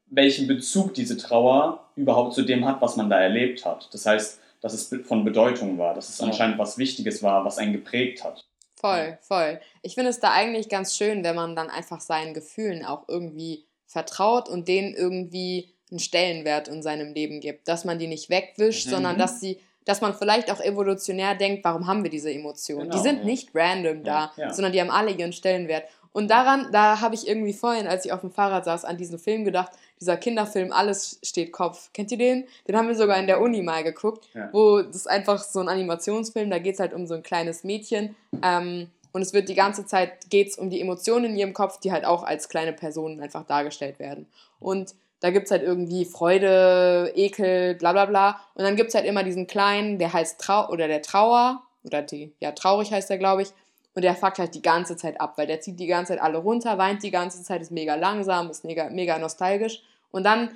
welchen 0.07 0.47
Bezug 0.47 0.93
diese 0.93 1.17
Trauer 1.17 1.85
überhaupt 1.95 2.33
zu 2.33 2.41
dem 2.41 2.65
hat, 2.65 2.81
was 2.81 2.95
man 2.95 3.09
da 3.09 3.19
erlebt 3.19 3.65
hat. 3.65 3.89
Das 3.93 4.05
heißt, 4.05 4.39
dass 4.61 4.73
es 4.73 4.93
von 5.05 5.23
Bedeutung 5.23 5.77
war, 5.77 5.93
dass 5.93 6.09
es 6.09 6.21
anscheinend 6.21 6.57
was 6.57 6.77
Wichtiges 6.77 7.23
war, 7.23 7.45
was 7.45 7.57
einen 7.57 7.73
geprägt 7.73 8.23
hat. 8.23 8.45
Voll, 8.75 9.17
voll. 9.21 9.59
Ich 9.81 9.95
finde 9.95 10.09
es 10.09 10.19
da 10.19 10.31
eigentlich 10.31 10.69
ganz 10.69 10.95
schön, 10.95 11.23
wenn 11.23 11.35
man 11.35 11.55
dann 11.55 11.69
einfach 11.69 12.01
seinen 12.01 12.33
Gefühlen 12.33 12.85
auch 12.85 13.07
irgendwie 13.07 13.65
vertraut 13.85 14.47
und 14.47 14.67
denen 14.67 14.93
irgendwie 14.93 15.73
einen 15.91 15.99
Stellenwert 15.99 16.67
in 16.67 16.81
seinem 16.81 17.13
Leben 17.13 17.41
gibt. 17.41 17.67
Dass 17.67 17.83
man 17.83 17.99
die 17.99 18.07
nicht 18.07 18.29
wegwischt, 18.29 18.87
mhm. 18.87 18.91
sondern 18.91 19.17
dass 19.17 19.39
sie 19.39 19.59
dass 19.89 20.01
man 20.01 20.13
vielleicht 20.13 20.51
auch 20.51 20.61
evolutionär 20.61 21.33
denkt, 21.33 21.63
warum 21.63 21.87
haben 21.87 22.03
wir 22.03 22.11
diese 22.11 22.31
Emotionen? 22.31 22.91
Genau, 22.91 22.95
die 22.95 23.01
sind 23.01 23.19
ja. 23.19 23.25
nicht 23.25 23.49
random 23.55 24.03
da, 24.03 24.31
ja, 24.37 24.43
ja. 24.43 24.53
sondern 24.53 24.71
die 24.71 24.79
haben 24.79 24.91
alle 24.91 25.09
ihren 25.09 25.33
Stellenwert. 25.33 25.85
Und 26.11 26.29
daran, 26.29 26.67
da 26.71 27.01
habe 27.01 27.15
ich 27.15 27.27
irgendwie 27.27 27.53
vorhin, 27.53 27.87
als 27.87 28.05
ich 28.05 28.11
auf 28.11 28.21
dem 28.21 28.29
Fahrrad 28.29 28.65
saß, 28.65 28.85
an 28.85 28.97
diesen 28.97 29.17
Film 29.17 29.45
gedacht, 29.45 29.71
dieser 29.99 30.15
Kinderfilm 30.15 30.71
Alles 30.71 31.19
steht 31.23 31.51
Kopf. 31.51 31.89
Kennt 31.91 32.11
ihr 32.11 32.19
den? 32.19 32.45
Den 32.67 32.77
haben 32.77 32.87
wir 32.87 32.93
sogar 32.93 33.17
in 33.17 33.25
der 33.25 33.41
Uni 33.41 33.63
mal 33.63 33.83
geguckt, 33.83 34.27
wo 34.51 34.81
das 34.83 34.95
ist 34.95 35.09
einfach 35.09 35.43
so 35.43 35.59
ein 35.59 35.67
Animationsfilm, 35.67 36.51
da 36.51 36.59
geht 36.59 36.75
es 36.75 36.79
halt 36.79 36.93
um 36.93 37.07
so 37.07 37.15
ein 37.15 37.23
kleines 37.23 37.63
Mädchen. 37.63 38.15
Ähm, 38.43 38.89
und 39.11 39.23
es 39.23 39.33
wird 39.33 39.49
die 39.49 39.55
ganze 39.55 39.87
Zeit 39.87 40.29
geht's 40.29 40.55
um 40.55 40.69
die 40.69 40.81
Emotionen 40.81 41.25
in 41.25 41.35
ihrem 41.35 41.53
Kopf, 41.53 41.79
die 41.79 41.91
halt 41.91 42.05
auch 42.05 42.21
als 42.21 42.47
kleine 42.47 42.73
Personen 42.73 43.19
einfach 43.21 43.43
dargestellt 43.43 43.97
werden. 43.97 44.27
Und 44.59 44.93
da 45.19 45.31
gibt 45.31 45.45
es 45.45 45.51
halt 45.51 45.63
irgendwie 45.63 46.05
Freude, 46.05 47.11
Ekel, 47.15 47.75
bla 47.75 47.91
bla 47.91 48.05
bla. 48.05 48.39
Und 48.55 48.63
dann 48.63 48.75
gibt 48.75 48.89
es 48.89 48.95
halt 48.95 49.05
immer 49.05 49.23
diesen 49.23 49.47
kleinen, 49.47 49.99
der 49.99 50.13
heißt 50.13 50.39
Trau 50.39 50.69
oder 50.69 50.87
der 50.87 51.01
Trauer, 51.01 51.63
oder 51.83 52.01
die, 52.01 52.33
ja, 52.39 52.51
traurig 52.51 52.91
heißt 52.91 53.09
der, 53.09 53.17
glaube 53.17 53.43
ich. 53.43 53.49
Und 53.95 54.03
der 54.03 54.15
fuckt 54.15 54.39
halt 54.39 54.55
die 54.55 54.61
ganze 54.61 54.95
Zeit 54.95 55.19
ab, 55.19 55.33
weil 55.37 55.47
der 55.47 55.61
zieht 55.61 55.79
die 55.79 55.87
ganze 55.87 56.13
Zeit 56.13 56.21
alle 56.21 56.37
runter, 56.37 56.77
weint 56.77 57.03
die 57.03 57.11
ganze 57.11 57.43
Zeit, 57.43 57.61
ist 57.61 57.71
mega 57.71 57.95
langsam, 57.95 58.49
ist 58.49 58.63
mega, 58.63 58.89
mega 58.89 59.17
nostalgisch. 59.17 59.81
Und 60.11 60.23
dann 60.23 60.49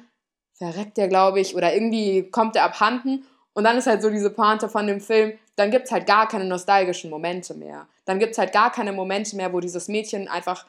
verreckt 0.53 0.97
der, 0.97 1.07
glaube 1.07 1.39
ich, 1.39 1.55
oder 1.55 1.73
irgendwie 1.73 2.29
kommt 2.29 2.55
er 2.55 2.63
abhanden. 2.63 3.25
Und 3.53 3.63
dann 3.65 3.77
ist 3.77 3.87
halt 3.87 4.01
so 4.01 4.09
diese 4.09 4.29
Pointe 4.29 4.69
von 4.69 4.87
dem 4.87 5.01
Film, 5.01 5.33
dann 5.55 5.71
gibt 5.71 5.85
es 5.85 5.91
halt 5.91 6.07
gar 6.07 6.27
keine 6.27 6.45
nostalgischen 6.45 7.09
Momente 7.09 7.53
mehr. 7.53 7.87
Dann 8.05 8.19
gibt 8.19 8.31
es 8.31 8.37
halt 8.37 8.51
gar 8.51 8.71
keine 8.71 8.91
Momente 8.91 9.35
mehr, 9.35 9.53
wo 9.53 9.59
dieses 9.59 9.87
Mädchen 9.87 10.27
einfach 10.27 10.65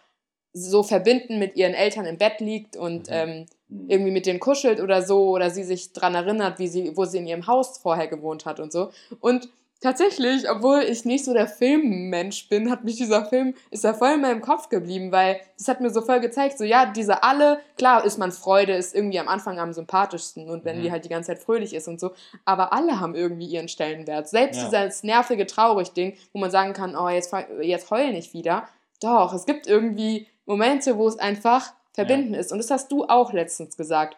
so 0.54 0.84
verbinden 0.84 1.38
mit 1.38 1.56
ihren 1.56 1.74
Eltern 1.74 2.06
im 2.06 2.16
Bett 2.16 2.40
liegt 2.40 2.76
und 2.76 3.08
mhm. 3.08 3.14
ähm, 3.14 3.46
mhm. 3.68 3.90
irgendwie 3.90 4.12
mit 4.12 4.24
denen 4.24 4.40
kuschelt 4.40 4.80
oder 4.80 5.02
so 5.02 5.30
oder 5.30 5.50
sie 5.50 5.64
sich 5.64 5.92
daran 5.92 6.14
erinnert, 6.14 6.58
wie 6.58 6.68
sie, 6.68 6.96
wo 6.96 7.04
sie 7.04 7.18
in 7.18 7.26
ihrem 7.26 7.46
Haus 7.46 7.78
vorher 7.78 8.06
gewohnt 8.06 8.46
hat 8.46 8.60
und 8.60 8.72
so. 8.72 8.90
Und 9.20 9.48
tatsächlich, 9.80 10.48
obwohl 10.48 10.82
ich 10.82 11.04
nicht 11.04 11.24
so 11.24 11.34
der 11.34 11.48
Filmmensch 11.48 12.48
bin, 12.48 12.70
hat 12.70 12.84
mich 12.84 12.96
dieser 12.96 13.26
Film, 13.26 13.54
ist 13.72 13.84
er 13.84 13.94
voll 13.94 14.12
in 14.12 14.20
meinem 14.20 14.40
Kopf 14.40 14.68
geblieben, 14.68 15.10
weil 15.10 15.40
das 15.58 15.66
hat 15.66 15.80
mir 15.80 15.90
so 15.90 16.02
voll 16.02 16.20
gezeigt, 16.20 16.56
so 16.56 16.64
ja, 16.64 16.86
diese 16.86 17.24
alle, 17.24 17.58
klar 17.76 18.04
ist 18.04 18.16
man 18.16 18.30
Freude, 18.30 18.74
ist 18.74 18.94
irgendwie 18.94 19.18
am 19.18 19.28
Anfang 19.28 19.58
am 19.58 19.72
sympathischsten 19.72 20.48
und 20.48 20.64
wenn 20.64 20.78
mhm. 20.78 20.82
die 20.82 20.92
halt 20.92 21.04
die 21.04 21.08
ganze 21.08 21.32
Zeit 21.32 21.40
fröhlich 21.40 21.74
ist 21.74 21.88
und 21.88 21.98
so, 21.98 22.12
aber 22.44 22.72
alle 22.72 23.00
haben 23.00 23.16
irgendwie 23.16 23.46
ihren 23.46 23.68
Stellenwert. 23.68 24.28
Selbst 24.28 24.62
ja. 24.62 24.70
dieses 24.70 25.02
nervige 25.02 25.46
Traurig-Ding, 25.46 26.16
wo 26.32 26.38
man 26.38 26.52
sagen 26.52 26.74
kann, 26.74 26.94
oh, 26.94 27.08
jetzt, 27.08 27.34
jetzt 27.60 27.90
heul 27.90 28.12
nicht 28.12 28.32
wieder. 28.34 28.68
Doch, 29.00 29.34
es 29.34 29.44
gibt 29.44 29.66
irgendwie 29.66 30.28
Momente, 30.46 30.96
wo 30.96 31.08
es 31.08 31.18
einfach 31.18 31.72
verbinden 31.92 32.34
ja. 32.34 32.40
ist. 32.40 32.52
Und 32.52 32.58
das 32.58 32.70
hast 32.70 32.90
du 32.92 33.04
auch 33.04 33.32
letztens 33.32 33.76
gesagt. 33.76 34.16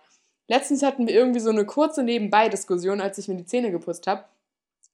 Letztens 0.48 0.82
hatten 0.82 1.06
wir 1.06 1.14
irgendwie 1.14 1.40
so 1.40 1.50
eine 1.50 1.66
kurze 1.66 2.02
Nebenbei-Diskussion, 2.02 3.00
als 3.00 3.18
ich 3.18 3.28
mir 3.28 3.36
die 3.36 3.46
Zähne 3.46 3.70
geputzt 3.70 4.06
habe, 4.06 4.24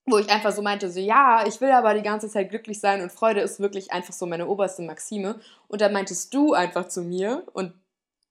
wo 0.06 0.18
ich 0.18 0.30
einfach 0.30 0.52
so 0.52 0.62
meinte, 0.62 0.90
so 0.90 0.98
ja, 0.98 1.44
ich 1.46 1.60
will 1.60 1.70
aber 1.70 1.94
die 1.94 2.02
ganze 2.02 2.28
Zeit 2.28 2.50
glücklich 2.50 2.80
sein 2.80 3.02
und 3.02 3.12
Freude 3.12 3.40
ist 3.40 3.60
wirklich 3.60 3.92
einfach 3.92 4.14
so 4.14 4.26
meine 4.26 4.48
oberste 4.48 4.82
Maxime. 4.82 5.38
Und 5.68 5.80
dann 5.80 5.92
meintest 5.92 6.34
du 6.34 6.54
einfach 6.54 6.88
zu 6.88 7.02
mir 7.02 7.44
und 7.52 7.72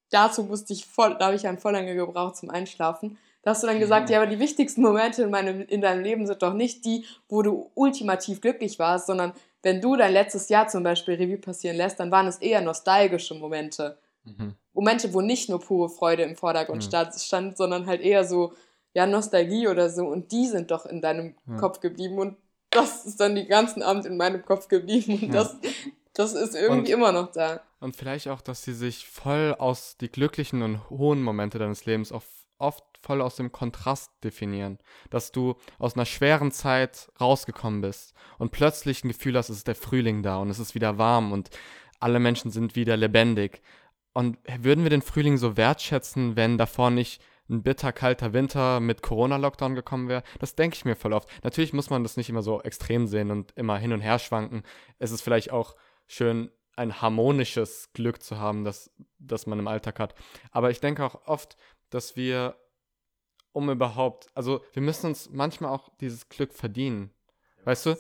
dazu 0.10 0.44
musste 0.44 0.74
ich 0.74 0.86
voll, 0.86 1.16
da 1.18 1.28
habe 1.28 1.36
ich 1.36 1.44
ja 1.44 1.56
voll 1.58 1.74
lange 1.74 1.96
gebraucht 1.96 2.36
zum 2.36 2.50
Einschlafen. 2.50 3.18
Da 3.44 3.52
hast 3.52 3.64
du 3.64 3.68
dann 3.68 3.80
gesagt, 3.80 4.10
ja, 4.10 4.22
aber 4.22 4.30
die 4.30 4.40
wichtigsten 4.40 4.82
Momente 4.82 5.24
in, 5.24 5.32
meinem, 5.32 5.62
in 5.62 5.82
deinem 5.82 6.04
Leben 6.04 6.28
sind 6.28 6.44
doch 6.44 6.54
nicht 6.54 6.86
die, 6.86 7.06
wo 7.28 7.42
du 7.42 7.72
ultimativ 7.74 8.42
glücklich 8.42 8.78
warst, 8.78 9.08
sondern 9.08 9.34
wenn 9.64 9.82
du 9.82 9.96
dein 9.96 10.14
letztes 10.14 10.50
Jahr 10.50 10.68
zum 10.68 10.84
Beispiel 10.84 11.16
Revue 11.16 11.38
passieren 11.38 11.78
lässt, 11.78 12.00
dann 12.00 12.12
waren 12.12 12.28
es 12.28 12.38
eher 12.38 12.62
nostalgische 12.62 13.36
Momente. 13.36 13.98
Mhm. 14.24 14.56
Momente, 14.74 15.14
wo 15.14 15.22
nicht 15.22 15.50
nur 15.50 15.60
pure 15.60 15.90
Freude 15.90 16.24
im 16.24 16.36
Vordergrund 16.36 16.86
mhm. 16.86 17.12
stand, 17.18 17.58
sondern 17.58 17.86
halt 17.86 18.02
eher 18.02 18.24
so, 18.24 18.54
ja, 18.94 19.06
Nostalgie 19.06 19.68
oder 19.68 19.90
so. 19.90 20.08
Und 20.08 20.32
die 20.32 20.48
sind 20.48 20.72
doch 20.72 20.86
in 20.86 21.02
deinem 21.02 21.36
ja. 21.48 21.58
Kopf 21.58 21.80
geblieben. 21.80 22.18
Und 22.18 22.38
das 22.70 23.06
ist 23.06 23.20
dann 23.20 23.36
den 23.36 23.48
ganzen 23.48 23.84
Abend 23.84 24.06
in 24.06 24.18
meinem 24.18 24.44
Kopf 24.44 24.68
geblieben. 24.68 25.14
Und 25.22 25.34
ja. 25.34 25.44
das, 25.44 25.58
das 26.14 26.34
ist 26.34 26.56
irgendwie 26.56 26.94
und, 26.94 27.00
immer 27.00 27.12
noch 27.12 27.32
da. 27.32 27.62
Und 27.80 27.96
vielleicht 27.96 28.28
auch, 28.28 28.42
dass 28.42 28.64
sie 28.64 28.74
sich 28.74 29.08
voll 29.08 29.56
aus 29.58 29.98
die 29.98 30.10
glücklichen 30.10 30.62
und 30.62 30.90
hohen 30.90 31.22
Momente 31.22 31.60
deines 31.60 31.86
Lebens 31.86 32.12
auch 32.12 32.24
oft 32.62 32.84
voll 33.02 33.22
aus 33.22 33.36
dem 33.36 33.52
Kontrast 33.52 34.12
definieren. 34.24 34.78
Dass 35.10 35.32
du 35.32 35.56
aus 35.80 35.96
einer 35.96 36.06
schweren 36.06 36.52
Zeit 36.52 37.12
rausgekommen 37.20 37.82
bist 37.82 38.14
und 38.38 38.52
plötzlich 38.52 39.04
ein 39.04 39.10
Gefühl 39.10 39.38
hast, 39.38 39.50
es 39.50 39.58
ist 39.58 39.68
der 39.68 39.76
Frühling 39.76 40.24
da 40.24 40.38
und 40.38 40.50
es 40.50 40.60
ist 40.60 40.76
wieder 40.76 40.98
warm 40.98 41.32
und 41.32 41.50
alle 42.00 42.20
Menschen 42.20 42.52
sind 42.52 42.76
wieder 42.76 42.98
lebendig. 42.98 43.62
Und 44.14 44.38
würden 44.60 44.84
wir 44.84 44.90
den 44.90 45.02
Frühling 45.02 45.38
so 45.38 45.58
wertschätzen, 45.58 46.36
wenn 46.36 46.58
davor 46.58 46.90
nicht 46.90 47.22
ein 47.50 47.64
bitter 47.64 47.92
kalter 47.92 48.34
Winter 48.34 48.80
mit 48.80 49.02
Corona-Lockdown 49.02 49.76
gekommen 49.76 50.10
wäre? 50.10 50.24
Das 50.40 50.56
denke 50.56 50.76
ich 50.76 50.86
mir 50.86 50.96
voll 50.96 51.14
oft. 51.14 51.30
Natürlich 51.44 51.74
muss 51.74 51.90
man 51.90 52.04
das 52.04 52.18
nicht 52.18 52.30
immer 52.30 52.42
so 52.42 52.62
extrem 52.62 53.08
sehen 53.08 53.32
und 53.32 53.52
immer 53.56 53.78
hin 53.78 53.94
und 53.94 54.02
her 54.02 54.20
schwanken. 54.20 54.64
Es 55.00 55.12
ist 55.12 55.22
vielleicht 55.22 55.52
auch 55.52 55.76
schön, 56.08 56.52
ein 56.76 57.02
harmonisches 57.02 57.92
Glück 57.94 58.24
zu 58.24 58.38
haben, 58.38 58.64
das, 58.64 58.92
das 59.20 59.46
man 59.46 59.60
im 59.60 59.68
Alltag 59.68 60.00
hat. 60.00 60.16
Aber 60.52 60.72
ich 60.72 60.80
denke 60.80 61.06
auch 61.06 61.28
oft, 61.28 61.58
dass 61.92 62.16
wir, 62.16 62.56
um 63.52 63.70
überhaupt, 63.70 64.28
also 64.34 64.64
wir 64.74 64.82
müssen 64.82 65.08
uns 65.08 65.30
manchmal 65.30 65.72
auch 65.72 65.90
dieses 66.00 66.28
Glück 66.30 66.54
verdienen. 66.54 67.14
Weißt 67.64 67.86
du? 67.86 67.98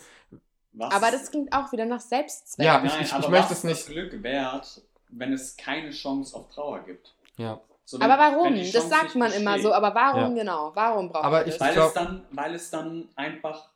Was? 0.74 0.94
Aber 0.94 1.12
das 1.12 1.30
klingt 1.30 1.54
auch 1.54 1.72
wieder 1.72 1.86
nach 1.86 2.00
Selbstzweck. 2.00 2.66
Ja, 2.66 2.84
ich, 2.84 3.00
ich, 3.00 3.14
ich 3.14 3.28
möchte 3.28 3.54
es 3.54 3.64
nicht. 3.64 3.86
Glück 3.88 4.24
wert, 4.24 4.82
wenn 5.10 5.34
es 5.34 5.56
keine 5.58 5.92
Chance 5.92 6.36
auf 6.36 6.50
Trauer 6.50 6.80
gibt. 6.80 7.14
Ja. 7.38 7.60
So, 7.84 8.00
wenn, 8.00 8.10
aber 8.10 8.32
warum? 8.32 8.56
Das 8.56 8.89
sagt 8.89 9.16
man 9.16 9.28
besteht. 9.28 9.42
immer 9.42 9.60
so, 9.60 9.74
aber 9.74 9.94
warum 9.94 10.36
ja. 10.36 10.44
genau? 10.44 10.72
Warum 10.74 11.10
braucht 11.10 11.26
aber 11.26 11.39
man 11.42 11.46
das? 11.46 11.60
Weil, 11.60 11.78
es 11.78 11.94
dann, 11.94 12.26
weil 12.32 12.56
es 12.56 12.70
dann 12.70 13.10
einfach 13.16 13.70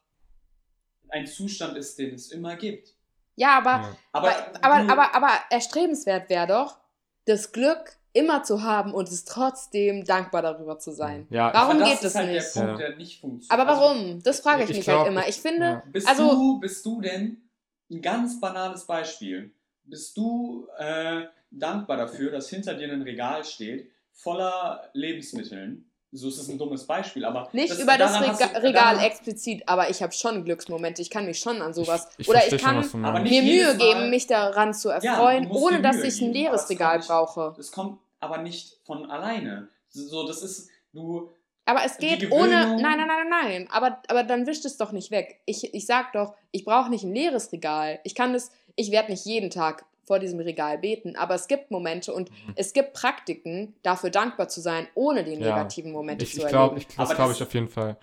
ein 1.10 1.28
Zustand 1.28 1.76
ist, 1.78 2.00
den 2.00 2.16
es 2.16 2.32
immer 2.32 2.56
gibt. 2.56 2.94
Ja, 3.36 3.58
aber, 3.58 3.72
ja. 3.72 3.98
aber, 4.14 4.30
aber, 4.30 4.76
aber, 4.76 4.92
aber, 4.92 5.16
aber 5.16 5.32
erstrebenswert 5.50 6.30
wäre 6.30 6.48
doch, 6.48 6.78
das 7.26 7.52
Glück 7.52 7.98
immer 8.16 8.44
zu 8.44 8.64
haben 8.64 8.94
und 8.94 9.10
es 9.10 9.26
trotzdem 9.26 10.06
dankbar 10.06 10.42
darüber 10.42 10.80
zu 10.80 10.92
sein. 10.92 11.28
Ja, 11.30 11.54
warum 11.54 11.84
geht 11.84 12.02
das, 12.02 12.16
halt 12.16 12.32
nicht? 12.32 12.54
Punkt, 12.54 12.80
ja. 12.80 12.96
nicht 12.96 13.52
aber 13.52 13.68
also, 13.68 13.82
warum? 13.82 14.24
Das 14.24 14.40
frage 14.40 14.64
ich, 14.64 14.70
ich 14.70 14.78
mich 14.78 14.88
halt 14.88 14.96
glaub, 14.96 15.08
halt 15.08 15.12
immer. 15.12 15.28
Ich 15.28 15.36
finde, 15.36 15.66
ja. 15.66 15.84
bist 15.92 16.08
also 16.08 16.30
du, 16.30 16.60
bist 16.60 16.86
du 16.86 17.02
denn 17.02 17.50
ein 17.92 18.02
ganz 18.02 18.40
banales 18.40 18.86
Beispiel? 18.86 19.54
Bist 19.84 20.16
du 20.16 20.68
äh, 20.78 21.24
dankbar 21.52 21.98
dafür, 21.98 22.32
dass 22.32 22.50
hinter 22.50 22.74
dir 22.74 22.92
ein 22.92 23.02
Regal 23.02 23.44
steht 23.44 23.92
voller 24.14 24.90
Lebensmitteln? 24.94 25.92
So 26.14 26.30
ist 26.30 26.38
es 26.38 26.48
ein 26.48 26.58
dummes 26.58 26.88
Beispiel, 26.88 27.26
aber. 27.26 27.50
Nicht 27.52 27.72
das, 27.72 27.80
über 27.80 27.98
das 27.98 28.22
Rega 28.22 28.48
du, 28.48 28.64
Regal 28.64 29.04
explizit, 29.04 29.64
aber 29.68 29.90
ich 29.90 30.02
habe 30.02 30.14
schon 30.14 30.46
Glücksmomente. 30.46 31.02
Ich 31.02 31.10
kann 31.10 31.26
mich 31.26 31.40
schon 31.40 31.62
an 31.62 31.74
sowas. 31.74 32.08
Ich, 32.14 32.20
ich 32.20 32.30
oder 32.30 32.48
ich 32.48 32.62
kann 32.62 32.82
schon, 32.82 33.02
mir 33.02 33.44
Mühe 33.44 33.76
geben, 33.76 34.10
mich 34.10 34.26
daran 34.26 34.74
zu 34.74 34.88
erfreuen, 34.88 35.44
ja, 35.44 35.50
ohne 35.50 35.82
dass 35.82 36.02
ich 36.02 36.22
ein 36.22 36.32
leeres 36.32 36.70
Regal 36.70 37.00
nicht, 37.00 37.08
brauche. 37.08 37.54
Das 37.58 37.74
kommt 37.74 38.00
aber 38.26 38.40
nicht 38.40 38.80
von 38.84 39.10
alleine. 39.10 39.70
So, 39.90 40.28
das 40.28 40.42
ist. 40.42 40.70
Du. 40.94 41.32
Aber 41.66 41.82
es 41.86 41.98
geht 41.98 42.32
ohne. 42.32 42.78
Nein, 42.80 42.82
nein, 42.82 43.08
nein, 43.08 43.08
nein, 43.08 43.30
nein. 43.30 43.68
Aber, 43.72 44.02
aber 44.08 44.24
dann 44.24 44.46
wischt 44.46 44.66
es 44.66 44.78
doch 44.78 44.92
nicht 44.92 45.12
weg. 45.12 45.42
Ich, 45.46 45.74
ich 45.74 45.86
sag 45.86 46.14
doch, 46.14 46.36
ich 46.52 46.66
brauche 46.66 46.90
nicht 46.90 47.04
ein 47.04 47.14
leeres 47.14 47.52
Regal. 47.52 48.00
Ich 48.04 48.16
kann 48.16 48.34
das. 48.34 48.52
Ich 48.76 48.92
werde 48.92 49.12
nicht 49.12 49.26
jeden 49.26 49.50
Tag 49.50 49.86
vor 50.06 50.20
diesem 50.20 50.40
Regal 50.40 50.78
beten, 50.78 51.16
aber 51.16 51.34
es 51.34 51.48
gibt 51.48 51.72
Momente 51.72 52.14
und 52.14 52.30
mhm. 52.30 52.54
es 52.56 52.74
gibt 52.74 52.94
Praktiken, 52.94 53.74
dafür 53.82 54.12
dankbar 54.12 54.48
zu 54.48 54.62
sein, 54.62 54.88
ohne 54.94 55.24
die 55.24 55.36
negativen 55.36 55.92
ja. 55.92 55.98
Momente 55.98 56.26
ich, 56.26 56.34
zu 56.34 56.42
ich 56.42 56.48
glaub, 56.48 56.74
erleben. 56.74 56.88
Ich, 56.90 56.96
das 56.96 57.16
glaube 57.16 57.34
ich 57.34 57.42
auf 57.42 57.54
jeden 57.54 57.70
Fall. 57.70 57.98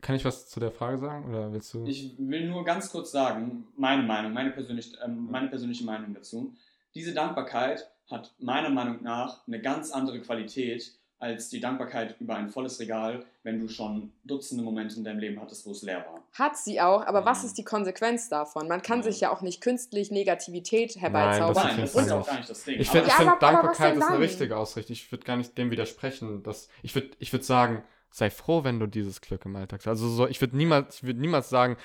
Kann 0.00 0.16
ich 0.16 0.24
was 0.24 0.48
zu 0.48 0.58
der 0.58 0.70
Frage 0.70 0.98
sagen 0.98 1.28
oder 1.28 1.52
willst 1.52 1.74
du? 1.74 1.84
Ich 1.84 2.14
will 2.18 2.48
nur 2.48 2.64
ganz 2.64 2.90
kurz 2.90 3.10
sagen, 3.10 3.66
meine 3.76 4.02
Meinung, 4.02 4.32
meine, 4.32 4.50
persönlich, 4.50 4.92
ähm, 5.04 5.28
meine 5.30 5.48
persönliche 5.48 5.84
Meinung 5.84 6.14
dazu. 6.14 6.54
Diese 6.94 7.12
Dankbarkeit 7.12 7.90
hat 8.10 8.32
meiner 8.38 8.70
Meinung 8.70 9.02
nach 9.02 9.46
eine 9.46 9.60
ganz 9.60 9.90
andere 9.90 10.20
Qualität 10.20 10.92
als 11.20 11.48
die 11.48 11.58
Dankbarkeit 11.58 12.16
über 12.20 12.36
ein 12.36 12.48
volles 12.48 12.78
Regal, 12.78 13.24
wenn 13.42 13.58
du 13.58 13.68
schon 13.68 14.12
Dutzende 14.24 14.62
Momente 14.62 14.96
in 14.96 15.04
deinem 15.04 15.18
Leben 15.18 15.40
hattest, 15.40 15.66
wo 15.66 15.72
es 15.72 15.82
leer 15.82 16.06
war. 16.06 16.22
Hat 16.32 16.56
sie 16.56 16.80
auch, 16.80 17.04
aber 17.04 17.22
mhm. 17.22 17.26
was 17.26 17.42
ist 17.42 17.58
die 17.58 17.64
Konsequenz 17.64 18.28
davon? 18.28 18.68
Man 18.68 18.82
kann 18.82 19.00
mhm. 19.00 19.04
sich 19.04 19.20
ja 19.20 19.32
auch 19.32 19.40
nicht 19.40 19.60
künstlich 19.60 20.12
Negativität 20.12 20.96
herbeizaubern. 20.96 21.66
Nein, 21.66 21.80
das, 21.80 21.94
Nein, 21.94 22.04
das 22.04 22.06
ist 22.06 22.12
auch 22.12 22.26
gar 22.26 22.36
nicht 22.36 22.50
das 22.50 22.64
Ding. 22.64 22.80
Ich 22.80 22.88
finde, 22.88 23.08
ja, 23.08 23.14
find, 23.14 23.42
Dankbarkeit 23.42 23.96
ist 23.96 24.02
eine 24.04 24.20
richtige 24.20 24.56
Ausrichtung. 24.56 24.92
Ich 24.92 25.10
würde 25.10 25.24
gar 25.24 25.36
nicht 25.36 25.58
dem 25.58 25.72
widersprechen. 25.72 26.44
Dass, 26.44 26.68
ich 26.82 26.94
würde 26.94 27.10
ich 27.18 27.32
würd 27.32 27.44
sagen, 27.44 27.82
sei 28.10 28.30
froh, 28.30 28.62
wenn 28.62 28.78
du 28.78 28.86
dieses 28.86 29.20
Glück 29.20 29.44
im 29.44 29.56
Alltag 29.56 29.80
hast. 29.80 29.88
Also 29.88 30.08
so, 30.08 30.28
ich 30.28 30.40
würde 30.40 30.56
niemals, 30.56 31.02
würd 31.02 31.18
niemals 31.18 31.50
sagen, 31.50 31.76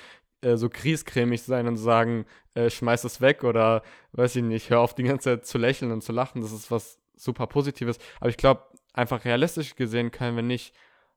äh, 0.44 0.56
so 0.56 0.68
kriescremig 0.68 1.42
sein 1.42 1.66
und 1.66 1.76
sagen, 1.76 2.26
äh, 2.54 2.70
schmeiß 2.70 3.04
es 3.04 3.20
weg 3.20 3.44
oder 3.44 3.82
weiß 4.12 4.36
ich 4.36 4.42
nicht, 4.42 4.70
hör 4.70 4.80
auf 4.80 4.94
die 4.94 5.02
ganze 5.04 5.38
Zeit 5.38 5.46
zu 5.46 5.58
lächeln 5.58 5.90
und 5.90 6.02
zu 6.02 6.12
lachen. 6.12 6.42
Das 6.42 6.52
ist 6.52 6.70
was 6.70 6.98
super 7.16 7.46
Positives. 7.46 7.98
Aber 8.20 8.30
ich 8.30 8.36
glaube, 8.36 8.62
einfach 8.92 9.24
realistisch 9.24 9.76
gesehen 9.76 10.10
können 10.10 10.36
wir 10.36 10.42
nicht 10.42 10.74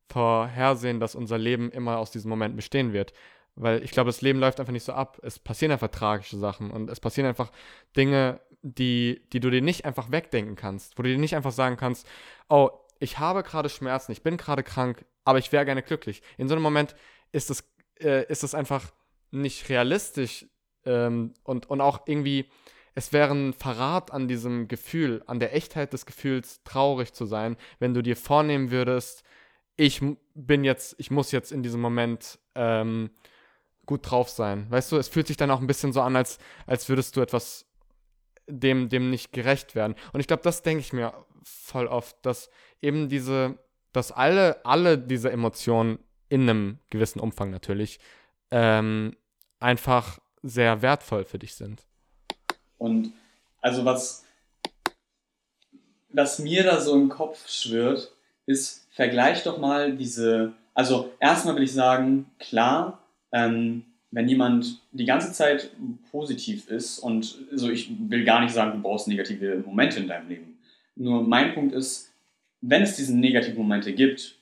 vorhersehen, 0.09 0.99
dass 0.99 1.15
unser 1.15 1.37
Leben 1.37 1.71
immer 1.71 1.97
aus 1.97 2.11
diesen 2.11 2.29
Momenten 2.29 2.55
bestehen 2.55 2.93
wird. 2.93 3.13
Weil 3.55 3.83
ich 3.83 3.91
glaube, 3.91 4.09
das 4.09 4.21
Leben 4.21 4.39
läuft 4.39 4.59
einfach 4.59 4.73
nicht 4.73 4.83
so 4.83 4.93
ab. 4.93 5.19
Es 5.23 5.39
passieren 5.39 5.71
einfach 5.71 5.89
tragische 5.89 6.37
Sachen 6.37 6.71
und 6.71 6.89
es 6.89 6.99
passieren 6.99 7.27
einfach 7.27 7.51
Dinge, 7.95 8.39
die, 8.61 9.21
die 9.33 9.39
du 9.39 9.49
dir 9.49 9.61
nicht 9.61 9.85
einfach 9.85 10.11
wegdenken 10.11 10.55
kannst, 10.55 10.97
wo 10.97 11.03
du 11.03 11.09
dir 11.09 11.17
nicht 11.17 11.35
einfach 11.35 11.51
sagen 11.51 11.77
kannst, 11.77 12.07
oh, 12.49 12.69
ich 12.99 13.19
habe 13.19 13.43
gerade 13.43 13.69
Schmerzen, 13.69 14.11
ich 14.11 14.23
bin 14.23 14.37
gerade 14.37 14.63
krank, 14.63 15.05
aber 15.23 15.39
ich 15.39 15.51
wäre 15.51 15.65
gerne 15.65 15.83
glücklich. 15.83 16.21
In 16.37 16.47
so 16.47 16.55
einem 16.55 16.63
Moment 16.63 16.95
ist 17.31 17.49
es, 17.49 17.63
äh, 17.99 18.25
ist 18.31 18.43
es 18.43 18.55
einfach 18.55 18.91
nicht 19.31 19.69
realistisch 19.69 20.45
ähm, 20.85 21.33
und, 21.43 21.69
und 21.69 21.81
auch 21.81 22.01
irgendwie 22.05 22.49
es 22.97 23.13
wäre 23.13 23.31
ein 23.31 23.53
Verrat 23.53 24.11
an 24.11 24.27
diesem 24.27 24.67
Gefühl, 24.67 25.21
an 25.27 25.39
der 25.39 25.53
Echtheit 25.53 25.93
des 25.93 26.07
Gefühls, 26.07 26.63
traurig 26.63 27.13
zu 27.13 27.27
sein, 27.27 27.55
wenn 27.77 27.93
du 27.93 28.01
dir 28.01 28.17
vornehmen 28.17 28.71
würdest, 28.71 29.23
ich 29.75 30.01
bin 30.33 30.63
jetzt, 30.63 30.95
ich 30.97 31.11
muss 31.11 31.31
jetzt 31.31 31.51
in 31.51 31.61
diesem 31.61 31.79
Moment 31.79 32.39
ähm, 32.55 33.11
gut 33.85 34.09
drauf 34.09 34.29
sein. 34.29 34.65
Weißt 34.71 34.91
du, 34.91 34.97
es 34.97 35.09
fühlt 35.09 35.27
sich 35.27 35.37
dann 35.37 35.51
auch 35.51 35.61
ein 35.61 35.67
bisschen 35.67 35.93
so 35.93 36.01
an, 36.01 36.15
als, 36.15 36.39
als 36.65 36.89
würdest 36.89 37.15
du 37.15 37.21
etwas 37.21 37.67
dem, 38.47 38.89
dem 38.89 39.11
nicht 39.11 39.31
gerecht 39.31 39.75
werden. 39.75 39.93
Und 40.11 40.19
ich 40.19 40.25
glaube, 40.25 40.41
das 40.41 40.63
denke 40.63 40.81
ich 40.81 40.91
mir 40.91 41.13
voll 41.43 41.85
oft, 41.85 42.17
dass 42.23 42.49
eben 42.81 43.09
diese, 43.09 43.59
dass 43.91 44.11
alle, 44.11 44.65
alle 44.65 44.97
diese 44.97 45.31
Emotionen 45.31 45.99
in 46.29 46.49
einem 46.49 46.79
gewissen 46.89 47.19
Umfang 47.19 47.51
natürlich 47.51 47.99
ähm, 48.51 49.15
einfach 49.59 50.19
sehr 50.43 50.81
wertvoll 50.81 51.25
für 51.25 51.39
dich 51.39 51.55
sind. 51.55 51.83
Und 52.77 53.13
also 53.61 53.85
was, 53.85 54.23
was 56.09 56.39
mir 56.39 56.63
da 56.63 56.79
so 56.79 56.95
im 56.95 57.09
Kopf 57.09 57.49
schwirrt, 57.49 58.11
ist, 58.45 58.87
vergleich 58.91 59.43
doch 59.43 59.57
mal 59.57 59.95
diese, 59.95 60.53
also 60.73 61.13
erstmal 61.19 61.55
will 61.55 61.63
ich 61.63 61.73
sagen, 61.73 62.31
klar, 62.39 63.03
ähm, 63.31 63.83
wenn 64.11 64.29
jemand 64.29 64.81
die 64.91 65.05
ganze 65.05 65.33
Zeit 65.33 65.69
positiv 66.11 66.69
ist 66.69 66.99
und 66.99 67.37
so, 67.51 67.69
ich 67.69 67.91
will 68.09 68.23
gar 68.23 68.41
nicht 68.41 68.53
sagen, 68.53 68.71
du 68.71 68.81
brauchst 68.81 69.07
negative 69.07 69.63
Momente 69.65 69.99
in 69.99 70.07
deinem 70.07 70.29
Leben. 70.29 70.57
Nur 70.95 71.23
mein 71.23 71.53
Punkt 71.53 71.75
ist, 71.75 72.13
wenn 72.61 72.81
es 72.81 72.95
diese 72.95 73.15
negativen 73.15 73.57
Momente 73.57 73.93
gibt, 73.93 74.35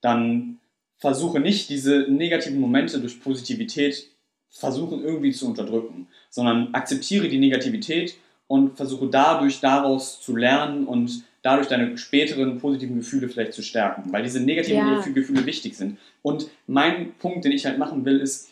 dann 0.00 0.58
versuche 0.98 1.40
nicht 1.40 1.68
diese 1.68 2.06
negativen 2.08 2.60
Momente 2.60 3.00
durch 3.00 3.20
Positivität 3.20 4.08
versuchen 4.48 5.02
irgendwie 5.02 5.32
zu 5.32 5.46
unterdrücken, 5.46 6.08
sondern 6.30 6.74
akzeptiere 6.74 7.28
die 7.28 7.38
Negativität 7.38 8.16
und 8.46 8.76
versuche 8.76 9.08
dadurch 9.08 9.60
daraus 9.60 10.20
zu 10.20 10.36
lernen 10.36 10.86
und 10.86 11.24
dadurch 11.42 11.68
deine 11.68 11.98
späteren 11.98 12.58
positiven 12.58 12.96
Gefühle 12.96 13.28
vielleicht 13.28 13.52
zu 13.52 13.62
stärken, 13.62 14.12
weil 14.12 14.22
diese 14.22 14.40
negativen 14.40 14.78
ja. 14.78 15.00
Gefühle 15.00 15.46
wichtig 15.46 15.76
sind. 15.76 15.98
Und 16.22 16.48
mein 16.66 17.12
Punkt, 17.18 17.44
den 17.44 17.52
ich 17.52 17.66
halt 17.66 17.78
machen 17.78 18.04
will, 18.04 18.20
ist 18.20 18.50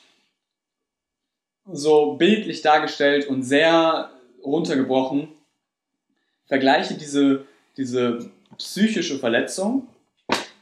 so 1.72 2.14
bildlich 2.14 2.62
dargestellt 2.62 3.26
und 3.26 3.42
sehr 3.42 4.10
runtergebrochen, 4.44 5.28
vergleiche 6.46 6.94
diese, 6.94 7.46
diese 7.76 8.30
psychische 8.58 9.18
Verletzung, 9.18 9.88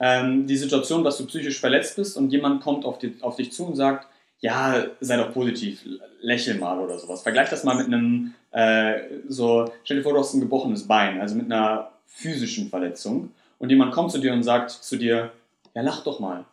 ähm, 0.03 0.48
die 0.48 0.57
Situation, 0.57 1.05
dass 1.05 1.16
du 1.16 1.26
psychisch 1.26 1.61
verletzt 1.61 1.94
bist 1.94 2.16
und 2.16 2.30
jemand 2.30 2.61
kommt 2.61 2.84
auf, 2.84 2.98
die, 2.98 3.14
auf 3.20 3.36
dich 3.36 3.53
zu 3.53 3.66
und 3.66 3.76
sagt, 3.76 4.09
ja, 4.40 4.84
sei 5.00 5.16
doch 5.16 5.32
positiv, 5.32 5.86
lächel 6.20 6.57
mal 6.59 6.80
oder 6.80 6.98
sowas. 6.98 7.22
Vergleich 7.22 7.48
das 7.48 7.62
mal 7.62 7.76
mit 7.76 7.86
einem, 7.86 8.34
äh, 8.50 8.94
so, 9.28 9.70
stell 9.84 9.98
dir 9.98 10.03
vor, 10.03 10.12
du 10.12 10.18
hast 10.18 10.34
ein 10.34 10.40
gebrochenes 10.40 10.88
Bein, 10.88 11.20
also 11.20 11.36
mit 11.36 11.46
einer 11.46 11.92
physischen 12.07 12.68
Verletzung 12.68 13.30
und 13.59 13.70
jemand 13.70 13.92
kommt 13.92 14.11
zu 14.11 14.18
dir 14.18 14.32
und 14.32 14.42
sagt 14.42 14.72
zu 14.72 14.96
dir, 14.96 15.30
ja, 15.72 15.82
lach 15.82 16.03
doch 16.03 16.18
mal. 16.18 16.44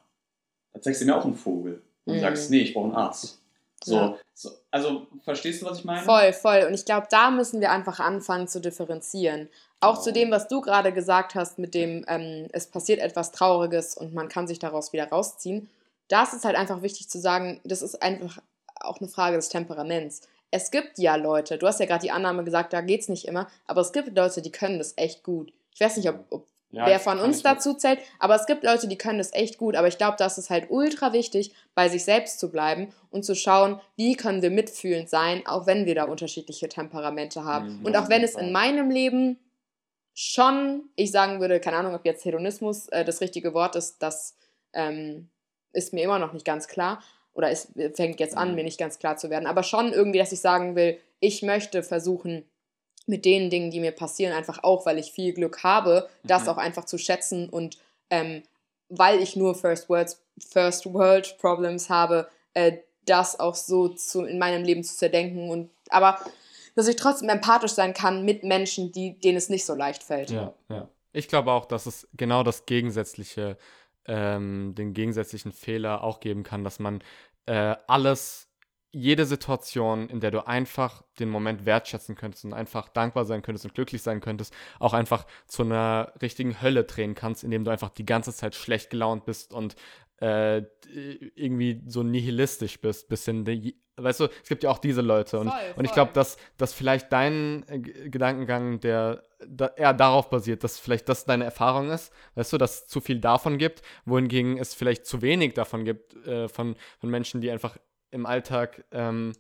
Da 0.74 0.82
zeigst 0.82 1.02
du 1.02 1.06
mir 1.06 1.18
auch 1.18 1.26
einen 1.26 1.36
Vogel. 1.36 1.82
Und 2.06 2.18
mhm. 2.18 2.22
sagst, 2.22 2.52
nee, 2.52 2.62
ich 2.62 2.74
brauche 2.76 2.86
einen 2.86 2.96
Arzt. 2.96 3.39
So, 3.84 3.96
ja. 3.96 4.18
so, 4.34 4.52
also 4.72 5.08
verstehst 5.24 5.62
du, 5.62 5.66
was 5.66 5.80
ich 5.80 5.86
meine? 5.86 6.04
Voll, 6.04 6.34
voll. 6.34 6.66
Und 6.68 6.74
ich 6.74 6.86
glaube, 6.86 7.08
da 7.10 7.32
müssen 7.32 7.62
wir 7.62 7.72
einfach 7.72 8.00
anfangen 8.00 8.48
zu 8.48 8.60
differenzieren. 8.60 9.50
Auch 9.80 10.00
oh. 10.00 10.02
zu 10.02 10.12
dem, 10.12 10.32
was 10.32 10.48
du 10.48 10.62
gerade 10.62 10.92
gesagt 10.92 11.36
hast, 11.36 11.60
mit 11.60 11.74
dem, 11.74 12.04
ähm, 12.08 12.48
es 12.52 12.68
passiert 12.68 13.00
etwas 13.00 13.32
Trauriges 13.32 13.96
und 13.96 14.14
man 14.14 14.28
kann 14.28 14.48
sich 14.48 14.60
daraus 14.60 14.92
wieder 14.92 15.10
rausziehen 15.10 15.70
da 16.10 16.24
ist 16.24 16.34
es 16.34 16.44
halt 16.44 16.58
einfach 16.58 16.82
wichtig 16.82 17.08
zu 17.08 17.20
sagen, 17.20 17.62
das 17.64 17.82
ist 17.82 18.02
einfach 18.02 18.40
auch 18.82 19.00
eine 19.00 19.08
Frage 19.08 19.38
des 19.38 19.50
Temperaments. 19.50 20.22
Es 20.52 20.72
gibt 20.72 20.98
ja 20.98 21.16
Leute, 21.16 21.58
du 21.58 21.68
hast 21.68 21.80
ja 21.80 21.86
gerade 21.86 22.02
die 22.02 22.12
Annahme 22.12 22.44
gesagt, 22.44 22.74
da 22.74 22.82
geht 22.82 23.02
es 23.02 23.10
nicht 23.10 23.26
immer, 23.26 23.48
aber 23.68 23.82
es 23.82 23.94
gibt 23.94 24.16
Leute, 24.18 24.42
die 24.42 24.52
können 24.52 24.80
das 24.80 24.94
echt 24.98 25.24
gut. 25.24 25.54
Ich 25.74 25.80
weiß 25.80 25.96
nicht, 25.98 26.10
ob, 26.10 26.26
ob 26.32 26.48
ja, 26.72 26.86
wer 26.86 27.00
von 27.00 27.20
uns 27.20 27.42
dazu 27.42 27.74
zählt, 27.74 28.00
aber 28.20 28.36
es 28.36 28.46
gibt 28.46 28.64
Leute, 28.64 28.88
die 28.88 28.98
können 28.98 29.18
das 29.18 29.34
echt 29.34 29.58
gut. 29.58 29.76
Aber 29.76 29.88
ich 29.88 29.98
glaube, 29.98 30.18
das 30.18 30.38
ist 30.38 30.50
halt 30.50 30.68
ultra 30.70 31.14
wichtig, 31.14 31.54
bei 31.74 31.90
sich 31.90 32.06
selbst 32.06 32.40
zu 32.40 32.52
bleiben 32.52 32.94
und 33.10 33.26
zu 33.26 33.36
schauen, 33.36 33.80
wie 33.96 34.16
können 34.16 34.42
wir 34.42 34.52
mitfühlend 34.52 35.10
sein, 35.10 35.46
auch 35.48 35.66
wenn 35.66 35.86
wir 35.86 35.96
da 35.96 36.04
unterschiedliche 36.04 36.70
Temperamente 36.70 37.44
haben. 37.44 37.80
Mhm, 37.80 37.86
und 37.86 37.96
auch 37.96 38.10
wenn 38.10 38.24
es 38.24 38.36
in 38.36 38.52
meinem 38.52 38.92
Leben 38.92 39.40
schon, 40.14 40.90
ich 40.96 41.12
sagen 41.12 41.40
würde, 41.40 41.60
keine 41.60 41.78
Ahnung, 41.78 41.96
ob 41.96 42.06
jetzt 42.06 42.24
Hedonismus 42.24 42.88
äh, 42.90 43.04
das 43.04 43.22
richtige 43.22 43.54
Wort 43.54 43.76
ist, 43.76 44.04
dass 44.04 44.36
ähm, 44.74 45.30
ist 45.74 45.94
mir 45.94 46.04
immer 46.04 46.20
noch 46.20 46.34
nicht 46.34 46.46
ganz 46.46 46.68
klar. 46.68 47.02
Oder 47.34 47.52
es 47.52 47.72
fängt 47.94 48.20
jetzt 48.20 48.36
an, 48.36 48.50
mhm. 48.50 48.56
mir 48.56 48.64
nicht 48.64 48.80
ganz 48.80 49.00
klar 49.00 49.18
zu 49.18 49.30
werden. 49.30 49.48
Aber 49.48 49.64
schon 49.64 49.94
irgendwie, 49.94 50.20
dass 50.20 50.32
ich 50.32 50.42
sagen 50.42 50.76
will, 50.76 51.00
ich 51.20 51.42
möchte 51.42 51.84
versuchen, 51.84 52.44
mit 53.10 53.26
den 53.26 53.50
Dingen, 53.50 53.72
die 53.72 53.80
mir 53.80 53.92
passieren, 53.92 54.34
einfach 54.34 54.64
auch, 54.64 54.86
weil 54.86 55.00
ich 55.00 55.12
viel 55.12 55.34
Glück 55.34 55.64
habe, 55.64 56.08
das 56.24 56.44
mhm. 56.44 56.50
auch 56.50 56.58
einfach 56.58 56.86
zu 56.86 56.98
schätzen 56.98 57.50
und 57.50 57.78
ähm, 58.10 58.44
weil 58.90 59.22
ich 59.22 59.36
nur 59.36 59.56
First, 59.56 59.90
Words, 59.90 60.22
First 60.40 60.92
World 60.94 61.38
Problems 61.40 61.90
habe, 61.90 62.30
äh, 62.54 62.78
das 63.06 63.40
auch 63.40 63.56
so 63.56 63.90
zu, 63.90 64.24
in 64.24 64.40
meinem 64.40 64.64
Leben 64.64 64.84
zu 64.84 64.96
zerdenken 64.96 65.50
und 65.50 65.70
aber 65.90 66.20
dass 66.76 66.88
ich 66.88 66.96
trotzdem 66.96 67.30
empathisch 67.30 67.72
sein 67.72 67.94
kann 67.94 68.24
mit 68.24 68.44
Menschen, 68.44 68.92
die, 68.92 69.20
denen 69.20 69.38
es 69.38 69.50
nicht 69.50 69.66
so 69.66 69.74
leicht 69.74 70.04
fällt. 70.04 70.30
Ja, 70.30 70.54
ja. 70.70 70.88
Ich 71.12 71.28
glaube 71.28 71.52
auch, 71.52 71.66
dass 71.66 71.88
es 71.88 72.08
genau 72.14 72.44
das 72.44 72.66
Gegensätzliche, 72.68 73.58
ähm, 74.06 74.76
den 74.76 74.94
gegensätzlichen 74.94 75.52
Fehler 75.52 76.04
auch 76.04 76.20
geben 76.20 76.44
kann, 76.44 76.64
dass 76.64 76.80
man 76.80 77.04
äh, 77.48 77.76
alles 77.88 78.49
jede 78.92 79.26
Situation, 79.26 80.10
in 80.10 80.20
der 80.20 80.32
du 80.32 80.48
einfach 80.48 81.04
den 81.20 81.30
Moment 81.30 81.66
wertschätzen 81.66 82.16
könntest 82.16 82.46
und 82.46 82.54
einfach 82.54 82.90
dankbar 82.90 83.26
sein 83.26 83.42
könntest 83.42 83.66
und 83.66 83.76
glücklich 83.76 84.02
sein 84.02 84.20
könntest, 84.20 84.54
auch 84.80 84.94
einfach 84.94 85.26
zu 85.48 85.64
einer 85.64 86.14
richtigen 86.22 86.62
Hölle 86.62 86.86
drehen 86.86 87.14
kannst, 87.14 87.44
indem 87.44 87.64
du 87.64 87.72
einfach 87.72 87.90
die 87.90 88.06
ganze 88.06 88.34
Zeit 88.34 88.56
schlecht 88.56 88.90
gelaunt 88.90 89.26
bist 89.26 89.54
und 89.54 89.76
äh, 90.22 90.64
irgendwie 91.36 91.82
so 91.86 92.04
nihilistisch 92.04 92.82
bist, 92.82 93.08
bisschen, 93.10 93.46
weißt 93.96 94.20
du, 94.20 94.28
es 94.42 94.50
gibt 94.50 94.64
ja 94.64 94.70
auch 94.70 94.80
diese 94.80 95.02
Leute 95.02 95.40
und, 95.40 95.50
voll, 95.50 95.60
und 95.78 95.86
ich 95.86 95.92
glaube, 95.92 96.12
dass, 96.14 96.38
dass 96.58 96.74
vielleicht 96.74 97.12
dein 97.14 97.64
äh, 97.70 97.80
Gedankengang, 97.80 98.80
der 98.80 99.24
da, 99.48 99.68
eher 99.68 99.94
darauf 99.94 100.30
basiert, 100.30 100.64
dass 100.64 100.78
vielleicht 100.78 101.08
das 101.08 101.26
deine 101.26 101.46
Erfahrung 101.46 101.90
ist, 101.90 102.12
weißt 102.36 102.52
du, 102.52 102.58
dass 102.58 102.82
es 102.82 102.88
zu 102.88 103.00
viel 103.00 103.20
davon 103.20 103.58
gibt, 103.58 103.82
wohingegen 104.06 104.58
es 104.58 104.74
vielleicht 104.74 105.06
zu 105.06 105.22
wenig 105.22 105.54
davon 105.54 105.86
gibt, 105.86 106.16
äh, 106.28 106.50
von, 106.50 106.76
von 107.00 107.10
Menschen, 107.10 107.40
die 107.40 107.52
einfach 107.52 107.78
im 108.12 108.26
Alltag 108.26 108.84
ähm, 108.92 109.34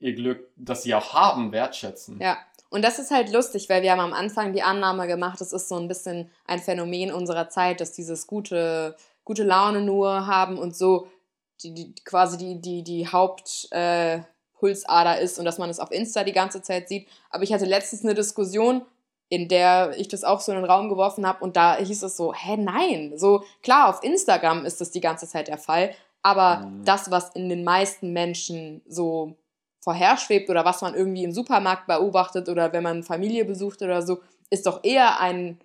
ihr 0.00 0.14
Glück, 0.14 0.48
das 0.56 0.82
sie 0.82 0.94
auch 0.94 1.12
haben, 1.12 1.52
wertschätzen. 1.52 2.18
Ja, 2.20 2.38
und 2.70 2.82
das 2.82 2.98
ist 2.98 3.10
halt 3.10 3.32
lustig, 3.32 3.68
weil 3.68 3.82
wir 3.82 3.92
haben 3.92 4.00
am 4.00 4.12
Anfang 4.12 4.52
die 4.52 4.62
Annahme 4.62 5.06
gemacht, 5.06 5.40
es 5.40 5.52
ist 5.52 5.68
so 5.68 5.76
ein 5.76 5.88
bisschen 5.88 6.30
ein 6.46 6.60
Phänomen 6.60 7.12
unserer 7.12 7.48
Zeit, 7.48 7.80
dass 7.80 7.92
dieses 7.92 8.26
gute, 8.26 8.96
gute 9.24 9.42
Laune 9.42 9.82
nur 9.82 10.26
haben 10.26 10.58
und 10.58 10.76
so 10.76 11.08
die, 11.62 11.74
die 11.74 11.94
quasi 12.04 12.38
die, 12.38 12.60
die, 12.60 12.82
die 12.82 13.08
Hauptpulsader 13.08 15.18
äh, 15.18 15.24
ist 15.24 15.38
und 15.38 15.44
dass 15.44 15.58
man 15.58 15.68
es 15.68 15.80
auf 15.80 15.90
Insta 15.90 16.24
die 16.24 16.32
ganze 16.32 16.62
Zeit 16.62 16.88
sieht. 16.88 17.08
Aber 17.28 17.42
ich 17.42 17.52
hatte 17.52 17.66
letztens 17.66 18.04
eine 18.04 18.14
Diskussion, 18.14 18.82
in 19.28 19.48
der 19.48 19.92
ich 19.98 20.08
das 20.08 20.24
auch 20.24 20.40
so 20.40 20.52
in 20.52 20.58
den 20.58 20.64
Raum 20.64 20.88
geworfen 20.88 21.26
habe 21.26 21.44
und 21.44 21.56
da 21.56 21.76
hieß 21.76 22.02
es 22.02 22.16
so, 22.16 22.32
hä, 22.32 22.56
nein, 22.56 23.12
so 23.16 23.44
klar, 23.62 23.88
auf 23.88 24.02
Instagram 24.02 24.64
ist 24.64 24.80
das 24.80 24.90
die 24.90 25.00
ganze 25.00 25.28
Zeit 25.28 25.48
der 25.48 25.58
Fall, 25.58 25.94
aber 26.22 26.66
mhm. 26.66 26.84
das, 26.84 27.10
was 27.10 27.30
in 27.34 27.48
den 27.48 27.64
meisten 27.64 28.12
Menschen 28.12 28.82
so 28.88 29.36
vorherschwebt 29.80 30.50
oder 30.50 30.64
was 30.64 30.82
man 30.82 30.94
irgendwie 30.94 31.24
im 31.24 31.32
Supermarkt 31.32 31.86
beobachtet 31.86 32.48
oder 32.48 32.72
wenn 32.72 32.82
man 32.82 33.02
Familie 33.02 33.44
besucht 33.44 33.82
oder 33.82 34.02
so, 34.02 34.20
ist 34.50 34.66
doch 34.66 34.84
eher 34.84 35.20
ein, 35.20 35.58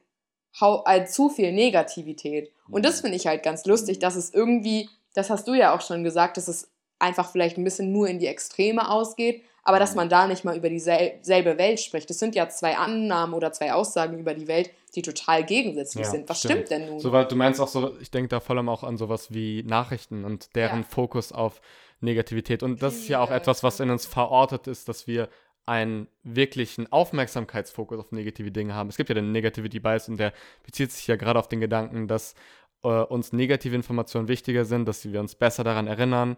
ein 0.86 1.08
zu 1.08 1.30
viel 1.30 1.52
Negativität. 1.52 2.52
Und 2.70 2.86
das 2.86 2.98
mhm. 2.98 3.02
finde 3.02 3.18
ich 3.18 3.28
halt 3.28 3.44
ganz 3.44 3.66
lustig, 3.66 4.00
dass 4.00 4.16
es 4.16 4.34
irgendwie, 4.34 4.90
das 5.14 5.30
hast 5.30 5.48
du 5.48 5.54
ja 5.54 5.76
auch 5.76 5.82
schon 5.82 6.04
gesagt, 6.04 6.38
dass 6.38 6.48
es 6.48 6.70
einfach 6.98 7.30
vielleicht 7.30 7.58
ein 7.58 7.64
bisschen 7.64 7.92
nur 7.92 8.08
in 8.08 8.20
die 8.20 8.28
Extreme 8.28 8.90
ausgeht, 8.90 9.44
aber 9.64 9.80
dass 9.80 9.92
mhm. 9.92 9.98
man 9.98 10.10
da 10.10 10.28
nicht 10.28 10.46
mal 10.46 10.56
über 10.56 10.70
dieselbe 10.70 11.58
Welt 11.58 11.82
spricht. 11.82 12.10
Das 12.10 12.20
sind 12.20 12.36
ja 12.36 12.48
zwei 12.48 12.78
Annahmen 12.78 13.34
oder 13.34 13.52
zwei 13.52 13.74
Aussagen 13.74 14.18
über 14.18 14.34
die 14.34 14.48
Welt, 14.48 14.72
die 14.96 15.02
total 15.02 15.44
gegensätzlich 15.44 16.06
ja, 16.06 16.12
sind. 16.12 16.30
Was 16.30 16.40
stimmt. 16.40 16.68
stimmt, 16.68 16.72
denn 16.72 16.90
nun? 16.90 17.00
Soweit 17.00 17.32
du 17.32 17.36
meinst 17.36 17.60
auch 17.60 17.68
so, 17.68 17.98
ich 18.00 18.12
denke 18.12 18.30
da 18.30 18.40
vor 18.40 18.56
allem 18.56 18.70
auch 18.70 18.84
an 18.84 18.98
sowas 18.98 19.34
wie 19.34 19.64
Nachrichten 19.64 20.26
und 20.26 20.56
deren 20.56 20.82
ja. 20.82 20.88
Fokus 20.88 21.32
auf 21.32 21.62
Negativität. 22.02 22.64
Und 22.64 22.82
das 22.82 22.96
ist 22.96 23.08
ja 23.08 23.22
auch 23.22 23.32
etwas, 23.32 23.64
was 23.64 23.80
in 23.80 23.90
uns 23.90 24.06
verortet 24.06 24.68
ist, 24.68 24.90
dass 24.90 25.08
wir 25.08 25.30
einen 25.66 26.08
wirklichen 26.24 26.92
Aufmerksamkeitsfokus 26.92 28.00
auf 28.00 28.12
negative 28.12 28.52
Dinge 28.52 28.76
haben. 28.76 28.90
Es 28.90 28.98
gibt 28.98 29.10
ja 29.10 29.16
den 29.16 29.32
Negativity 29.32 29.80
Bias 29.80 30.08
und 30.08 30.18
der 30.18 30.32
bezieht 30.64 30.92
sich 30.92 31.08
ja 31.08 31.16
gerade 31.16 31.40
auf 31.40 31.48
den 31.48 31.60
Gedanken, 31.60 32.08
dass 32.08 32.36
äh, 32.84 32.88
uns 32.88 33.34
negative 33.34 33.76
Informationen 33.76 34.28
wichtiger 34.28 34.66
sind, 34.66 34.88
dass 34.88 35.12
wir 35.12 35.20
uns 35.20 35.34
besser 35.34 35.64
daran 35.64 35.88
erinnern, 35.88 36.38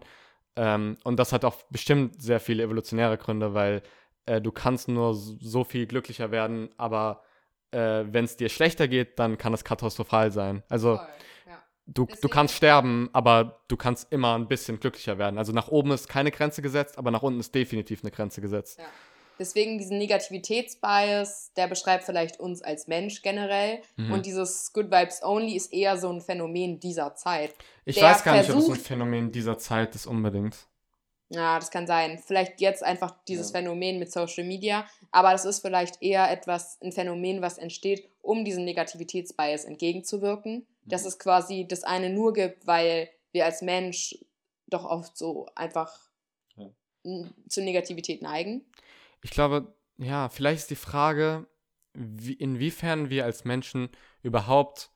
ähm, 0.58 0.96
und 1.04 1.20
das 1.20 1.32
hat 1.32 1.44
auch 1.44 1.54
bestimmt 1.70 2.20
sehr 2.20 2.40
viele 2.40 2.64
evolutionäre 2.64 3.16
Gründe, 3.16 3.54
weil 3.54 3.80
äh, 4.26 4.40
du 4.40 4.50
kannst 4.50 4.88
nur 4.88 5.14
so 5.14 5.62
viel 5.62 5.86
glücklicher 5.86 6.32
werden, 6.32 6.70
aber 6.76 7.22
äh, 7.70 8.04
wenn 8.06 8.24
es 8.24 8.36
dir 8.36 8.48
schlechter 8.48 8.88
geht, 8.88 9.18
dann 9.18 9.38
kann 9.38 9.54
es 9.54 9.64
katastrophal 9.64 10.32
sein. 10.32 10.62
Also 10.68 10.96
Voll, 10.96 11.06
ja. 11.46 11.62
du, 11.86 12.06
du 12.20 12.28
kannst 12.28 12.54
sterben, 12.54 13.10
aber 13.12 13.60
du 13.68 13.76
kannst 13.76 14.12
immer 14.12 14.36
ein 14.36 14.48
bisschen 14.48 14.80
glücklicher 14.80 15.18
werden. 15.18 15.38
Also 15.38 15.52
nach 15.52 15.68
oben 15.68 15.90
ist 15.92 16.08
keine 16.08 16.30
Grenze 16.30 16.62
gesetzt, 16.62 16.98
aber 16.98 17.10
nach 17.10 17.22
unten 17.22 17.40
ist 17.40 17.54
definitiv 17.54 18.02
eine 18.02 18.10
Grenze 18.10 18.40
gesetzt. 18.40 18.78
Ja. 18.78 18.86
Deswegen 19.38 19.78
diesen 19.78 19.98
Negativitätsbias, 19.98 21.52
der 21.56 21.68
beschreibt 21.68 22.04
vielleicht 22.04 22.40
uns 22.40 22.60
als 22.60 22.88
Mensch 22.88 23.22
generell. 23.22 23.80
Mhm. 23.96 24.12
Und 24.12 24.26
dieses 24.26 24.72
Good 24.72 24.90
Vibes 24.90 25.22
Only 25.22 25.54
ist 25.54 25.72
eher 25.72 25.96
so 25.96 26.10
ein 26.10 26.20
Phänomen 26.20 26.80
dieser 26.80 27.14
Zeit. 27.14 27.54
Ich 27.84 28.02
weiß 28.02 28.24
gar 28.24 28.36
nicht, 28.36 28.50
ob 28.50 28.58
es 28.58 28.68
ein 28.68 28.74
Phänomen 28.76 29.30
dieser 29.30 29.56
Zeit 29.58 29.94
ist 29.94 30.06
unbedingt. 30.06 30.67
Ja, 31.30 31.58
das 31.58 31.70
kann 31.70 31.86
sein. 31.86 32.18
Vielleicht 32.18 32.60
jetzt 32.60 32.82
einfach 32.82 33.14
dieses 33.28 33.50
ja. 33.50 33.58
Phänomen 33.58 33.98
mit 33.98 34.10
Social 34.10 34.44
Media, 34.44 34.86
aber 35.10 35.32
das 35.32 35.44
ist 35.44 35.60
vielleicht 35.60 36.02
eher 36.02 36.30
etwas, 36.30 36.80
ein 36.82 36.92
Phänomen, 36.92 37.42
was 37.42 37.58
entsteht, 37.58 38.08
um 38.22 38.44
diesem 38.44 38.64
Negativitätsbias 38.64 39.64
entgegenzuwirken. 39.64 40.54
Mhm. 40.54 40.88
Dass 40.88 41.04
es 41.04 41.18
quasi 41.18 41.66
das 41.68 41.84
eine 41.84 42.08
nur 42.10 42.32
gibt, 42.32 42.66
weil 42.66 43.10
wir 43.32 43.44
als 43.44 43.60
Mensch 43.60 44.18
doch 44.68 44.84
oft 44.84 45.16
so 45.18 45.46
einfach 45.54 45.94
ja. 46.56 46.70
zur 47.48 47.62
Negativität 47.62 48.22
neigen. 48.22 48.64
Ich 49.22 49.30
glaube, 49.30 49.74
ja, 49.98 50.28
vielleicht 50.30 50.60
ist 50.60 50.70
die 50.70 50.76
Frage, 50.76 51.46
wie, 51.92 52.34
inwiefern 52.34 53.10
wir 53.10 53.24
als 53.24 53.44
Menschen 53.44 53.90
überhaupt 54.22 54.90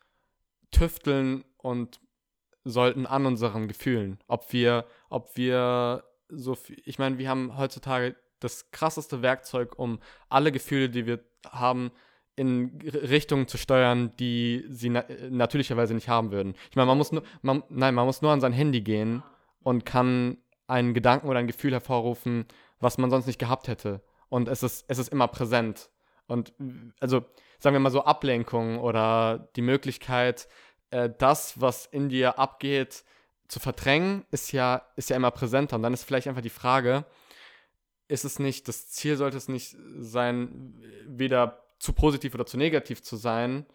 tüfteln 0.70 1.44
und 1.58 2.00
sollten 2.64 3.06
an 3.06 3.26
unseren 3.26 3.68
Gefühlen. 3.68 4.18
Ob 4.28 4.52
wir, 4.52 4.86
ob 5.10 5.36
wir 5.36 6.04
so 6.32 6.54
viel, 6.54 6.80
ich 6.84 6.98
meine, 6.98 7.18
wir 7.18 7.28
haben 7.28 7.56
heutzutage 7.56 8.16
das 8.40 8.70
krasseste 8.70 9.22
Werkzeug, 9.22 9.78
um 9.78 10.00
alle 10.28 10.52
Gefühle, 10.52 10.88
die 10.90 11.06
wir 11.06 11.20
haben, 11.48 11.92
in 12.34 12.80
Richtungen 12.82 13.46
zu 13.46 13.58
steuern, 13.58 14.12
die 14.18 14.64
sie 14.68 14.88
na 14.88 15.04
natürlicherweise 15.28 15.94
nicht 15.94 16.08
haben 16.08 16.32
würden. 16.32 16.54
Ich 16.70 16.76
meine, 16.76 16.86
man 16.86 16.96
muss 16.96 17.12
nur, 17.12 17.22
man, 17.42 17.62
nein, 17.68 17.94
man 17.94 18.06
muss 18.06 18.22
nur 18.22 18.32
an 18.32 18.40
sein 18.40 18.54
Handy 18.54 18.80
gehen 18.80 19.22
und 19.62 19.84
kann 19.84 20.38
einen 20.66 20.94
Gedanken 20.94 21.28
oder 21.28 21.40
ein 21.40 21.46
Gefühl 21.46 21.72
hervorrufen, 21.72 22.46
was 22.80 22.96
man 22.96 23.10
sonst 23.10 23.26
nicht 23.26 23.38
gehabt 23.38 23.68
hätte 23.68 24.02
und 24.32 24.48
es 24.48 24.62
ist, 24.62 24.86
es 24.88 24.96
ist 24.96 25.08
immer 25.08 25.28
präsent. 25.28 25.90
Und 26.26 26.54
also 27.00 27.22
sagen 27.58 27.74
wir 27.74 27.80
mal 27.80 27.90
so 27.90 28.04
Ablenkung 28.04 28.78
oder 28.78 29.50
die 29.56 29.60
Möglichkeit, 29.60 30.48
äh, 30.90 31.10
das, 31.18 31.60
was 31.60 31.84
in 31.84 32.08
dir 32.08 32.38
abgeht, 32.38 33.04
zu 33.52 33.60
verdrängen, 33.60 34.24
ist 34.30 34.52
ja, 34.52 34.82
ist 34.96 35.10
ja 35.10 35.16
immer 35.16 35.30
präsenter. 35.30 35.76
Und 35.76 35.82
dann 35.82 35.94
ist 35.94 36.04
vielleicht 36.04 36.26
einfach 36.26 36.42
die 36.42 36.50
Frage, 36.50 37.04
ist 38.08 38.24
es 38.24 38.38
nicht, 38.38 38.66
das 38.66 38.90
Ziel 38.90 39.16
sollte 39.16 39.36
es 39.36 39.48
nicht 39.48 39.76
sein, 39.98 40.82
weder 41.06 41.62
zu 41.78 41.92
positiv 41.92 42.34
oder 42.34 42.46
zu 42.46 42.56
negativ 42.56 43.02
zu 43.02 43.16
sein, 43.16 43.66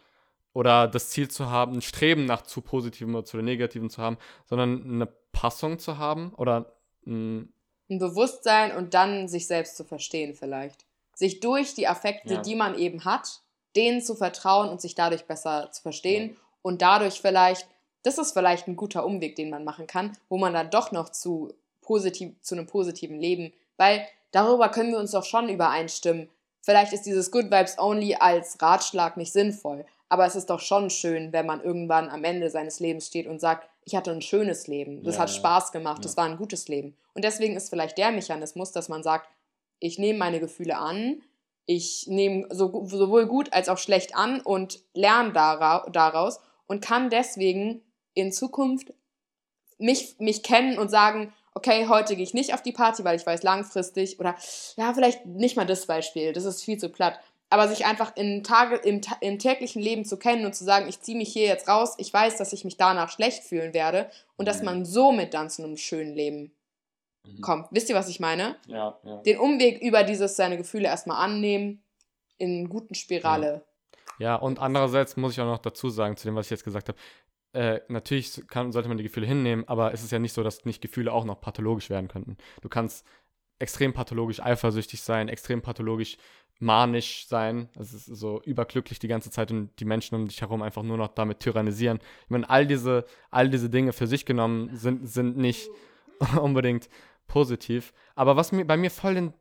oder 0.54 0.88
das 0.88 1.12
Ziel 1.12 1.30
zu 1.30 1.52
haben, 1.52 1.74
ein 1.74 1.82
Streben 1.84 2.26
nach 2.26 2.42
zu 2.42 2.62
positivem 2.62 3.14
oder 3.14 3.26
zu 3.26 3.38
negativen 3.38 3.92
zu 3.92 4.02
haben, 4.02 4.18
sondern 4.46 4.84
eine 4.84 5.06
Passung 5.32 5.78
zu 5.78 6.00
haben 6.00 6.34
oder 6.34 6.74
ein 7.06 7.54
ein 7.90 8.00
Bewusstsein 8.00 8.76
und 8.76 8.94
dann 8.94 9.28
sich 9.28 9.48
selbst 9.48 9.78
zu 9.78 9.86
verstehen 9.86 10.36
vielleicht. 10.36 10.86
Sich 11.14 11.40
durch 11.40 11.74
die 11.74 11.88
Affekte, 11.88 12.36
ja. 12.36 12.42
die 12.42 12.56
man 12.56 12.78
eben 12.78 13.06
hat, 13.06 13.42
denen 13.76 14.02
zu 14.02 14.16
vertrauen 14.16 14.70
und 14.70 14.82
sich 14.82 14.94
dadurch 14.96 15.26
besser 15.26 15.72
zu 15.72 15.82
verstehen 15.82 16.32
ja. 16.32 16.36
und 16.62 16.82
dadurch 16.82 17.22
vielleicht, 17.22 17.68
das 18.08 18.18
ist 18.18 18.32
vielleicht 18.32 18.68
ein 18.68 18.78
guter 18.78 19.06
Umweg, 19.06 19.36
den 19.36 19.50
man 19.50 19.66
machen 19.66 19.86
kann, 19.86 20.14
wo 20.30 20.38
man 20.38 20.54
dann 20.54 20.70
doch 20.70 20.92
noch 20.92 21.10
zu, 21.10 21.54
positiv, 21.82 22.34
zu 22.42 22.56
einem 22.56 22.66
positiven 22.66 23.20
Leben, 23.20 23.52
weil 23.76 24.08
darüber 24.32 24.70
können 24.70 24.92
wir 24.92 25.00
uns 25.00 25.12
doch 25.12 25.26
schon 25.26 25.50
übereinstimmen. 25.50 26.30
Vielleicht 26.62 26.94
ist 26.94 27.04
dieses 27.04 27.32
Good 27.32 27.52
Vibes 27.52 27.78
Only 27.78 28.16
als 28.16 28.62
Ratschlag 28.62 29.18
nicht 29.18 29.34
sinnvoll, 29.34 29.86
aber 30.08 30.26
es 30.26 30.36
ist 30.36 30.50
doch 30.50 30.62
schon 30.62 30.90
schön, 30.90 31.34
wenn 31.34 31.46
man 31.46 31.62
irgendwann 31.62 32.10
am 32.10 32.24
Ende 32.24 32.50
seines 32.50 32.80
Lebens 32.80 33.08
steht 33.08 33.28
und 33.28 33.42
sagt, 33.42 33.68
ich 33.84 33.96
hatte 33.96 34.12
ein 34.12 34.22
schönes 34.22 34.68
Leben, 34.68 35.04
das 35.04 35.16
ja, 35.16 35.22
hat 35.22 35.30
Spaß 35.30 35.72
gemacht, 35.74 36.00
ja. 36.00 36.04
das 36.04 36.16
war 36.16 36.26
ein 36.26 36.38
gutes 36.38 36.70
Leben. 36.70 36.96
Und 37.14 37.26
deswegen 37.26 37.56
ist 37.58 37.70
vielleicht 37.70 37.98
der 37.98 38.12
Mechanismus, 38.12 38.72
dass 38.72 38.90
man 38.90 39.04
sagt, 39.04 39.30
ich 39.80 40.00
nehme 40.00 40.20
meine 40.20 40.40
Gefühle 40.40 40.78
an, 40.78 41.22
ich 41.66 42.08
nehme 42.08 42.48
so, 42.50 42.86
sowohl 42.86 43.28
gut 43.28 43.52
als 43.52 43.68
auch 43.68 43.78
schlecht 43.78 44.16
an 44.16 44.40
und 44.40 44.80
lerne 44.94 45.34
daraus 45.34 46.40
und 46.68 46.82
kann 46.82 47.10
deswegen 47.10 47.82
in 48.18 48.32
Zukunft 48.32 48.94
mich, 49.78 50.16
mich 50.20 50.44
kennen 50.44 50.78
und 50.80 50.90
sagen, 50.90 51.34
okay, 51.54 51.88
heute 51.88 52.16
gehe 52.16 52.24
ich 52.24 52.34
nicht 52.34 52.54
auf 52.54 52.62
die 52.62 52.72
Party, 52.72 53.04
weil 53.04 53.18
ich 53.18 53.26
weiß 53.26 53.44
langfristig 53.44 54.20
oder 54.20 54.36
ja, 54.76 54.94
vielleicht 54.94 55.26
nicht 55.26 55.56
mal 55.56 55.66
das 55.66 55.86
Beispiel, 55.86 56.34
das 56.34 56.46
ist 56.46 56.64
viel 56.64 56.78
zu 56.78 56.90
platt 56.90 57.20
aber 57.50 57.68
sich 57.68 57.86
einfach 57.86 58.16
in 58.16 58.44
Tage, 58.44 58.76
im, 58.76 59.02
im 59.22 59.40
täglichen 59.40 59.82
Leben 59.82 60.06
zu 60.06 60.18
kennen 60.18 60.46
und 60.46 60.54
zu 60.54 60.64
sagen, 60.64 60.88
ich 60.90 61.02
ziehe 61.02 61.18
mich 61.18 61.32
hier 61.32 61.48
jetzt 61.48 61.68
raus, 61.68 61.96
ich 61.98 62.14
weiß, 62.14 62.38
dass 62.38 62.54
ich 62.54 62.66
mich 62.66 62.78
danach 62.78 63.10
schlecht 63.10 63.44
fühlen 63.44 63.74
werde 63.74 64.10
und 64.36 64.48
dass 64.48 64.60
mhm. 64.60 64.66
man 64.66 64.86
somit 64.86 65.34
dann 65.34 65.50
zu 65.50 65.64
einem 65.64 65.78
schönen 65.78 66.14
Leben 66.14 66.52
mhm. 67.24 67.42
kommt. 67.42 67.68
Wisst 67.72 67.90
ihr, 67.90 67.96
was 67.96 68.10
ich 68.10 68.20
meine? 68.20 68.58
Ja, 68.68 69.00
ja. 69.04 69.18
Den 69.18 69.40
Umweg 69.40 69.82
über 69.82 70.04
dieses 70.04 70.36
seine 70.36 70.58
Gefühle 70.58 70.88
erstmal 70.88 71.24
annehmen, 71.24 71.82
in 72.38 72.70
guten 72.70 72.96
Spirale. 72.96 73.64
Ja. 74.20 74.26
ja, 74.26 74.36
und 74.36 74.60
andererseits 74.60 75.16
muss 75.16 75.34
ich 75.34 75.42
auch 75.42 75.46
noch 75.46 75.58
dazu 75.58 75.90
sagen, 75.90 76.18
zu 76.18 76.28
dem, 76.28 76.36
was 76.36 76.48
ich 76.48 76.52
jetzt 76.52 76.66
gesagt 76.66 76.90
habe, 76.90 76.98
äh, 77.54 77.82
natürlich 77.88 78.42
kann, 78.48 78.72
sollte 78.72 78.90
man 78.90 78.98
die 78.98 79.04
Gefühle 79.04 79.28
hinnehmen, 79.28 79.68
aber 79.68 79.94
es 79.94 80.04
ist 80.04 80.12
ja 80.12 80.20
nicht 80.20 80.34
so, 80.34 80.44
dass 80.44 80.66
nicht 80.66 80.82
Gefühle 80.82 81.12
auch 81.12 81.26
noch 81.26 81.42
pathologisch 81.42 81.90
werden 81.90 82.08
könnten. 82.08 82.38
Du 82.62 82.70
kannst 82.70 83.06
extrem 83.60 83.94
pathologisch 83.94 84.40
eifersüchtig 84.40 85.02
sein, 85.02 85.30
extrem 85.30 85.62
pathologisch 85.62 86.18
manisch 86.60 87.28
sein, 87.28 87.70
also 87.76 87.98
so 87.98 88.42
überglücklich 88.44 89.00
die 89.00 89.08
ganze 89.08 89.30
Zeit 89.30 89.52
und 89.52 89.80
die 89.80 89.86
Menschen 89.86 90.16
um 90.16 90.28
dich 90.28 90.42
herum 90.42 90.62
einfach 90.62 90.84
nur 90.84 90.98
noch 90.98 91.10
damit 91.10 91.40
tyrannisieren. 91.40 92.00
Ich 92.24 92.30
meine, 92.30 92.50
all 92.50 92.66
diese, 92.66 93.06
all 93.30 93.50
diese 93.50 93.70
Dinge 93.70 93.94
für 93.94 94.08
sich 94.08 94.26
genommen 94.26 94.76
sind, 94.76 95.08
sind 95.08 95.38
nicht 95.38 95.70
unbedingt 96.42 96.90
positiv. 97.28 97.94
Aber 98.16 98.36
was 98.36 98.52
mir 98.52 98.66
bei 98.66 98.78
mir 98.78 98.90
voll 98.90 99.16
den 99.16 99.34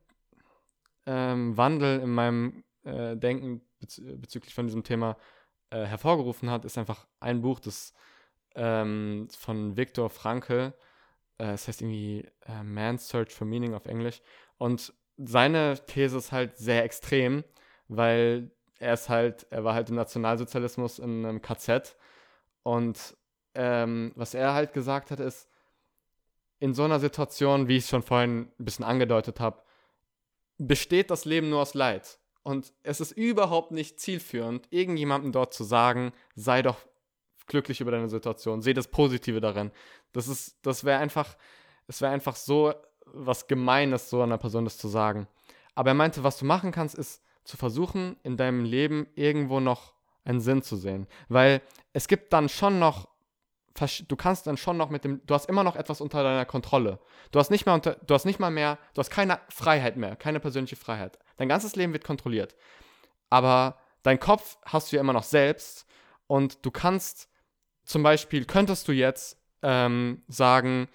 ähm, 1.07 1.57
Wandel 1.57 2.01
in 2.01 2.11
meinem 2.11 2.65
äh, 2.85 3.17
Denken 3.17 3.63
bez 3.81 4.03
bezüglich 4.05 4.55
von 4.55 4.67
diesem 4.67 4.83
Thema 4.83 5.17
äh, 5.71 5.85
hervorgerufen 5.85 6.51
hat, 6.51 6.65
ist 6.65 6.79
einfach 6.79 7.07
ein 7.21 7.43
Buch, 7.43 7.61
das 7.61 7.93
ähm, 8.55 9.29
von 9.37 9.77
Viktor 9.77 10.11
Frankl, 10.11 10.73
äh, 11.39 11.53
es 11.53 11.69
heißt 11.69 11.83
irgendwie 11.83 12.27
äh, 12.47 12.63
Man's 12.63 13.09
Search 13.09 13.33
for 13.35 13.47
Meaning 13.47 13.75
auf 13.75 13.87
Englisch. 13.87 14.23
Und 14.59 14.93
seine 15.17 15.79
These 15.87 16.19
ist 16.19 16.33
halt 16.33 16.57
sehr 16.57 16.85
extrem, 16.85 17.45
weil 17.89 18.51
er 18.79 18.95
ist 18.95 19.09
halt, 19.09 19.47
er 19.51 19.65
war 19.65 19.75
halt 19.75 19.89
im 19.89 19.97
Nationalsozialismus 19.97 20.99
in 20.99 21.25
einem 21.25 21.43
KZ 21.43 21.97
und 22.63 23.17
ähm, 23.55 24.13
was 24.17 24.35
er 24.35 24.53
halt 24.53 24.73
gesagt 24.73 25.11
hat, 25.11 25.21
ist, 25.21 25.49
in 26.59 26.75
so 26.75 26.85
einer 26.85 27.01
Situation, 27.01 27.69
wie 27.69 27.77
ich 27.77 27.85
es 27.85 27.91
schon 27.91 28.03
vorhin 28.03 28.51
ein 28.59 28.65
bisschen 28.65 28.85
angedeutet 28.85 29.41
habe, 29.41 29.63
besteht 30.59 31.11
das 31.11 31.25
Leben 31.25 31.51
nur 31.51 31.61
aus 31.61 31.75
Leid. 31.75 32.19
Und 32.47 32.73
es 32.85 33.01
ist 33.01 33.11
überhaupt 33.11 33.73
nicht 33.73 33.99
zielführend, 33.99 34.69
irgendjemandem 34.71 35.33
dort 35.33 35.53
zu 35.53 35.65
sagen, 35.65 36.13
sei 36.37 36.63
doch 36.63 36.77
glücklich 37.49 37.81
über 37.81 37.91
deine 37.91 38.09
Situation, 38.09 38.63
seh 38.63 38.73
das 38.73 38.87
Positive 38.87 39.41
darin. 39.41 39.73
Das 40.13 40.29
ist, 40.29 40.57
das 40.63 40.85
wäre 40.85 41.01
einfach, 41.01 41.37
es 41.89 42.01
wäre 42.01 42.13
einfach 42.13 42.37
so 42.37 42.73
was 43.05 43.49
Gemeines, 43.49 44.11
so 44.11 44.23
einer 44.23 44.39
Person 44.39 44.63
das 44.63 44.79
zu 44.79 44.87
sagen. 44.87 45.27
Aber 45.75 45.91
er 45.91 45.95
meinte, 45.95 46.23
was 46.23 46.39
du 46.39 46.45
machen 46.45 46.71
kannst, 46.71 46.95
ist 46.95 47.21
zu 47.43 47.57
versuchen, 47.57 48.15
in 48.23 48.37
deinem 48.37 48.65
Leben 48.65 49.09
irgendwo 49.17 49.59
noch 49.59 49.95
einen 50.25 50.41
Sinn 50.41 50.63
zu 50.63 50.77
sehen. 50.77 51.09
Weil 51.29 51.63
es 51.95 52.07
gibt 52.07 52.33
dann 52.33 52.49
schon 52.49 52.79
noch, 52.79 53.09
du 54.07 54.15
kannst 54.15 54.47
dann 54.47 54.57
schon 54.57 54.77
noch 54.77 54.91
mit 54.91 55.03
dem, 55.03 55.21
du 55.27 55.35
hast 55.35 55.49
immer 55.49 55.65
noch 55.65 55.75
etwas 55.75 56.01
unter 56.01 56.23
deiner 56.23 56.45
Kontrolle. 56.45 57.01
Du 57.33 57.41
hast 57.41 57.51
nicht 57.51 57.67
mehr 57.67 57.75
unter, 57.75 57.97
du 57.97 58.15
hast 58.15 58.25
nicht 58.25 58.39
mal 58.39 58.53
mehr, 58.53 58.79
du 58.95 59.01
hast 59.01 59.11
keine 59.11 59.41
Freiheit 59.49 59.97
mehr, 59.97 60.15
keine 60.15 60.39
persönliche 60.39 60.77
Freiheit. 60.77 61.19
Dein 61.37 61.49
ganzes 61.49 61.77
Leben 61.77 61.93
wird 61.93 62.05
kontrolliert. 62.05 62.57
Aber 63.31 63.79
dein 64.03 64.21
Kopf 64.21 64.59
hast 64.65 64.91
du 64.91 64.97
ja 64.97 65.01
immer 65.01 65.13
noch 65.13 65.25
selbst 65.25 65.87
und 66.27 66.65
du 66.65 66.71
kannst 66.71 67.29
zum 67.85 68.03
Beispiel, 68.03 68.45
könntest 68.45 68.89
du 68.89 68.93
jetzt 68.93 69.39
ähm, 69.63 70.23
sagen, 70.29 70.89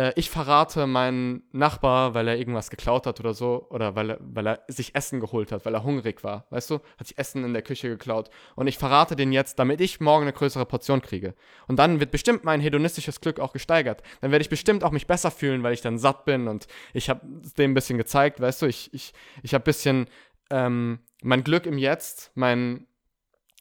äh, 0.00 0.12
ich 0.16 0.30
verrate 0.30 0.86
meinen 0.86 1.42
Nachbar, 1.52 2.14
weil 2.14 2.26
er 2.26 2.38
irgendwas 2.38 2.70
geklaut 2.70 3.06
hat 3.06 3.20
oder 3.20 3.34
so, 3.34 3.66
oder 3.68 3.96
weil 3.96 4.10
er, 4.10 4.18
weil 4.20 4.46
er 4.46 4.64
sich 4.66 4.94
Essen 4.94 5.20
geholt 5.20 5.52
hat, 5.52 5.66
weil 5.66 5.74
er 5.74 5.84
hungrig 5.84 6.24
war, 6.24 6.46
weißt 6.48 6.70
du, 6.70 6.80
hat 6.96 7.06
sich 7.06 7.18
Essen 7.18 7.44
in 7.44 7.52
der 7.52 7.60
Küche 7.60 7.88
geklaut. 7.88 8.30
Und 8.56 8.66
ich 8.66 8.78
verrate 8.78 9.14
den 9.14 9.30
jetzt, 9.30 9.58
damit 9.58 9.80
ich 9.82 10.00
morgen 10.00 10.22
eine 10.22 10.32
größere 10.32 10.64
Portion 10.64 11.02
kriege. 11.02 11.34
Und 11.68 11.76
dann 11.76 12.00
wird 12.00 12.12
bestimmt 12.12 12.44
mein 12.44 12.60
hedonistisches 12.60 13.20
Glück 13.20 13.40
auch 13.40 13.52
gesteigert. 13.52 14.02
Dann 14.22 14.30
werde 14.30 14.42
ich 14.42 14.48
bestimmt 14.48 14.84
auch 14.84 14.90
mich 14.90 15.06
besser 15.06 15.30
fühlen, 15.30 15.62
weil 15.62 15.74
ich 15.74 15.82
dann 15.82 15.98
satt 15.98 16.24
bin 16.24 16.48
und 16.48 16.66
ich 16.94 17.10
habe 17.10 17.20
dem 17.58 17.72
ein 17.72 17.74
bisschen 17.74 17.98
gezeigt, 17.98 18.40
weißt 18.40 18.62
du, 18.62 18.66
ich, 18.66 18.94
ich, 18.94 19.12
ich 19.42 19.52
habe 19.52 19.62
ein 19.62 19.64
bisschen 19.64 20.06
ähm, 20.50 21.00
mein 21.22 21.44
Glück 21.44 21.66
im 21.66 21.76
Jetzt, 21.76 22.32
mein 22.34 22.86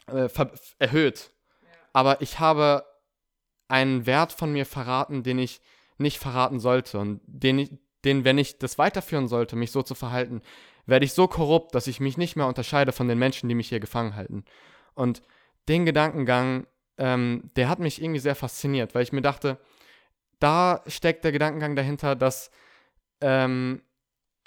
äh, 0.07 0.29
erhöht. 0.79 1.31
Aber 1.91 2.21
ich 2.21 2.39
habe 2.39 2.85
einen 3.67 4.05
Wert 4.05 4.31
von 4.31 4.53
mir 4.53 4.65
verraten, 4.65 5.21
den 5.21 5.37
ich 5.37 5.59
nicht 5.99 6.19
verraten 6.19 6.59
sollte 6.59 6.99
und 6.99 7.21
den, 7.25 7.79
den, 8.05 8.23
wenn 8.23 8.37
ich 8.37 8.57
das 8.57 8.77
weiterführen 8.77 9.27
sollte, 9.27 9.55
mich 9.55 9.71
so 9.71 9.81
zu 9.81 9.95
verhalten, 9.95 10.41
werde 10.85 11.05
ich 11.05 11.13
so 11.13 11.27
korrupt, 11.27 11.75
dass 11.75 11.87
ich 11.87 11.99
mich 11.99 12.17
nicht 12.17 12.35
mehr 12.35 12.47
unterscheide 12.47 12.91
von 12.91 13.07
den 13.07 13.19
Menschen, 13.19 13.49
die 13.49 13.55
mich 13.55 13.69
hier 13.69 13.79
gefangen 13.79 14.15
halten. 14.15 14.45
Und 14.95 15.21
den 15.67 15.85
Gedankengang, 15.85 16.67
ähm, 16.97 17.51
der 17.55 17.69
hat 17.69 17.79
mich 17.79 18.01
irgendwie 18.01 18.19
sehr 18.19 18.35
fasziniert, 18.35 18.95
weil 18.95 19.03
ich 19.03 19.11
mir 19.11 19.21
dachte, 19.21 19.59
da 20.39 20.83
steckt 20.87 21.23
der 21.23 21.31
Gedankengang 21.31 21.75
dahinter, 21.75 22.15
dass 22.15 22.49
ähm, 23.21 23.81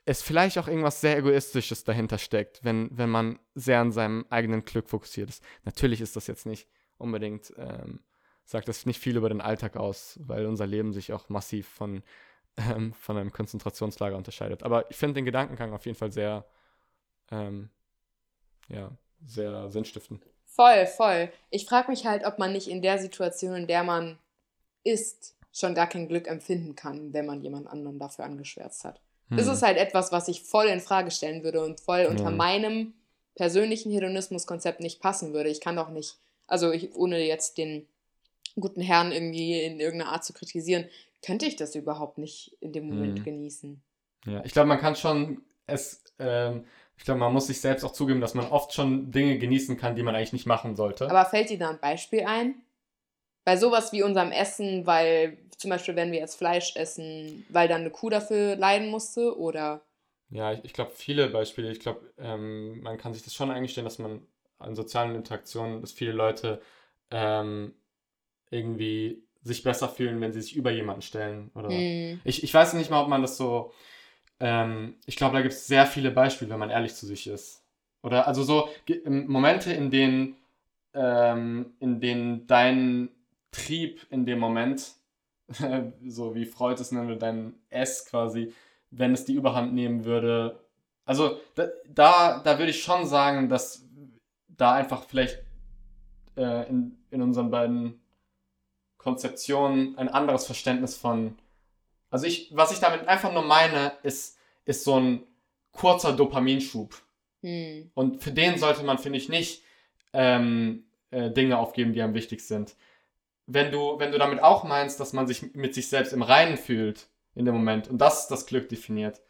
es 0.05 0.23
vielleicht 0.23 0.59
auch 0.59 0.67
irgendwas 0.67 1.01
sehr 1.01 1.17
Egoistisches 1.17 1.85
dahinter 1.85 2.19
steckt, 2.19 2.65
wenn, 2.65 2.89
wenn 2.93 3.11
man 3.11 3.39
sehr 3.55 3.81
an 3.81 3.93
seinem 3.93 4.27
eigenen 4.31 4.65
Glück 4.65 4.89
fokussiert 4.89 5.29
ist. 5.29 5.45
Natürlich 5.65 6.01
ist 6.01 6.17
das 6.17 6.27
jetzt 6.27 6.47
nicht 6.47 6.69
unbedingt 6.99 7.53
ähm, 7.57 8.01
sagt 8.45 8.69
das 8.69 8.87
nicht 8.87 9.01
viel 9.01 9.17
über 9.17 9.29
den 9.29 9.41
Alltag 9.41 9.77
aus, 9.77 10.19
weil 10.23 10.47
unser 10.47 10.67
Leben 10.67 10.93
sich 10.93 11.13
auch 11.13 11.29
massiv 11.29 11.69
von, 11.69 12.03
ähm, 12.57 12.93
von 12.95 13.17
einem 13.17 13.33
Konzentrationslager 13.33 14.17
unterscheidet. 14.17 14.63
Aber 14.63 14.91
ich 14.91 14.97
finde 14.97 15.15
den 15.15 15.25
Gedankengang 15.25 15.73
auf 15.73 15.87
jeden 15.87 15.97
Fall 15.97 16.13
sehr, 16.13 16.45
ähm, 17.31 17.71
ja, 18.69 18.91
sehr 19.25 19.71
sinnstiftend. 19.71 20.27
Voll, 20.45 20.87
voll. 20.87 21.33
Ich 21.51 21.65
frage 21.65 21.91
mich 21.91 22.07
halt, 22.07 22.25
ob 22.25 22.39
man 22.39 22.53
nicht 22.53 22.69
in 22.69 22.83
der 22.83 22.99
Situation, 22.99 23.55
in 23.55 23.67
der 23.67 23.85
man 23.85 24.19
ist, 24.85 25.35
schon 25.53 25.75
gar 25.75 25.87
kein 25.87 26.09
Glück 26.09 26.29
empfinden 26.29 26.75
kann, 26.75 27.13
wenn 27.13 27.27
man 27.27 27.43
jemand 27.43 27.69
anderen 27.69 27.99
dafür 27.99 28.25
angeschwärzt 28.25 28.85
hat. 28.85 29.01
Hm. 29.29 29.37
Das 29.37 29.47
ist 29.47 29.63
halt 29.63 29.79
etwas, 29.79 30.13
was 30.13 30.29
ich 30.29 30.43
voll 30.43 30.67
in 30.67 30.81
Frage 30.81 31.11
stellen 31.11 31.45
würde 31.45 31.65
und 31.65 31.81
voll 31.81 32.07
unter 32.07 32.27
hm. 32.27 32.37
meinem 32.37 32.95
persönlichen 33.35 33.93
Hedonismuskonzept 33.93 34.81
nicht 34.81 35.01
passen 35.01 35.33
würde. 35.33 35.51
Ich 35.51 35.61
kann 35.61 35.77
doch 35.77 35.91
nicht, 35.91 36.19
also 36.47 36.71
ich, 36.71 36.95
ohne 36.95 37.23
jetzt 37.25 37.59
den 37.59 37.87
guten 38.61 38.81
Herrn 38.81 39.13
irgendwie 39.13 39.61
in 39.61 39.81
irgendeiner 39.81 40.13
Art 40.13 40.25
zu 40.25 40.33
kritisieren, 40.33 40.89
könnte 41.25 41.47
ich 41.47 41.57
das 41.57 41.75
überhaupt 41.75 42.19
nicht 42.19 42.57
in 42.61 42.73
dem 42.73 42.89
Moment 42.89 43.19
hm. 43.19 43.25
genießen. 43.25 43.83
Ja, 44.27 44.45
ich 44.45 44.53
glaube, 44.53 44.69
man 44.69 44.79
kann 44.79 44.97
schon 44.97 45.43
es, 45.67 46.03
ähm, 46.19 46.65
ich 46.97 47.05
glaube, 47.05 47.21
man 47.21 47.33
muss 47.33 47.47
sich 47.47 47.61
selbst 47.61 47.85
auch 47.85 47.93
zugeben, 47.93 48.21
dass 48.21 48.35
man 48.35 48.47
oft 48.47 48.73
schon 48.73 49.11
Dinge 49.11 49.39
genießen 49.39 49.77
kann, 49.77 49.97
die 49.97 50.03
man 50.03 50.15
eigentlich 50.15 50.33
nicht 50.33 50.47
machen 50.47 50.77
sollte. 50.77 51.11
Aber 51.11 51.25
fällt 51.25 51.51
dir 51.51 51.59
da 51.59 51.71
ein 51.71 51.81
Beispiel 51.81 52.25
ein? 52.25 52.63
Bei 53.45 53.57
sowas 53.57 53.93
wie 53.93 54.03
unserem 54.03 54.31
Essen, 54.31 54.87
weil 54.87 55.39
zum 55.57 55.71
Beispiel, 55.71 55.97
wenn 55.97 56.13
wir 56.13 56.21
jetzt 56.21 56.37
Fleisch 56.37 56.77
essen, 56.77 57.45
weil 57.49 57.69
dann 57.69 57.81
eine 57.81 57.91
Kuh 57.91 58.11
dafür 58.11 58.57
leiden 58.57 58.89
musste 58.89 59.37
oder? 59.39 59.83
Ja, 60.31 60.53
ich, 60.53 60.65
ich 60.65 60.73
glaube, 60.73 60.93
viele 60.93 61.29
Beispiele. 61.29 61.71
Ich 61.71 61.81
glaube, 61.81 62.13
ähm, 62.19 62.81
man 62.83 62.99
kann 62.99 63.13
sich 63.15 63.23
das 63.23 63.35
schon 63.35 63.51
eingestehen, 63.51 63.85
dass 63.85 63.99
man 63.99 64.27
an 64.59 64.75
sozialen 64.77 65.15
Interaktionen, 65.15 65.81
dass 65.81 65.93
viele 65.93 66.13
Leute 66.13 66.63
ähm, 67.11 67.75
irgendwie 68.53 69.23
sich 69.43 69.63
besser 69.63 69.89
fühlen, 69.89 70.21
wenn 70.21 70.33
sie 70.33 70.41
sich 70.41 70.55
über 70.55 70.71
jemanden 70.71 71.03
stellen. 71.03 71.51
Oder 71.55 71.69
mm. 71.69 72.21
ich, 72.25 72.45
ich 72.45 72.55
weiß 72.55 72.75
nicht 72.75 72.91
mal, 72.91 73.03
ob 73.03 73.09
man 73.09 73.23
das 73.23 73.37
so. 73.37 73.73
Ähm, 74.39 74.97
ich 75.07 75.17
glaube, 75.17 75.35
da 75.35 75.43
gibt 75.43 75.55
es 75.55 75.67
sehr 75.67 75.87
viele 75.87 76.11
Beispiele, 76.11 76.51
wenn 76.51 76.61
man 76.61 76.71
ehrlich 76.71 76.95
zu 76.95 77.07
sich 77.07 77.27
ist. 77.27 77.65
Oder 78.03 78.27
also 78.27 78.43
so 78.43 78.69
Momente, 79.07 79.73
in 79.73 79.91
denen, 79.91 80.37
ähm, 80.95 81.75
in 81.79 82.01
denen 82.01 82.47
dein 82.47 83.11
Trieb 83.53 84.07
in 84.11 84.27
dem 84.27 84.39
Moment, 84.39 84.95
so 86.07 86.35
wie 86.35 86.45
Freud 86.45 86.81
es 86.81 86.91
nennt, 86.91 87.23
dein 87.23 87.55
S 87.69 88.07
quasi, 88.07 88.53
wenn 88.91 89.13
es 89.13 89.25
die 89.25 89.35
Überhand 89.35 89.75
nehmen 89.75 90.05
würde. 90.05 90.61
Also 91.05 91.39
da, 91.55 91.69
da, 91.89 92.41
da 92.43 92.59
würde 92.59 92.71
ich 92.71 92.83
schon 92.83 93.07
sagen, 93.07 93.49
dass 93.49 93.89
da 94.49 94.75
einfach 94.75 95.05
vielleicht 95.05 95.39
äh, 96.37 96.69
in, 96.69 96.97
in 97.11 97.23
unseren 97.23 97.51
beiden 97.51 98.02
Konzeption, 99.03 99.97
ein 99.99 100.09
anderes 100.09 100.47
Verständnis 100.47 100.97
von. 100.97 101.37
Also 102.11 102.27
ich, 102.27 102.51
was 102.55 102.73
ich 102.73 102.79
damit 102.79 103.09
einfach 103.09 103.33
nur 103.33 103.43
meine, 103.43 103.93
ist, 104.03 104.39
ist 104.65 104.85
so 104.85 104.99
ein 104.99 105.27
kurzer 105.73 106.13
Dopaminschub. 106.13 106.95
Hm. 107.43 107.91
Und 107.95 108.23
für 108.23 108.33
den 108.33 108.59
sollte 108.59 108.85
man, 108.85 108.99
finde 108.99 109.19
ich, 109.19 109.29
nicht 109.29 109.63
ähm, 110.13 110.85
äh, 111.11 111.31
Dinge 111.31 111.59
aufgeben, 111.59 111.93
die 111.93 112.03
am 112.03 112.15
wichtig 112.15 112.47
sind. 112.47 112.77
Wenn 113.47 113.73
du, 113.73 113.99
wenn 113.99 114.13
du 114.13 114.19
damit 114.19 114.41
auch 114.41 114.65
meinst, 114.65 115.01
dass 115.01 115.13
man 115.13 115.27
sich 115.27 115.55
mit 115.55 115.75
sich 115.75 115.89
selbst 115.89 116.13
im 116.13 116.23
Reinen 116.23 116.57
fühlt 116.57 117.09
in 117.35 117.45
dem 117.45 117.55
Moment 117.55 117.89
und 117.89 117.99
das 117.99 118.29
das 118.29 118.47
Glück 118.47 118.69
definiert, 118.69 119.21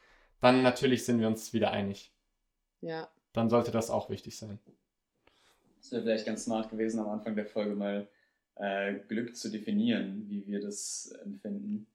dann 0.41 0.63
natürlich 0.63 1.05
sind 1.05 1.21
wir 1.21 1.29
uns 1.29 1.53
wieder 1.53 1.71
einig. 1.71 2.13
Ja. 2.81 3.09
Dann 3.33 3.49
sollte 3.49 3.71
das 3.71 3.91
auch 3.91 4.11
wichtig 4.11 4.37
sein. 4.37 4.59
Das 5.79 5.93
wäre 5.93 6.03
vielleicht 6.03 6.27
ganz 6.27 6.45
smart 6.45 6.69
gewesen, 6.69 7.01
am 7.01 7.09
Anfang 7.09 7.35
der 7.35 7.47
Folge 7.47 7.75
mal 7.75 8.07
äh, 8.57 8.95
Glück 9.09 9.37
zu 9.37 9.51
definieren, 9.51 10.27
wie 10.29 10.47
wir 10.47 10.61
das 10.61 11.15
empfinden. 11.25 11.87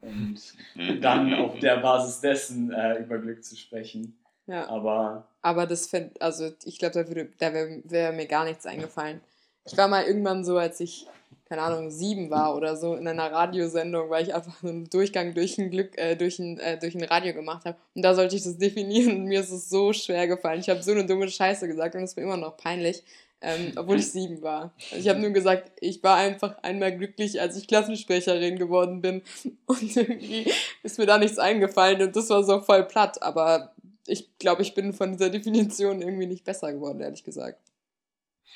Und 0.00 0.40
dann 1.02 1.32
auf 1.34 1.58
der 1.58 1.78
Basis 1.78 2.20
dessen 2.20 2.72
äh, 2.72 2.98
über 3.00 3.18
Glück 3.18 3.44
zu 3.44 3.56
sprechen. 3.56 4.18
Ja. 4.46 4.68
Aber, 4.68 5.26
Aber 5.42 5.66
das 5.66 5.86
fände, 5.86 6.20
also 6.20 6.50
ich 6.64 6.78
glaube, 6.78 6.94
da, 6.94 7.08
würde, 7.08 7.28
da 7.38 7.52
wäre 7.54 7.82
wär 7.84 8.12
mir 8.12 8.26
gar 8.26 8.44
nichts 8.44 8.66
eingefallen. 8.66 9.20
Ich 9.64 9.76
war 9.76 9.88
mal 9.88 10.04
irgendwann 10.04 10.44
so, 10.44 10.58
als 10.58 10.80
ich, 10.80 11.06
keine 11.48 11.62
Ahnung, 11.62 11.90
sieben 11.90 12.28
war 12.28 12.54
oder 12.54 12.76
so, 12.76 12.94
in 12.94 13.08
einer 13.08 13.32
Radiosendung, 13.32 14.10
weil 14.10 14.24
ich 14.24 14.34
einfach 14.34 14.62
einen 14.62 14.90
Durchgang 14.90 15.32
durch 15.32 15.58
ein 15.58 15.70
Glück, 15.70 15.96
äh, 15.96 16.16
durch 16.16 16.38
ein, 16.38 16.58
äh, 16.58 16.78
durch 16.78 16.94
ein 16.94 17.04
Radio 17.04 17.32
gemacht 17.32 17.64
habe. 17.64 17.78
Und 17.94 18.02
da 18.02 18.14
sollte 18.14 18.36
ich 18.36 18.42
das 18.42 18.58
definieren 18.58 19.16
und 19.16 19.24
mir 19.24 19.40
ist 19.40 19.50
es 19.50 19.70
so 19.70 19.94
schwer 19.94 20.28
gefallen. 20.28 20.60
Ich 20.60 20.68
habe 20.68 20.82
so 20.82 20.92
eine 20.92 21.06
dumme 21.06 21.28
Scheiße 21.28 21.66
gesagt 21.66 21.94
und 21.94 22.02
es 22.02 22.16
war 22.16 22.24
immer 22.24 22.36
noch 22.36 22.58
peinlich. 22.58 23.02
Ähm, 23.46 23.72
obwohl 23.76 23.98
ich 23.98 24.10
sieben 24.10 24.40
war. 24.40 24.72
Also 24.90 24.96
ich 24.96 25.08
habe 25.08 25.20
nur 25.20 25.30
gesagt, 25.30 25.70
ich 25.80 26.02
war 26.02 26.16
einfach 26.16 26.56
einmal 26.62 26.96
glücklich, 26.96 27.42
als 27.42 27.58
ich 27.58 27.68
Klassensprecherin 27.68 28.58
geworden 28.58 29.02
bin. 29.02 29.20
Und 29.66 29.96
irgendwie 29.96 30.50
ist 30.82 30.98
mir 30.98 31.04
da 31.04 31.18
nichts 31.18 31.38
eingefallen 31.38 32.00
und 32.02 32.16
das 32.16 32.30
war 32.30 32.42
so 32.42 32.60
voll 32.60 32.84
platt. 32.84 33.22
Aber 33.22 33.74
ich 34.06 34.38
glaube, 34.38 34.62
ich 34.62 34.74
bin 34.74 34.94
von 34.94 35.12
dieser 35.12 35.28
Definition 35.28 36.00
irgendwie 36.00 36.26
nicht 36.26 36.44
besser 36.44 36.72
geworden, 36.72 37.00
ehrlich 37.00 37.24
gesagt. 37.24 37.60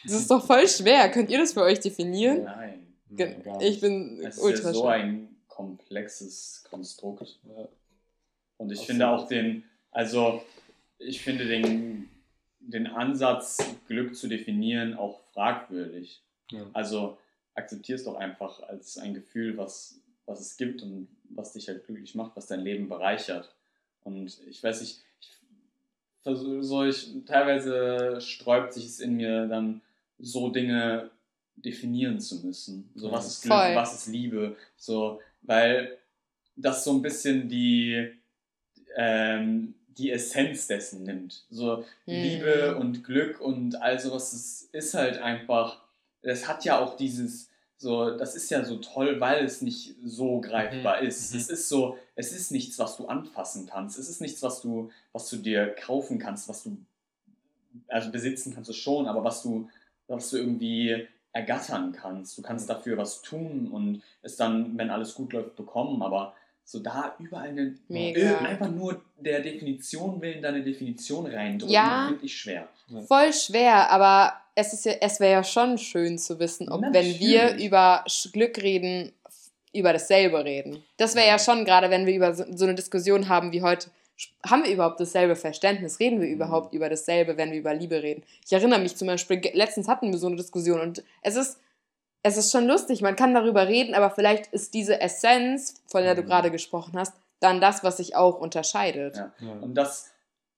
Das 0.05 0.15
ist 0.15 0.31
doch 0.31 0.47
voll 0.47 0.67
schwer. 0.69 1.11
Könnt 1.11 1.31
ihr 1.31 1.39
das 1.39 1.53
für 1.53 1.63
euch 1.63 1.81
definieren? 1.81 2.45
Nein. 2.45 2.87
Nein 3.11 3.61
ich 3.61 3.81
bin 3.81 4.21
es 4.25 4.39
ultra 4.39 4.71
ist 4.71 4.77
ja 4.77 4.81
so 4.81 4.87
ein 4.87 5.37
komplexes 5.49 6.65
Konstrukt. 6.71 7.39
Und 8.57 8.73
ich 8.73 8.81
Aus 8.81 8.87
finde 8.87 9.09
auch 9.09 9.29
den, 9.29 9.65
also 9.91 10.43
ich 10.99 11.21
finde 11.21 11.47
den, 11.47 12.09
den 12.69 12.87
Ansatz, 12.87 13.59
Glück 13.87 14.15
zu 14.15 14.29
definieren, 14.29 14.95
auch 14.95 15.21
fragwürdig. 15.33 16.23
Ja. 16.51 16.67
Also 16.73 17.19
akzeptier 17.55 17.97
es 17.97 18.05
doch 18.05 18.17
einfach 18.17 18.63
als 18.63 18.99
ein 18.99 19.15
Gefühl, 19.15 19.57
was, 19.57 20.01
was 20.27 20.41
es 20.41 20.57
gibt 20.57 20.83
und 20.83 21.09
was 21.31 21.53
dich 21.53 21.69
halt 21.69 21.87
glücklich 21.87 22.15
macht, 22.15 22.37
was 22.37 22.47
dein 22.47 22.61
Leben 22.61 22.89
bereichert. 22.89 23.55
Und 24.05 24.39
ich 24.47 24.63
weiß 24.63 24.81
nicht, 24.83 25.01
ich 25.21 25.29
versuche 26.23 26.89
ich, 26.89 27.11
teilweise 27.27 28.21
sträubt 28.21 28.75
sich 28.75 28.85
es 28.85 29.01
in 29.01 29.17
mir 29.17 29.47
dann 29.47 29.81
so 30.19 30.51
Dinge 30.51 31.11
definieren 31.57 32.21
zu 32.21 32.47
müssen. 32.47 32.91
So, 32.95 33.11
was 33.11 33.27
ist 33.27 33.43
Glück, 33.43 33.55
Voll. 33.55 33.75
was 33.75 33.95
ist 33.95 34.13
Liebe. 34.13 34.57
So, 34.77 35.21
weil 35.43 35.99
das 36.55 36.85
so 36.85 36.93
ein 36.93 37.03
bisschen 37.03 37.49
die, 37.49 38.13
ähm, 38.97 39.75
die 39.99 40.11
Essenz 40.11 40.67
dessen 40.67 41.03
nimmt. 41.05 41.45
So, 41.51 41.79
mhm. 42.07 42.13
Liebe 42.13 42.77
und 42.77 43.05
Glück 43.05 43.41
und 43.41 43.81
all 43.83 43.99
sowas, 43.99 44.31
das 44.31 44.69
ist 44.73 44.95
halt 44.95 45.19
einfach, 45.19 45.83
das 46.23 46.49
hat 46.49 46.65
ja 46.65 46.79
auch 46.79 46.97
dieses, 46.97 47.51
so, 47.77 48.17
das 48.17 48.35
ist 48.35 48.51
ja 48.51 48.65
so 48.65 48.77
toll, 48.79 49.21
weil 49.21 49.45
es 49.45 49.63
nicht 49.63 49.95
so 50.05 50.41
greifbar 50.41 51.01
mhm. 51.01 51.09
ist. 51.09 51.33
Mhm. 51.33 51.41
Es 51.41 51.51
ist 51.51 51.69
so, 51.69 51.99
es 52.15 52.33
ist 52.33 52.51
nichts, 52.51 52.79
was 52.79 52.97
du 52.97 53.07
anfassen 53.07 53.67
kannst. 53.67 53.99
Es 53.99 54.09
ist 54.09 54.21
nichts, 54.21 54.43
was 54.43 54.63
du, 54.63 54.91
was 55.13 55.29
du 55.29 55.37
dir 55.37 55.69
kaufen 55.75 56.19
kannst, 56.19 56.49
was 56.49 56.65
du, 56.65 56.77
also 57.89 58.11
besitzen 58.11 58.55
kannst 58.55 58.71
du 58.71 58.75
schon, 58.75 59.07
aber 59.07 59.23
was 59.25 59.43
du 59.43 59.69
was 60.09 60.31
du 60.31 60.39
irgendwie 60.39 61.07
ergattern 61.33 61.93
kannst. 61.93 62.37
Du 62.37 62.43
kannst 62.43 62.69
dafür 62.69 62.97
was 62.97 63.23
tun 63.23 63.69
und 63.71 64.03
es 64.23 64.37
dann, 64.37 64.77
wenn 64.77 64.91
alles 64.91 65.15
gut 65.15 65.33
läuft, 65.33 65.55
bekommen. 65.55 66.03
Aber 66.03 66.35
so 66.69 66.81
da 66.81 67.15
überall 67.19 67.49
eine, 67.49 67.75
Mega. 67.89 68.41
einfach 68.41 68.71
nur 68.71 69.01
der 69.19 69.41
Definition 69.41 70.21
willen 70.21 70.43
deine 70.43 70.63
Definition 70.63 71.25
reindrücken, 71.25 71.73
ja, 71.73 72.09
finde 72.09 72.27
ich 72.27 72.37
schwer. 72.37 72.69
Voll 73.07 73.33
schwer, 73.33 73.91
aber 73.91 74.35
es, 74.55 74.75
ist 74.75 74.85
ja, 74.85 74.93
es 75.01 75.19
wäre 75.19 75.33
ja 75.33 75.45
schon 75.45 75.79
schön 75.79 76.19
zu 76.19 76.39
wissen, 76.39 76.69
ob 76.69 76.83
Natürlich. 76.83 77.21
wenn 77.21 77.27
wir 77.27 77.57
über 77.57 78.05
Glück 78.35 78.59
reden, 78.59 79.13
über 79.73 79.95
dasselbe 79.95 80.45
reden. 80.45 80.83
Das 80.99 81.15
wäre 81.15 81.27
ja. 81.27 81.33
ja 81.33 81.39
schon 81.39 81.65
gerade, 81.65 81.89
wenn 81.89 82.05
wir 82.05 82.15
über 82.15 82.35
so, 82.35 82.45
so 82.55 82.67
eine 82.67 82.75
Diskussion 82.75 83.31
haben 83.31 83.51
wie 83.53 83.63
heute, 83.63 83.89
haben 84.45 84.63
wir 84.63 84.71
überhaupt 84.71 85.01
dasselbe 85.01 85.37
Verständnis? 85.37 86.01
Reden 86.01 86.21
wir 86.21 86.29
überhaupt 86.29 86.75
mhm. 86.75 86.77
über 86.77 86.91
dasselbe, 86.91 87.39
wenn 87.39 87.51
wir 87.51 87.61
über 87.61 87.73
Liebe 87.73 88.03
reden? 88.03 88.23
Ich 88.45 88.53
erinnere 88.53 88.81
mich 88.81 88.95
zum 88.95 89.09
Beispiel, 89.09 89.41
letztens 89.55 89.89
hatten 89.89 90.13
wir 90.13 90.19
so 90.19 90.27
eine 90.27 90.37
Diskussion 90.37 90.81
und 90.81 91.03
es 91.23 91.37
ist, 91.37 91.61
es 92.23 92.37
ist 92.37 92.53
schon 92.53 92.67
lustig, 92.67 93.01
man 93.01 93.17
kann 93.17 93.35
darüber 93.35 93.69
reden, 93.69 93.95
aber 93.95 94.11
vielleicht 94.11 94.49
ist 94.49 94.75
diese 94.75 95.01
Essenz, 95.01 95.83
von 95.87 96.03
der 96.03 96.15
du 96.15 96.23
mhm. 96.23 96.27
gerade 96.27 96.51
gesprochen 96.51 96.99
hast, 96.99 97.15
dann 97.41 97.61
das, 97.61 97.85
was 97.85 97.99
sich 97.99 98.17
auch 98.17 98.39
unterscheidet. 98.39 99.17
Ja. 99.17 99.33
Und 99.61 99.75
das, 99.75 100.11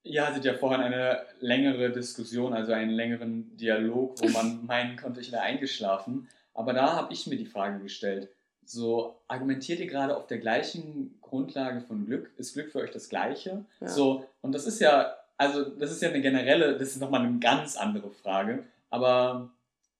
ihr 0.02 0.26
hattet 0.26 0.44
ja 0.44 0.54
vorhin 0.54 0.80
eine 0.80 1.22
längere 1.40 1.90
Diskussion, 1.90 2.54
also 2.54 2.72
einen 2.72 2.90
längeren 2.90 3.56
Dialog, 3.56 4.20
wo 4.22 4.28
man 4.32 4.64
meinen 4.64 4.96
konnte, 4.96 5.20
ich 5.20 5.32
wäre 5.32 5.42
eingeschlafen. 5.42 6.28
Aber 6.54 6.72
da 6.72 6.94
habe 6.94 7.12
ich 7.12 7.26
mir 7.26 7.36
die 7.36 7.46
Frage 7.46 7.80
gestellt, 7.80 8.30
so 8.64 9.20
argumentiert 9.28 9.80
ihr 9.80 9.86
gerade 9.86 10.16
auf 10.16 10.26
der 10.26 10.38
gleichen 10.38 11.18
Grundlage 11.20 11.80
von 11.80 12.06
Glück? 12.06 12.30
Ist 12.36 12.54
Glück 12.54 12.70
für 12.70 12.78
euch 12.78 12.90
das 12.90 13.08
Gleiche? 13.08 13.64
Ja. 13.80 13.88
So, 13.88 14.26
und 14.42 14.54
das 14.54 14.66
ist 14.66 14.80
ja, 14.80 15.14
also 15.36 15.64
das 15.64 15.90
ist 15.90 16.02
ja 16.02 16.08
eine 16.08 16.20
generelle, 16.20 16.74
das 16.74 16.90
ist 16.90 17.00
nochmal 17.00 17.22
eine 17.22 17.38
ganz 17.38 17.76
andere 17.76 18.11
Frage, 18.11 18.64
aber 18.88 19.50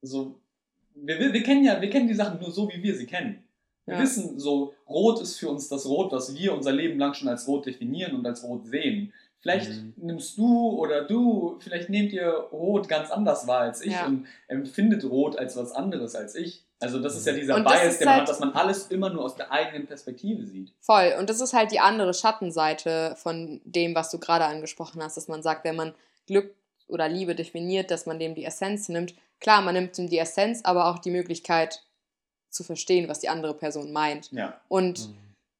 so, 0.02 0.39
wir, 1.03 1.18
wir, 1.18 1.32
wir 1.32 1.42
kennen 1.42 1.64
ja, 1.64 1.80
wir 1.80 1.90
kennen 1.90 2.09
die 2.09 2.14
Sachen 2.14 2.40
nur 2.40 2.51
so, 2.51 2.68
wie 2.68 2.82
wir 2.82 2.94
sie 2.94 3.07
kennen. 3.07 3.44
Wir 3.86 3.94
ja. 3.94 4.03
wissen 4.03 4.38
so, 4.38 4.74
Rot 4.88 5.20
ist 5.20 5.38
für 5.38 5.48
uns 5.48 5.68
das 5.68 5.86
Rot, 5.86 6.12
was 6.12 6.34
wir 6.34 6.55
unser 6.55 6.72
Leben 6.72 6.98
lang 6.98 7.14
schon 7.14 7.28
als 7.28 7.46
Rot 7.48 7.66
definieren 7.66 8.14
und 8.14 8.26
als 8.26 8.44
Rot 8.44 8.66
sehen. 8.66 9.12
Vielleicht 9.40 9.70
mhm. 9.70 9.94
nimmst 9.96 10.36
du 10.36 10.70
oder 10.78 11.05
du, 11.05 11.57
vielleicht 11.61 11.88
nehmt 11.88 12.12
ihr 12.12 12.28
Rot 12.28 12.88
ganz 12.88 13.11
anders 13.11 13.46
wahr 13.46 13.61
als 13.61 13.80
ich 13.80 13.92
ja. 13.92 14.07
und 14.07 14.26
empfindet 14.48 15.05
Rot 15.05 15.38
als 15.38 15.57
was 15.57 15.72
anderes 15.72 16.14
als 16.14 16.34
ich. 16.34 16.64
Also 16.78 16.98
das 17.01 17.16
ist 17.16 17.26
ja 17.26 17.32
dieser 17.32 17.57
und 17.57 17.64
Bias, 17.64 17.98
den 17.98 18.07
man 18.07 18.14
halt, 18.14 18.22
hat, 18.22 18.28
dass 18.28 18.40
man 18.40 18.53
alles 18.53 18.86
immer 18.88 19.11
nur 19.11 19.24
aus 19.24 19.36
der 19.36 19.51
eigenen 19.51 19.86
Perspektive 19.86 20.46
sieht. 20.46 20.72
Voll. 20.80 21.14
Und 21.18 21.28
das 21.28 21.40
ist 21.40 21.53
halt 21.53 21.72
die 21.72 21.80
andere 21.80 22.14
Schattenseite 22.14 23.14
von 23.16 23.61
dem, 23.64 23.94
was 23.94 24.11
du 24.11 24.18
gerade 24.18 24.44
angesprochen 24.44 25.03
hast, 25.03 25.16
dass 25.16 25.28
man 25.28 25.42
sagt, 25.42 25.64
wenn 25.64 25.76
man 25.76 25.94
Glück 26.26 26.55
oder 26.88 27.09
Liebe 27.09 27.34
definiert, 27.34 27.90
dass 27.90 28.07
man 28.07 28.18
dem 28.18 28.34
die 28.34 28.44
Essenz 28.44 28.88
nimmt. 28.88 29.14
Klar, 29.41 29.62
man 29.62 29.74
nimmt 29.74 29.99
ihm 29.99 30.09
die 30.09 30.18
Essenz, 30.18 30.61
aber 30.64 30.86
auch 30.86 30.99
die 30.99 31.11
Möglichkeit 31.11 31.82
zu 32.51 32.64
verstehen, 32.64 33.09
was 33.09 33.20
die 33.20 33.28
andere 33.28 33.55
Person 33.55 33.93
meint. 33.93 34.30
Ja. 34.32 34.61
Und 34.68 35.09
mhm. 35.09 35.18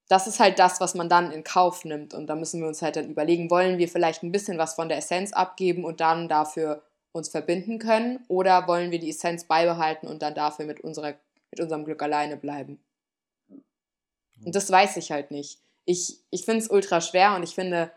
das 0.09 0.26
ist 0.26 0.41
halt 0.41 0.59
das, 0.59 0.81
was 0.81 0.95
man 0.95 1.09
dann 1.09 1.33
in 1.33 1.45
Kauf 1.45 1.85
nimmt. 1.85 2.14
Und 2.14 2.26
da 2.26 2.35
müssen 2.35 2.61
wir 2.61 2.68
uns 2.68 2.83
halt 2.83 2.97
dann 2.97 3.09
überlegen, 3.09 3.51
wollen 3.51 3.78
wir 3.78 3.89
vielleicht 3.89 4.22
ein 4.22 4.33
bisschen 4.33 4.59
was 4.59 4.74
von 4.74 4.89
der 4.89 4.99
Essenz 4.99 5.33
abgeben 5.33 5.85
und 5.85 6.01
dann 6.01 6.28
dafür 6.28 6.83
uns 7.12 7.28
verbinden 7.28 7.78
können 7.78 8.24
oder 8.28 8.68
wollen 8.68 8.91
wir 8.91 9.01
die 9.01 9.11
Essenz 9.11 9.45
beibehalten 9.45 10.07
und 10.07 10.22
dann 10.22 10.35
dafür 10.35 10.66
mit, 10.66 10.81
unserer, 10.81 11.14
mit 11.51 11.61
unserem 11.61 11.85
Glück 11.85 12.03
alleine 12.03 12.37
bleiben? 12.37 12.78
Und 14.45 14.55
das 14.55 14.70
weiß 14.70 14.97
ich 14.97 15.11
halt 15.11 15.31
nicht. 15.31 15.59
Ich, 15.85 16.20
ich 16.31 16.45
finde 16.45 16.61
es 16.61 16.70
ultra 16.70 17.01
schwer 17.01 17.35
und 17.35 17.43
ich 17.43 17.55
finde, 17.55 17.91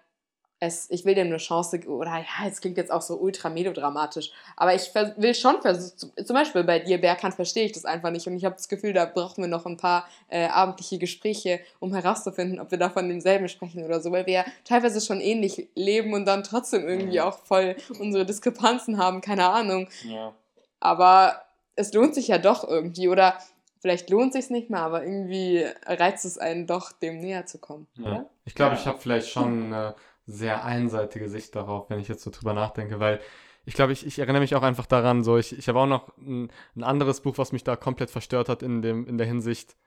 es, 0.66 0.89
ich 0.89 1.03
will 1.03 1.14
dem 1.14 1.28
eine 1.28 1.38
Chance, 1.38 1.80
oder 1.88 2.18
ja, 2.18 2.47
es 2.47 2.61
klingt 2.61 2.78
jetzt 2.78 2.91
auch 2.91 3.01
so 3.01 3.18
ultra 3.18 3.49
melodramatisch, 3.49 4.32
aber 4.55 4.74
ich 4.74 4.93
will 4.95 5.36
schon 5.36 5.61
versuchen, 5.61 6.14
zum 6.26 6.34
Beispiel 6.34 6.64
bei 6.64 6.80
dir, 6.80 6.99
Berkan, 6.99 7.34
verstehe 7.34 7.66
ich 7.66 7.74
das 7.74 7.84
einfach 7.86 8.11
nicht 8.11 8.28
und 8.28 8.38
ich 8.38 8.45
habe 8.45 8.55
das 8.55 8.70
Gefühl, 8.70 8.93
da 8.93 9.05
brauchen 9.05 9.43
wir 9.43 9.49
noch 9.49 9.66
ein 9.66 9.78
paar 9.78 10.07
äh, 10.30 10.45
abendliche 10.45 10.97
Gespräche, 10.99 11.59
um 11.80 11.93
herauszufinden, 11.93 12.59
ob 12.59 12.72
wir 12.72 12.78
da 12.78 12.89
von 12.89 13.09
demselben 13.09 13.49
sprechen 13.49 13.84
oder 13.84 13.99
so, 13.99 14.11
weil 14.11 14.26
wir 14.26 14.34
ja 14.34 14.45
teilweise 14.64 15.01
schon 15.01 15.20
ähnlich 15.20 15.68
leben 15.76 16.14
und 16.14 16.26
dann 16.26 16.43
trotzdem 16.43 16.88
irgendwie 16.88 17.20
auch 17.20 17.39
voll 17.39 17.76
unsere 17.99 18.26
Diskrepanzen 18.26 18.97
haben, 18.97 19.20
keine 19.20 19.49
Ahnung. 19.49 19.89
Ja. 20.03 20.34
Aber 20.80 21.41
es 21.76 21.93
lohnt 21.93 22.16
sich 22.16 22.30
ja 22.30 22.38
doch 22.38 22.68
irgendwie, 22.68 23.09
oder 23.09 23.38
vielleicht 23.82 24.09
lohnt 24.09 24.34
es 24.34 24.45
sich 24.45 24.51
nicht 24.51 24.70
mehr, 24.70 24.82
aber 24.82 25.03
irgendwie 25.03 25.66
reizt 25.86 26.24
es 26.24 26.38
einen 26.38 26.68
doch, 26.68 26.93
dem 26.93 27.20
näher 27.20 27.45
zu 27.45 27.57
kommen. 27.57 27.88
Ja. 27.95 28.26
Ich 28.45 28.55
glaube, 28.55 28.76
ich 28.76 28.88
habe 28.88 28.99
vielleicht 28.99 29.28
schon... 29.28 29.74
Äh, 29.74 29.91
sehr 30.26 30.63
einseitige 30.63 31.30
Sicht 31.30 31.55
darauf, 31.55 31.89
wenn 31.89 31.99
ich 31.99 32.07
jetzt 32.07 32.24
so 32.24 32.32
drüber 32.32 32.53
nachdenke, 32.53 32.99
weil 32.99 33.19
ich 33.65 33.74
glaube, 33.76 33.93
ich, 33.93 34.05
ich 34.05 34.19
erinnere 34.19 34.41
mich 34.41 34.55
auch 34.55 34.61
einfach 34.61 34.86
daran, 34.86 35.24
so 35.24 35.38
ich, 35.38 35.57
ich 35.57 35.69
habe 35.69 35.80
auch 35.80 35.88
noch 35.88 36.17
ein, 36.17 36.51
ein, 36.76 36.84
anderes 36.84 37.21
Buch, 37.21 37.38
was 37.38 37.51
mich 37.51 37.63
da 37.63 37.76
komplett 37.76 38.09
verstört 38.09 38.49
hat 38.49 38.61
in, 38.61 38.82
dem, 38.82 39.07
in 39.07 39.17
der 39.17 39.28
Hinsicht, 39.28 39.78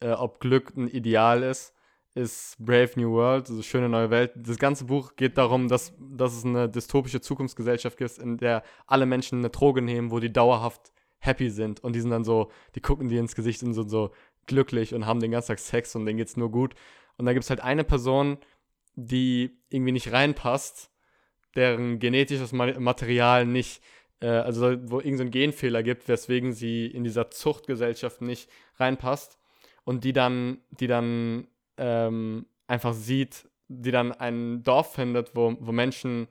äh, 0.00 0.12
ob 0.12 0.40
Glück 0.40 0.74
ein 0.76 0.88
Ideal 0.88 1.42
ist, 1.42 1.74
ist 2.14 2.56
Brave 2.58 2.92
New 2.96 3.12
World, 3.12 3.50
also 3.50 3.62
schöne 3.62 3.90
neue 3.90 4.08
Welt. 4.08 4.32
Das 4.36 4.58
ganze 4.58 4.86
Buch 4.86 5.16
geht 5.16 5.36
darum, 5.36 5.68
dass, 5.68 5.92
dass 5.98 6.34
es 6.34 6.46
eine 6.46 6.68
dystopische 6.68 7.20
Zukunftsgesellschaft 7.20 7.98
gibt, 7.98 8.16
in 8.18 8.38
der 8.38 8.62
alle 8.86 9.04
Menschen 9.04 9.40
eine 9.40 9.50
Droge 9.50 9.82
nehmen, 9.82 10.10
wo 10.10 10.18
die 10.18 10.32
dauerhaft 10.32 10.92
happy 11.18 11.50
sind 11.50 11.80
und 11.80 11.94
die 11.94 12.00
sind 12.00 12.10
dann 12.10 12.24
so, 12.24 12.50
die 12.74 12.80
gucken 12.80 13.08
dir 13.08 13.20
ins 13.20 13.34
Gesicht 13.34 13.62
und 13.62 13.74
sind 13.74 13.90
so 13.90 14.12
glücklich 14.46 14.94
und 14.94 15.06
haben 15.06 15.20
den 15.20 15.30
ganzen 15.30 15.48
Tag 15.48 15.58
Sex 15.58 15.94
und 15.94 16.06
denen 16.06 16.16
geht's 16.16 16.36
nur 16.38 16.50
gut. 16.50 16.74
Und 17.18 17.26
da 17.26 17.32
gibt 17.32 17.44
es 17.44 17.50
halt 17.50 17.60
eine 17.60 17.84
Person, 17.84 18.38
die 18.96 19.58
irgendwie 19.68 19.92
nicht 19.92 20.12
reinpasst, 20.12 20.90
deren 21.54 21.98
genetisches 21.98 22.52
Material 22.52 23.46
nicht, 23.46 23.82
äh, 24.20 24.26
also 24.26 24.76
wo 24.90 24.98
irgendein 24.98 25.28
so 25.28 25.30
Genfehler 25.30 25.82
gibt, 25.82 26.08
weswegen 26.08 26.52
sie 26.52 26.86
in 26.86 27.04
dieser 27.04 27.30
Zuchtgesellschaft 27.30 28.22
nicht 28.22 28.50
reinpasst 28.76 29.38
und 29.84 30.04
die 30.04 30.12
dann, 30.12 30.58
die 30.70 30.86
dann 30.86 31.46
ähm, 31.76 32.46
einfach 32.66 32.94
sieht, 32.94 33.48
die 33.68 33.90
dann 33.90 34.12
ein 34.12 34.62
Dorf 34.62 34.94
findet, 34.94 35.34
wo, 35.34 35.56
wo 35.60 35.72
Menschen 35.72 36.28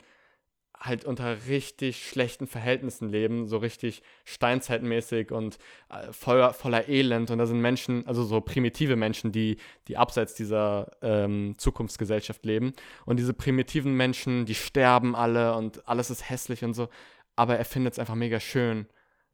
halt 0.79 1.05
unter 1.05 1.47
richtig 1.47 2.07
schlechten 2.07 2.47
Verhältnissen 2.47 3.09
leben, 3.09 3.47
so 3.47 3.57
richtig 3.57 4.01
steinzeitmäßig 4.23 5.31
und 5.31 5.57
äh, 5.89 6.11
voller, 6.11 6.53
voller 6.53 6.87
Elend. 6.87 7.31
Und 7.31 7.37
da 7.37 7.45
sind 7.45 7.61
Menschen, 7.61 8.05
also 8.07 8.23
so 8.23 8.41
primitive 8.41 8.95
Menschen, 8.95 9.31
die, 9.31 9.57
die 9.87 9.97
abseits 9.97 10.33
dieser 10.33 10.91
ähm, 11.01 11.55
Zukunftsgesellschaft 11.57 12.45
leben. 12.45 12.73
Und 13.05 13.17
diese 13.17 13.33
primitiven 13.33 13.95
Menschen, 13.95 14.45
die 14.45 14.55
sterben 14.55 15.15
alle 15.15 15.55
und 15.55 15.87
alles 15.87 16.09
ist 16.09 16.29
hässlich 16.29 16.63
und 16.63 16.73
so. 16.73 16.89
Aber 17.35 17.57
er 17.57 17.65
findet 17.65 17.93
es 17.93 17.99
einfach 17.99 18.15
mega 18.15 18.39
schön, 18.39 18.87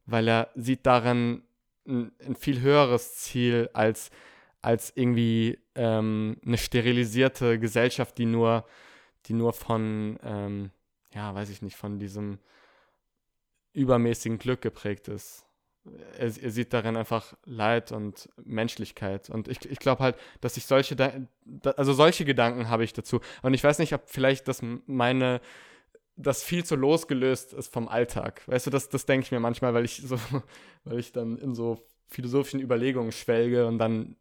weil 0.06 0.28
er 0.28 0.50
sieht 0.56 0.86
darin 0.86 1.44
ein, 1.88 2.12
ein 2.26 2.36
viel 2.36 2.62
höheres 2.62 3.16
Ziel 3.16 3.70
als, 3.74 4.10
als 4.62 4.94
irgendwie 4.96 5.60
ähm, 5.76 6.38
eine 6.46 6.58
sterilisierte 6.58 7.60
Gesellschaft, 7.60 8.18
die 8.18 8.26
nur, 8.26 8.66
die 9.26 9.34
nur 9.34 9.54
von, 9.54 10.20
ähm, 10.24 10.72
ja, 11.14 11.34
weiß 11.34 11.50
ich 11.50 11.62
nicht, 11.62 11.76
von 11.76 12.00
diesem 12.00 12.40
übermäßigen 13.74 14.38
Glück 14.38 14.62
geprägt 14.62 15.08
ist. 15.08 15.46
Er, 16.18 16.26
er 16.26 16.52
sieht 16.52 16.74
darin 16.74 16.96
einfach 16.96 17.34
Leid 17.46 17.92
und 17.92 18.30
Menschlichkeit. 18.44 19.30
Und 19.30 19.48
ich, 19.48 19.66
ich 19.66 19.80
glaube 19.80 20.04
halt, 20.04 20.16
dass 20.40 20.58
ich 20.58 20.66
solche, 20.66 20.96
also 21.76 21.94
solche 21.94 22.26
Gedanken 22.26 22.70
habe 22.70 22.84
ich 22.84 22.94
dazu. 22.94 23.20
Und 23.42 23.54
ich 23.54 23.64
weiß 23.64 23.80
nicht, 23.80 23.94
ob 23.94 24.08
vielleicht 24.08 24.48
das 24.48 24.62
meine, 24.86 25.42
das 26.16 26.44
viel 26.44 26.64
zu 26.64 26.76
losgelöst 26.76 27.54
ist 27.54 27.74
vom 27.74 27.88
Alltag. 27.88 28.48
Weißt 28.48 28.68
du, 28.68 28.70
das, 28.70 28.90
das 28.90 29.06
denke 29.06 29.26
ich 29.26 29.32
mir 29.32 29.40
manchmal, 29.40 29.74
weil 29.74 29.86
ich 29.86 30.02
so, 30.06 30.20
weil 30.84 31.00
ich 31.00 31.12
dann 31.12 31.38
in 31.38 31.56
so 31.56 31.80
philosophischen 32.08 32.60
Überlegungen 32.60 33.12
schwelge 33.12 33.66
und 33.66 33.80
dann, 33.80 34.18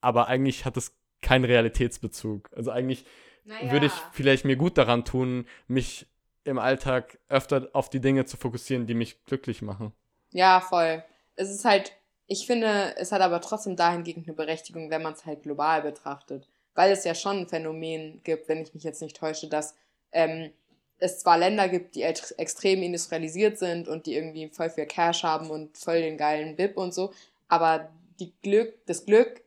aber 0.00 0.26
eigentlich 0.26 0.64
hat 0.64 0.76
es 0.76 0.98
keinen 1.22 1.44
Realitätsbezug. 1.44 2.50
Also 2.54 2.70
eigentlich 2.70 3.06
naja. 3.44 3.70
würde 3.70 3.86
ich 3.86 3.92
vielleicht 4.12 4.44
mir 4.44 4.56
gut 4.56 4.78
daran 4.78 5.04
tun, 5.04 5.46
mich 5.66 6.06
im 6.44 6.58
Alltag 6.58 7.18
öfter 7.28 7.68
auf 7.72 7.88
die 7.88 8.00
Dinge 8.00 8.26
zu 8.26 8.36
fokussieren, 8.36 8.86
die 8.86 8.94
mich 8.94 9.24
glücklich 9.24 9.62
machen. 9.62 9.92
Ja, 10.32 10.60
voll. 10.60 11.02
Es 11.36 11.50
ist 11.50 11.64
halt, 11.64 11.92
ich 12.26 12.46
finde, 12.46 12.94
es 12.96 13.12
hat 13.12 13.22
aber 13.22 13.40
trotzdem 13.40 13.76
dahingehend 13.76 14.26
eine 14.26 14.36
Berechtigung, 14.36 14.90
wenn 14.90 15.02
man 15.02 15.14
es 15.14 15.24
halt 15.24 15.42
global 15.42 15.82
betrachtet. 15.82 16.48
Weil 16.74 16.90
es 16.92 17.04
ja 17.04 17.14
schon 17.14 17.38
ein 17.38 17.48
Phänomen 17.48 18.20
gibt, 18.24 18.48
wenn 18.48 18.60
ich 18.60 18.74
mich 18.74 18.82
jetzt 18.82 19.00
nicht 19.00 19.16
täusche, 19.16 19.48
dass 19.48 19.74
ähm, 20.12 20.50
es 20.98 21.20
zwar 21.20 21.38
Länder 21.38 21.68
gibt, 21.68 21.94
die 21.94 22.02
extrem 22.02 22.82
industrialisiert 22.82 23.58
sind 23.58 23.88
und 23.88 24.06
die 24.06 24.14
irgendwie 24.14 24.48
voll 24.48 24.70
viel 24.70 24.86
Cash 24.86 25.22
haben 25.22 25.50
und 25.50 25.76
voll 25.76 26.00
den 26.00 26.16
geilen 26.16 26.56
BIP 26.56 26.76
und 26.76 26.94
so, 26.94 27.12
aber 27.48 27.90
die 28.20 28.32
Glück, 28.42 28.74
das 28.86 29.04
Glück 29.04 29.42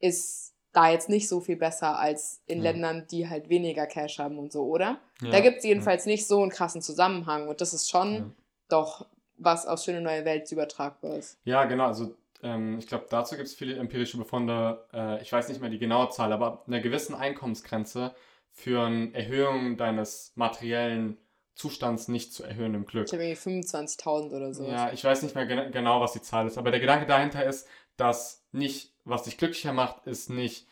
ist 0.00 0.53
da 0.74 0.90
jetzt 0.90 1.08
nicht 1.08 1.28
so 1.28 1.40
viel 1.40 1.56
besser 1.56 1.98
als 1.98 2.42
in 2.46 2.58
ja. 2.58 2.70
Ländern, 2.70 3.06
die 3.10 3.28
halt 3.28 3.48
weniger 3.48 3.86
Cash 3.86 4.18
haben 4.18 4.38
und 4.38 4.52
so, 4.52 4.64
oder? 4.64 4.98
Ja. 5.22 5.30
Da 5.30 5.40
gibt 5.40 5.58
es 5.58 5.64
jedenfalls 5.64 6.04
ja. 6.04 6.12
nicht 6.12 6.26
so 6.26 6.42
einen 6.42 6.50
krassen 6.50 6.82
Zusammenhang 6.82 7.48
und 7.48 7.60
das 7.60 7.72
ist 7.72 7.88
schon 7.88 8.34
doch 8.68 9.06
was 9.36 9.66
aus 9.66 9.84
Schöne 9.84 10.00
Neue 10.00 10.24
Welt 10.24 10.50
übertragbar 10.50 11.16
ist. 11.16 11.38
Ja, 11.44 11.64
genau. 11.64 11.86
Also 11.86 12.14
ähm, 12.42 12.78
ich 12.78 12.86
glaube, 12.86 13.06
dazu 13.08 13.36
gibt 13.36 13.48
es 13.48 13.54
viele 13.54 13.76
empirische 13.76 14.18
Befunde. 14.18 14.84
Äh, 14.92 15.22
ich 15.22 15.32
weiß 15.32 15.48
nicht 15.48 15.60
mehr 15.60 15.70
die 15.70 15.78
genaue 15.78 16.10
Zahl, 16.10 16.32
aber 16.32 16.46
ab 16.46 16.64
einer 16.66 16.80
gewissen 16.80 17.14
Einkommensgrenze 17.14 18.14
führen 18.52 19.14
Erhöhungen 19.14 19.76
deines 19.76 20.32
materiellen 20.36 21.18
Zustands 21.54 22.08
nicht 22.08 22.32
zu 22.32 22.42
erhöhendem 22.42 22.84
Glück. 22.84 23.06
Ich 23.06 23.12
habe 23.12 23.24
irgendwie 23.24 23.66
25.000 23.66 24.36
oder 24.36 24.52
so. 24.52 24.64
Ja, 24.64 24.92
ich 24.92 25.04
weiß 25.04 25.22
nicht 25.22 25.34
mehr 25.34 25.46
gen 25.46 25.70
genau, 25.72 26.00
was 26.00 26.12
die 26.12 26.22
Zahl 26.22 26.46
ist, 26.46 26.58
aber 26.58 26.70
der 26.70 26.80
Gedanke 26.80 27.06
dahinter 27.06 27.44
ist, 27.44 27.68
dass 27.96 28.44
nicht, 28.52 28.92
was 29.04 29.24
dich 29.24 29.38
glücklicher 29.38 29.72
macht, 29.72 30.06
ist 30.06 30.30
nicht, 30.30 30.66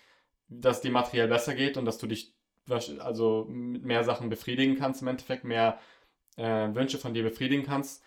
dass 0.48 0.80
dir 0.80 0.90
materiell 0.90 1.28
besser 1.28 1.54
geht 1.54 1.76
und 1.76 1.84
dass 1.84 1.98
du 1.98 2.06
dich 2.06 2.34
also 2.68 3.46
mit 3.48 3.84
mehr 3.84 4.04
Sachen 4.04 4.28
befriedigen 4.28 4.76
kannst 4.78 5.02
im 5.02 5.08
Endeffekt, 5.08 5.44
mehr 5.44 5.78
äh, 6.36 6.74
Wünsche 6.74 6.98
von 6.98 7.14
dir 7.14 7.22
befriedigen 7.22 7.64
kannst, 7.64 8.02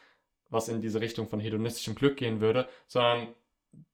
was 0.50 0.70
in 0.70 0.82
diese 0.82 1.02
Richtung 1.02 1.28
von 1.28 1.40
hedonistischem 1.40 1.96
Glück 1.96 2.18
gehen 2.18 2.40
würde, 2.40 2.68
sondern 2.88 3.28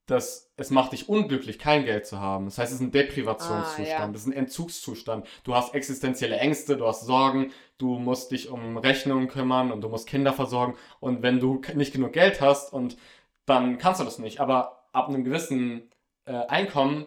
dass 0.06 0.52
es 0.58 0.72
macht 0.72 0.92
dich 0.92 1.10
unglücklich, 1.10 1.58
kein 1.58 1.86
Geld 1.86 2.06
zu 2.06 2.20
haben. 2.20 2.46
Das 2.46 2.58
heißt, 2.58 2.72
es 2.72 2.80
ist 2.80 2.86
ein 2.86 2.92
Deprivationszustand, 2.92 3.88
ah, 3.88 4.06
ja. 4.06 4.08
das 4.08 4.22
ist 4.22 4.28
ein 4.28 4.34
Entzugszustand. 4.34 5.26
Du 5.44 5.56
hast 5.56 5.74
existenzielle 5.74 6.38
Ängste, 6.38 6.76
du 6.76 6.86
hast 6.86 7.06
Sorgen, 7.06 7.52
du 7.78 7.98
musst 7.98 8.32
dich 8.32 8.50
um 8.50 8.78
Rechnungen 8.78 9.28
kümmern 9.28 9.72
und 9.72 9.82
du 9.82 9.90
musst 9.90 10.08
Kinder 10.08 10.34
versorgen. 10.34 10.76
Und 11.00 11.22
wenn 11.22 11.40
du 11.40 11.62
nicht 11.76 11.94
genug 11.94 12.14
Geld 12.14 12.42
hast 12.42 12.74
und 12.74 12.98
dann 13.46 13.78
kannst 13.78 14.02
du 14.02 14.06
das 14.06 14.20
nicht. 14.20 14.40
Aber 14.42 14.88
ab 14.92 15.08
einem 15.08 15.24
gewissen 15.24 15.91
äh, 16.26 16.34
Einkommen 16.34 17.06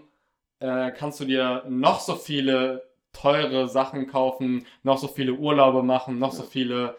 äh, 0.60 0.90
kannst 0.92 1.20
du 1.20 1.24
dir 1.24 1.64
noch 1.68 2.00
so 2.00 2.16
viele 2.16 2.88
teure 3.12 3.68
Sachen 3.68 4.06
kaufen, 4.06 4.66
noch 4.82 4.98
so 4.98 5.08
viele 5.08 5.34
Urlaube 5.34 5.82
machen, 5.82 6.18
noch 6.18 6.32
so 6.32 6.42
viele 6.42 6.96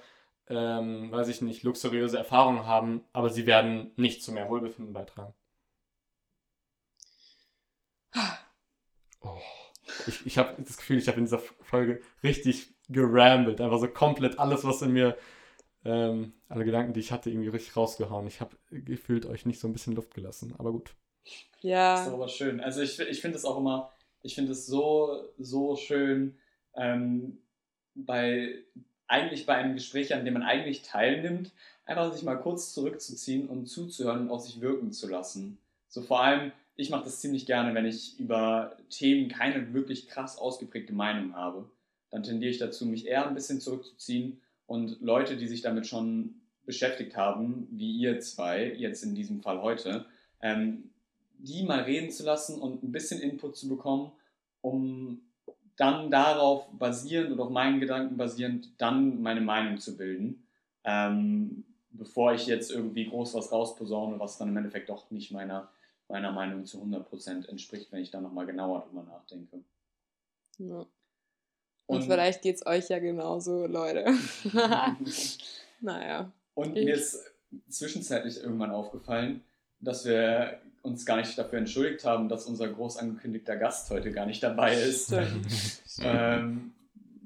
ähm, 0.47 1.11
weiß 1.11 1.27
ich 1.29 1.41
nicht, 1.41 1.63
luxuriöse 1.63 2.17
Erfahrungen 2.17 2.65
haben, 2.65 3.03
aber 3.13 3.29
sie 3.29 3.45
werden 3.47 3.91
nicht 3.95 4.23
zu 4.23 4.31
mehr 4.31 4.49
Wohlbefinden 4.49 4.93
beitragen. 4.93 5.33
Oh. 9.21 9.39
Ich, 10.07 10.25
ich 10.25 10.37
habe 10.37 10.61
das 10.61 10.77
Gefühl, 10.77 10.97
ich 10.97 11.07
habe 11.07 11.17
in 11.17 11.25
dieser 11.25 11.39
Folge 11.39 12.01
richtig 12.23 12.75
gerambelt. 12.89 13.59
Einfach 13.61 13.79
so 13.79 13.87
komplett 13.87 14.39
alles, 14.39 14.63
was 14.63 14.81
in 14.81 14.93
mir, 14.93 15.17
ähm, 15.83 16.33
alle 16.47 16.65
Gedanken, 16.65 16.93
die 16.93 16.99
ich 16.99 17.11
hatte, 17.11 17.29
irgendwie 17.29 17.49
richtig 17.49 17.75
rausgehauen. 17.75 18.27
Ich 18.27 18.41
habe 18.41 18.55
gefühlt 18.69 19.25
euch 19.25 19.45
nicht 19.45 19.59
so 19.59 19.67
ein 19.67 19.73
bisschen 19.73 19.95
Luft 19.95 20.13
gelassen, 20.13 20.53
aber 20.57 20.71
gut. 20.71 20.95
Ja. 21.65 21.95
Das 21.95 22.07
ist 22.07 22.13
aber 22.13 22.27
schön. 22.27 22.61
Also 22.61 22.81
ich, 22.81 22.99
ich 22.99 23.21
finde 23.21 23.37
es 23.37 23.45
auch 23.45 23.57
immer, 23.57 23.91
ich 24.21 24.35
finde 24.35 24.51
es 24.51 24.67
so, 24.67 25.23
so 25.39 25.75
schön, 25.75 26.37
ähm, 26.75 27.39
bei 27.95 28.63
eigentlich 29.07 29.45
bei 29.45 29.55
einem 29.55 29.73
Gespräch, 29.73 30.13
an 30.13 30.25
dem 30.25 30.35
man 30.35 30.43
eigentlich 30.43 30.83
teilnimmt, 30.83 31.51
einfach 31.85 32.13
sich 32.13 32.23
mal 32.23 32.35
kurz 32.35 32.73
zurückzuziehen 32.73 33.47
und 33.47 33.67
zuzuhören 33.67 34.21
und 34.21 34.29
auf 34.29 34.41
sich 34.41 34.61
wirken 34.61 34.91
zu 34.91 35.07
lassen. 35.07 35.57
So 35.87 36.01
vor 36.01 36.21
allem, 36.23 36.51
ich 36.75 36.89
mache 36.89 37.05
das 37.05 37.19
ziemlich 37.19 37.45
gerne, 37.45 37.73
wenn 37.73 37.85
ich 37.85 38.19
über 38.19 38.77
Themen 38.89 39.29
keine 39.29 39.73
wirklich 39.73 40.07
krass 40.07 40.37
ausgeprägte 40.37 40.93
Meinung 40.93 41.35
habe. 41.35 41.69
Dann 42.11 42.23
tendiere 42.23 42.51
ich 42.51 42.57
dazu, 42.57 42.85
mich 42.85 43.07
eher 43.07 43.27
ein 43.27 43.33
bisschen 43.35 43.59
zurückzuziehen 43.59 44.41
und 44.67 45.01
Leute, 45.01 45.37
die 45.37 45.47
sich 45.47 45.61
damit 45.61 45.87
schon 45.87 46.41
beschäftigt 46.65 47.15
haben, 47.15 47.67
wie 47.71 47.91
ihr 47.97 48.19
zwei, 48.19 48.71
jetzt 48.73 49.03
in 49.03 49.15
diesem 49.15 49.41
Fall 49.41 49.61
heute, 49.61 50.05
ähm, 50.41 50.91
die 51.45 51.63
mal 51.63 51.81
reden 51.81 52.11
zu 52.11 52.23
lassen 52.23 52.59
und 52.59 52.83
ein 52.83 52.91
bisschen 52.91 53.21
Input 53.21 53.55
zu 53.55 53.69
bekommen, 53.69 54.11
um 54.61 55.21
dann 55.77 56.09
darauf 56.09 56.67
basierend 56.71 57.31
und 57.31 57.39
auf 57.39 57.49
meinen 57.49 57.79
Gedanken 57.79 58.17
basierend 58.17 58.69
dann 58.77 59.21
meine 59.21 59.41
Meinung 59.41 59.77
zu 59.77 59.97
bilden, 59.97 60.47
ähm, 60.83 61.65
bevor 61.91 62.33
ich 62.33 62.47
jetzt 62.47 62.71
irgendwie 62.71 63.07
groß 63.09 63.33
was 63.33 63.51
rausposaune, 63.51 64.19
was 64.19 64.37
dann 64.37 64.49
im 64.49 64.57
Endeffekt 64.57 64.89
doch 64.89 65.09
nicht 65.11 65.31
meiner, 65.31 65.69
meiner 66.07 66.31
Meinung 66.31 66.65
zu 66.65 66.81
100% 66.81 67.47
entspricht, 67.49 67.91
wenn 67.91 68.01
ich 68.01 68.11
dann 68.11 68.23
nochmal 68.23 68.45
genauer 68.45 68.85
drüber 68.87 69.03
nachdenke. 69.03 69.63
Ja. 70.57 70.85
Und, 71.87 71.97
und 71.97 72.03
vielleicht 72.03 72.41
geht 72.41 72.55
es 72.55 72.65
euch 72.65 72.89
ja 72.89 72.99
genauso, 72.99 73.67
Leute. 73.67 74.05
naja. 75.81 76.31
Und 76.55 76.75
ich. 76.75 76.85
mir 76.85 76.95
ist 76.95 77.31
zwischenzeitlich 77.69 78.41
irgendwann 78.41 78.71
aufgefallen, 78.71 79.43
dass 79.79 80.05
wir 80.05 80.61
uns 80.85 81.05
gar 81.05 81.17
nicht 81.17 81.37
dafür 81.37 81.59
entschuldigt 81.59 82.05
haben, 82.05 82.29
dass 82.29 82.45
unser 82.45 82.67
groß 82.67 82.97
angekündigter 82.97 83.57
Gast 83.57 83.89
heute 83.89 84.11
gar 84.11 84.25
nicht 84.25 84.41
dabei 84.43 84.75
ist. 84.75 85.13
ähm, 86.01 86.73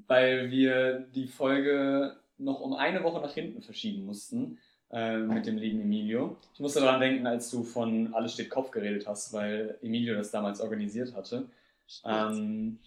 weil 0.07 0.49
wir 0.49 1.05
die 1.13 1.27
Folge 1.27 2.15
noch 2.37 2.61
um 2.61 2.73
eine 2.73 3.03
Woche 3.03 3.21
nach 3.21 3.33
hinten 3.33 3.61
verschieben 3.61 4.05
mussten 4.05 4.57
äh, 4.91 5.17
mit 5.17 5.45
dem 5.45 5.57
lieben 5.57 5.81
Emilio. 5.81 6.37
Ich 6.53 6.59
musste 6.59 6.79
daran 6.79 7.01
denken, 7.01 7.27
als 7.27 7.51
du 7.51 7.63
von 7.63 8.13
Alles 8.13 8.33
steht 8.33 8.49
Kopf 8.49 8.71
geredet 8.71 9.07
hast, 9.07 9.33
weil 9.33 9.77
Emilio 9.81 10.15
das 10.15 10.31
damals 10.31 10.61
organisiert 10.61 11.13
hatte. 11.15 11.45
Ähm, 12.05 12.79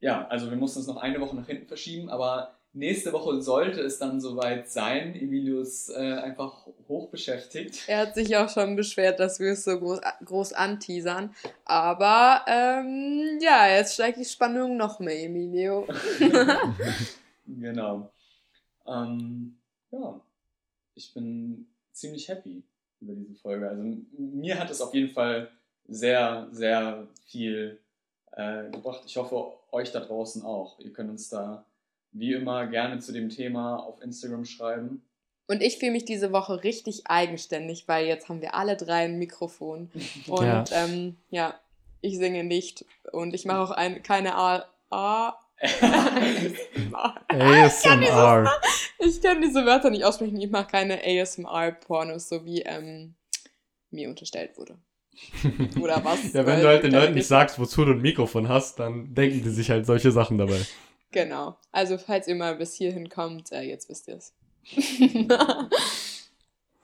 ja, 0.00 0.26
also 0.28 0.50
wir 0.50 0.56
mussten 0.56 0.80
es 0.80 0.86
noch 0.86 0.98
eine 0.98 1.20
Woche 1.20 1.34
nach 1.34 1.46
hinten 1.46 1.66
verschieben, 1.66 2.08
aber 2.08 2.54
Nächste 2.76 3.12
Woche 3.12 3.40
sollte 3.40 3.82
es 3.82 4.00
dann 4.00 4.20
soweit 4.20 4.68
sein. 4.68 5.14
Emilius 5.14 5.90
äh, 5.90 6.14
einfach 6.14 6.66
hoch 6.88 7.08
beschäftigt. 7.08 7.84
Er 7.86 7.98
hat 7.98 8.16
sich 8.16 8.36
auch 8.36 8.48
schon 8.48 8.74
beschwert, 8.74 9.20
dass 9.20 9.38
wir 9.38 9.52
es 9.52 9.62
so 9.62 9.78
groß, 9.78 10.00
groß 10.24 10.52
anteasern. 10.54 11.32
Aber 11.64 12.44
ähm, 12.48 13.38
ja, 13.40 13.68
jetzt 13.68 13.94
steigt 13.94 14.18
die 14.18 14.24
Spannung 14.24 14.76
noch 14.76 14.98
mehr, 14.98 15.22
Emilio. 15.22 15.86
genau. 17.46 18.10
Ähm, 18.88 19.56
ja, 19.92 20.20
ich 20.96 21.14
bin 21.14 21.68
ziemlich 21.92 22.26
happy 22.26 22.64
über 23.00 23.14
diese 23.14 23.36
Folge. 23.36 23.68
Also 23.68 23.84
mir 24.18 24.58
hat 24.58 24.70
es 24.70 24.80
auf 24.80 24.92
jeden 24.94 25.14
Fall 25.14 25.48
sehr, 25.86 26.48
sehr 26.50 27.06
viel 27.26 27.78
äh, 28.32 28.68
gebracht. 28.70 29.02
Ich 29.06 29.16
hoffe, 29.16 29.52
euch 29.70 29.92
da 29.92 30.00
draußen 30.00 30.42
auch. 30.42 30.80
Ihr 30.80 30.92
könnt 30.92 31.10
uns 31.10 31.28
da 31.28 31.64
wie 32.14 32.32
immer 32.32 32.66
gerne 32.66 32.98
zu 33.00 33.12
dem 33.12 33.28
Thema 33.28 33.76
auf 33.76 34.00
Instagram 34.00 34.44
schreiben. 34.44 35.02
Und 35.46 35.62
ich 35.62 35.78
fühle 35.78 35.92
mich 35.92 36.06
diese 36.06 36.32
Woche 36.32 36.64
richtig 36.64 37.06
eigenständig, 37.06 37.86
weil 37.86 38.06
jetzt 38.06 38.28
haben 38.30 38.40
wir 38.40 38.54
alle 38.54 38.76
drei 38.76 39.04
ein 39.04 39.18
Mikrofon. 39.18 39.90
Und 40.26 40.46
ja, 40.46 40.64
ähm, 40.72 41.16
ja 41.30 41.54
ich 42.00 42.16
singe 42.16 42.44
nicht. 42.44 42.86
Und 43.12 43.34
ich 43.34 43.44
mache 43.44 43.60
auch 43.60 43.70
ein, 43.70 44.02
keine 44.02 44.36
A. 44.36 44.64
A 44.90 45.38
ASMR. 47.28 48.50
Ich 48.98 49.20
kann 49.20 49.42
diese 49.42 49.66
Wörter 49.66 49.90
nicht 49.90 50.04
aussprechen. 50.04 50.40
Ich 50.40 50.50
mache 50.50 50.68
keine 50.68 51.00
ASMR-Pornos, 51.04 52.28
so 52.28 52.44
wie 52.44 52.62
ähm, 52.62 53.14
mir 53.90 54.08
unterstellt 54.08 54.56
wurde. 54.56 54.78
Oder 55.80 56.04
was? 56.04 56.32
ja, 56.32 56.44
wenn 56.46 56.60
du 56.60 56.66
halt 56.66 56.82
den 56.82 56.92
Leuten 56.92 57.14
nicht 57.14 57.28
sagst, 57.28 57.58
wozu 57.58 57.84
du 57.84 57.92
ein 57.92 58.02
Mikrofon 58.02 58.48
hast, 58.48 58.80
dann 58.80 59.14
denken 59.14 59.42
die 59.42 59.50
sich 59.50 59.70
halt 59.70 59.86
solche 59.86 60.10
Sachen 60.10 60.38
dabei. 60.38 60.60
Genau. 61.14 61.56
Also, 61.70 61.96
falls 61.96 62.26
ihr 62.26 62.34
mal 62.34 62.56
bis 62.56 62.74
hierhin 62.74 63.08
kommt, 63.08 63.52
äh, 63.52 63.60
jetzt 63.60 63.88
wisst 63.88 64.08
ihr 64.08 64.16
es. 64.16 64.32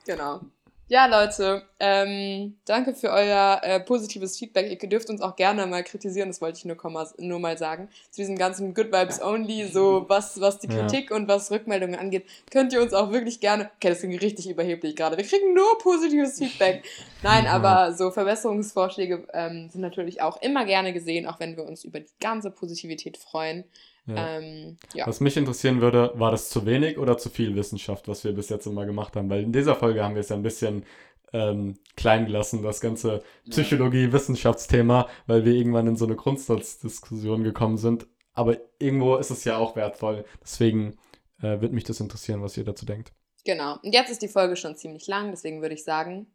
genau. 0.05 0.39
Ja, 0.87 1.05
Leute, 1.05 1.63
ähm, 1.79 2.57
danke 2.65 2.93
für 2.93 3.11
euer 3.11 3.61
äh, 3.63 3.79
positives 3.81 4.37
Feedback. 4.37 4.69
Ihr 4.69 4.89
dürft 4.89 5.09
uns 5.09 5.21
auch 5.21 5.35
gerne 5.35 5.65
mal 5.65 5.83
kritisieren, 5.83 6.29
das 6.29 6.41
wollte 6.41 6.59
ich 6.59 6.65
nur, 6.65 6.77
nur 7.17 7.39
mal 7.39 7.57
sagen. 7.57 7.89
Zu 8.09 8.21
diesem 8.21 8.37
ganzen 8.37 8.73
Good 8.73 8.87
Vibes 8.87 9.21
Only, 9.21 9.67
so 9.67 10.05
was, 10.07 10.39
was 10.39 10.59
die 10.59 10.67
Kritik 10.67 11.09
ja. 11.09 11.15
und 11.15 11.29
was 11.29 11.49
Rückmeldungen 11.49 11.97
angeht, 11.97 12.25
könnt 12.51 12.73
ihr 12.73 12.81
uns 12.81 12.93
auch 12.93 13.11
wirklich 13.11 13.39
gerne. 13.39 13.69
Okay, 13.75 13.89
das 13.89 13.99
klingt 13.99 14.21
richtig 14.21 14.49
überheblich 14.49 14.95
gerade. 14.95 15.15
Wir 15.15 15.25
kriegen 15.25 15.53
nur 15.53 15.77
positives 15.77 16.37
Feedback. 16.37 16.83
Nein, 17.21 17.45
ja. 17.45 17.51
aber 17.51 17.93
so 17.93 18.11
Verbesserungsvorschläge 18.11 19.27
ähm, 19.33 19.69
sind 19.69 19.81
natürlich 19.81 20.21
auch 20.21 20.41
immer 20.41 20.65
gerne 20.65 20.91
gesehen, 20.91 21.25
auch 21.25 21.39
wenn 21.39 21.55
wir 21.55 21.65
uns 21.65 21.85
über 21.85 22.01
die 22.01 22.11
ganze 22.19 22.51
Positivität 22.51 23.17
freuen. 23.17 23.63
Ja. 24.07 24.37
Ähm, 24.37 24.77
ja. 24.93 25.07
Was 25.07 25.19
mich 25.19 25.37
interessieren 25.37 25.81
würde, 25.81 26.11
war 26.15 26.31
das 26.31 26.49
zu 26.49 26.65
wenig 26.65 26.97
oder 26.97 27.17
zu 27.17 27.29
viel 27.29 27.55
Wissenschaft, 27.55 28.07
was 28.07 28.23
wir 28.23 28.33
bis 28.33 28.49
jetzt 28.49 28.65
immer 28.65 28.85
gemacht 28.85 29.15
haben? 29.15 29.29
Weil 29.29 29.43
in 29.43 29.51
dieser 29.51 29.75
Folge 29.75 30.03
haben 30.03 30.15
wir 30.15 30.21
es 30.21 30.29
ja 30.29 30.35
ein 30.35 30.43
bisschen 30.43 30.85
ähm, 31.33 31.77
klein 31.95 32.25
gelassen, 32.25 32.63
das 32.63 32.81
ganze 32.81 33.23
Psychologie-Wissenschaftsthema, 33.49 35.07
weil 35.27 35.45
wir 35.45 35.53
irgendwann 35.53 35.87
in 35.87 35.95
so 35.95 36.05
eine 36.05 36.15
Grundsatzdiskussion 36.15 37.43
gekommen 37.43 37.77
sind. 37.77 38.07
Aber 38.33 38.57
irgendwo 38.79 39.17
ist 39.17 39.29
es 39.29 39.43
ja 39.43 39.57
auch 39.57 39.75
wertvoll. 39.75 40.25
Deswegen 40.41 40.97
äh, 41.39 41.61
würde 41.61 41.75
mich 41.75 41.83
das 41.83 41.99
interessieren, 41.99 42.41
was 42.41 42.57
ihr 42.57 42.63
dazu 42.63 42.85
denkt. 42.85 43.13
Genau. 43.45 43.77
Und 43.81 43.93
jetzt 43.93 44.09
ist 44.09 44.21
die 44.21 44.27
Folge 44.27 44.55
schon 44.55 44.75
ziemlich 44.75 45.07
lang, 45.07 45.31
deswegen 45.31 45.61
würde 45.61 45.73
ich 45.73 45.83
sagen, 45.83 46.27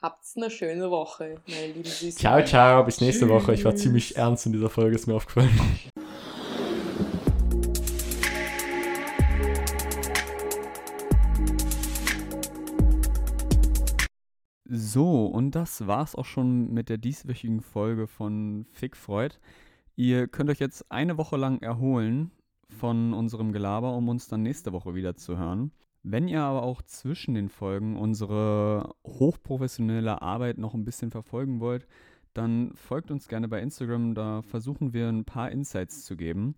habt's 0.00 0.36
eine 0.36 0.50
schöne 0.50 0.90
Woche, 0.90 1.40
meine 1.46 1.68
lieben 1.68 1.84
Süßen. 1.84 2.18
Ciao, 2.18 2.44
ciao, 2.44 2.84
bis 2.84 3.00
nächste 3.00 3.26
Tschüss. 3.26 3.34
Woche. 3.34 3.54
Ich 3.54 3.64
war 3.64 3.74
ziemlich 3.74 4.16
ernst 4.16 4.46
in 4.46 4.52
dieser 4.52 4.70
Folge, 4.70 4.94
ist 4.94 5.06
mir 5.06 5.14
aufgefallen. 5.14 5.50
So, 14.74 15.26
und 15.26 15.50
das 15.54 15.86
war's 15.86 16.14
auch 16.14 16.24
schon 16.24 16.72
mit 16.72 16.88
der 16.88 16.96
dieswöchigen 16.96 17.60
Folge 17.60 18.06
von 18.06 18.64
Fick 18.70 18.96
Freud. 18.96 19.34
Ihr 19.96 20.28
könnt 20.28 20.48
euch 20.48 20.60
jetzt 20.60 20.90
eine 20.90 21.18
Woche 21.18 21.36
lang 21.36 21.60
erholen 21.60 22.30
von 22.70 23.12
unserem 23.12 23.52
Gelaber, 23.52 23.94
um 23.94 24.08
uns 24.08 24.28
dann 24.28 24.42
nächste 24.42 24.72
Woche 24.72 24.94
wieder 24.94 25.14
zu 25.14 25.36
hören. 25.36 25.72
Wenn 26.02 26.26
ihr 26.26 26.40
aber 26.40 26.62
auch 26.62 26.80
zwischen 26.80 27.34
den 27.34 27.50
Folgen 27.50 27.98
unsere 27.98 28.94
hochprofessionelle 29.06 30.22
Arbeit 30.22 30.56
noch 30.56 30.72
ein 30.72 30.86
bisschen 30.86 31.10
verfolgen 31.10 31.60
wollt, 31.60 31.86
dann 32.32 32.72
folgt 32.74 33.10
uns 33.10 33.28
gerne 33.28 33.48
bei 33.48 33.60
Instagram, 33.60 34.14
da 34.14 34.40
versuchen 34.40 34.94
wir 34.94 35.06
ein 35.10 35.26
paar 35.26 35.50
Insights 35.50 36.06
zu 36.06 36.16
geben. 36.16 36.54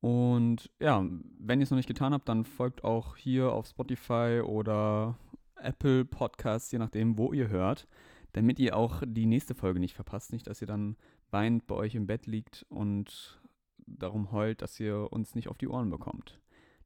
Und 0.00 0.72
ja, 0.80 1.06
wenn 1.38 1.60
ihr 1.60 1.62
es 1.62 1.70
noch 1.70 1.76
nicht 1.76 1.86
getan 1.86 2.12
habt, 2.12 2.28
dann 2.28 2.44
folgt 2.44 2.82
auch 2.82 3.16
hier 3.16 3.52
auf 3.52 3.68
Spotify 3.68 4.42
oder 4.44 5.16
Apple 5.62 6.04
Podcasts, 6.04 6.70
je 6.70 6.78
nachdem, 6.78 7.18
wo 7.18 7.32
ihr 7.32 7.48
hört, 7.48 7.86
damit 8.32 8.58
ihr 8.58 8.76
auch 8.76 9.02
die 9.06 9.26
nächste 9.26 9.54
Folge 9.54 9.80
nicht 9.80 9.94
verpasst. 9.94 10.32
Nicht, 10.32 10.46
dass 10.46 10.60
ihr 10.60 10.66
dann 10.66 10.96
weinend 11.30 11.66
bei 11.66 11.74
euch 11.74 11.94
im 11.94 12.06
Bett 12.06 12.26
liegt 12.26 12.66
und 12.68 13.40
darum 13.86 14.32
heult, 14.32 14.62
dass 14.62 14.78
ihr 14.80 15.12
uns 15.12 15.34
nicht 15.34 15.48
auf 15.48 15.58
die 15.58 15.68
Ohren 15.68 15.90
bekommt. 15.90 16.40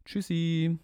Tschüssi! 0.04 0.78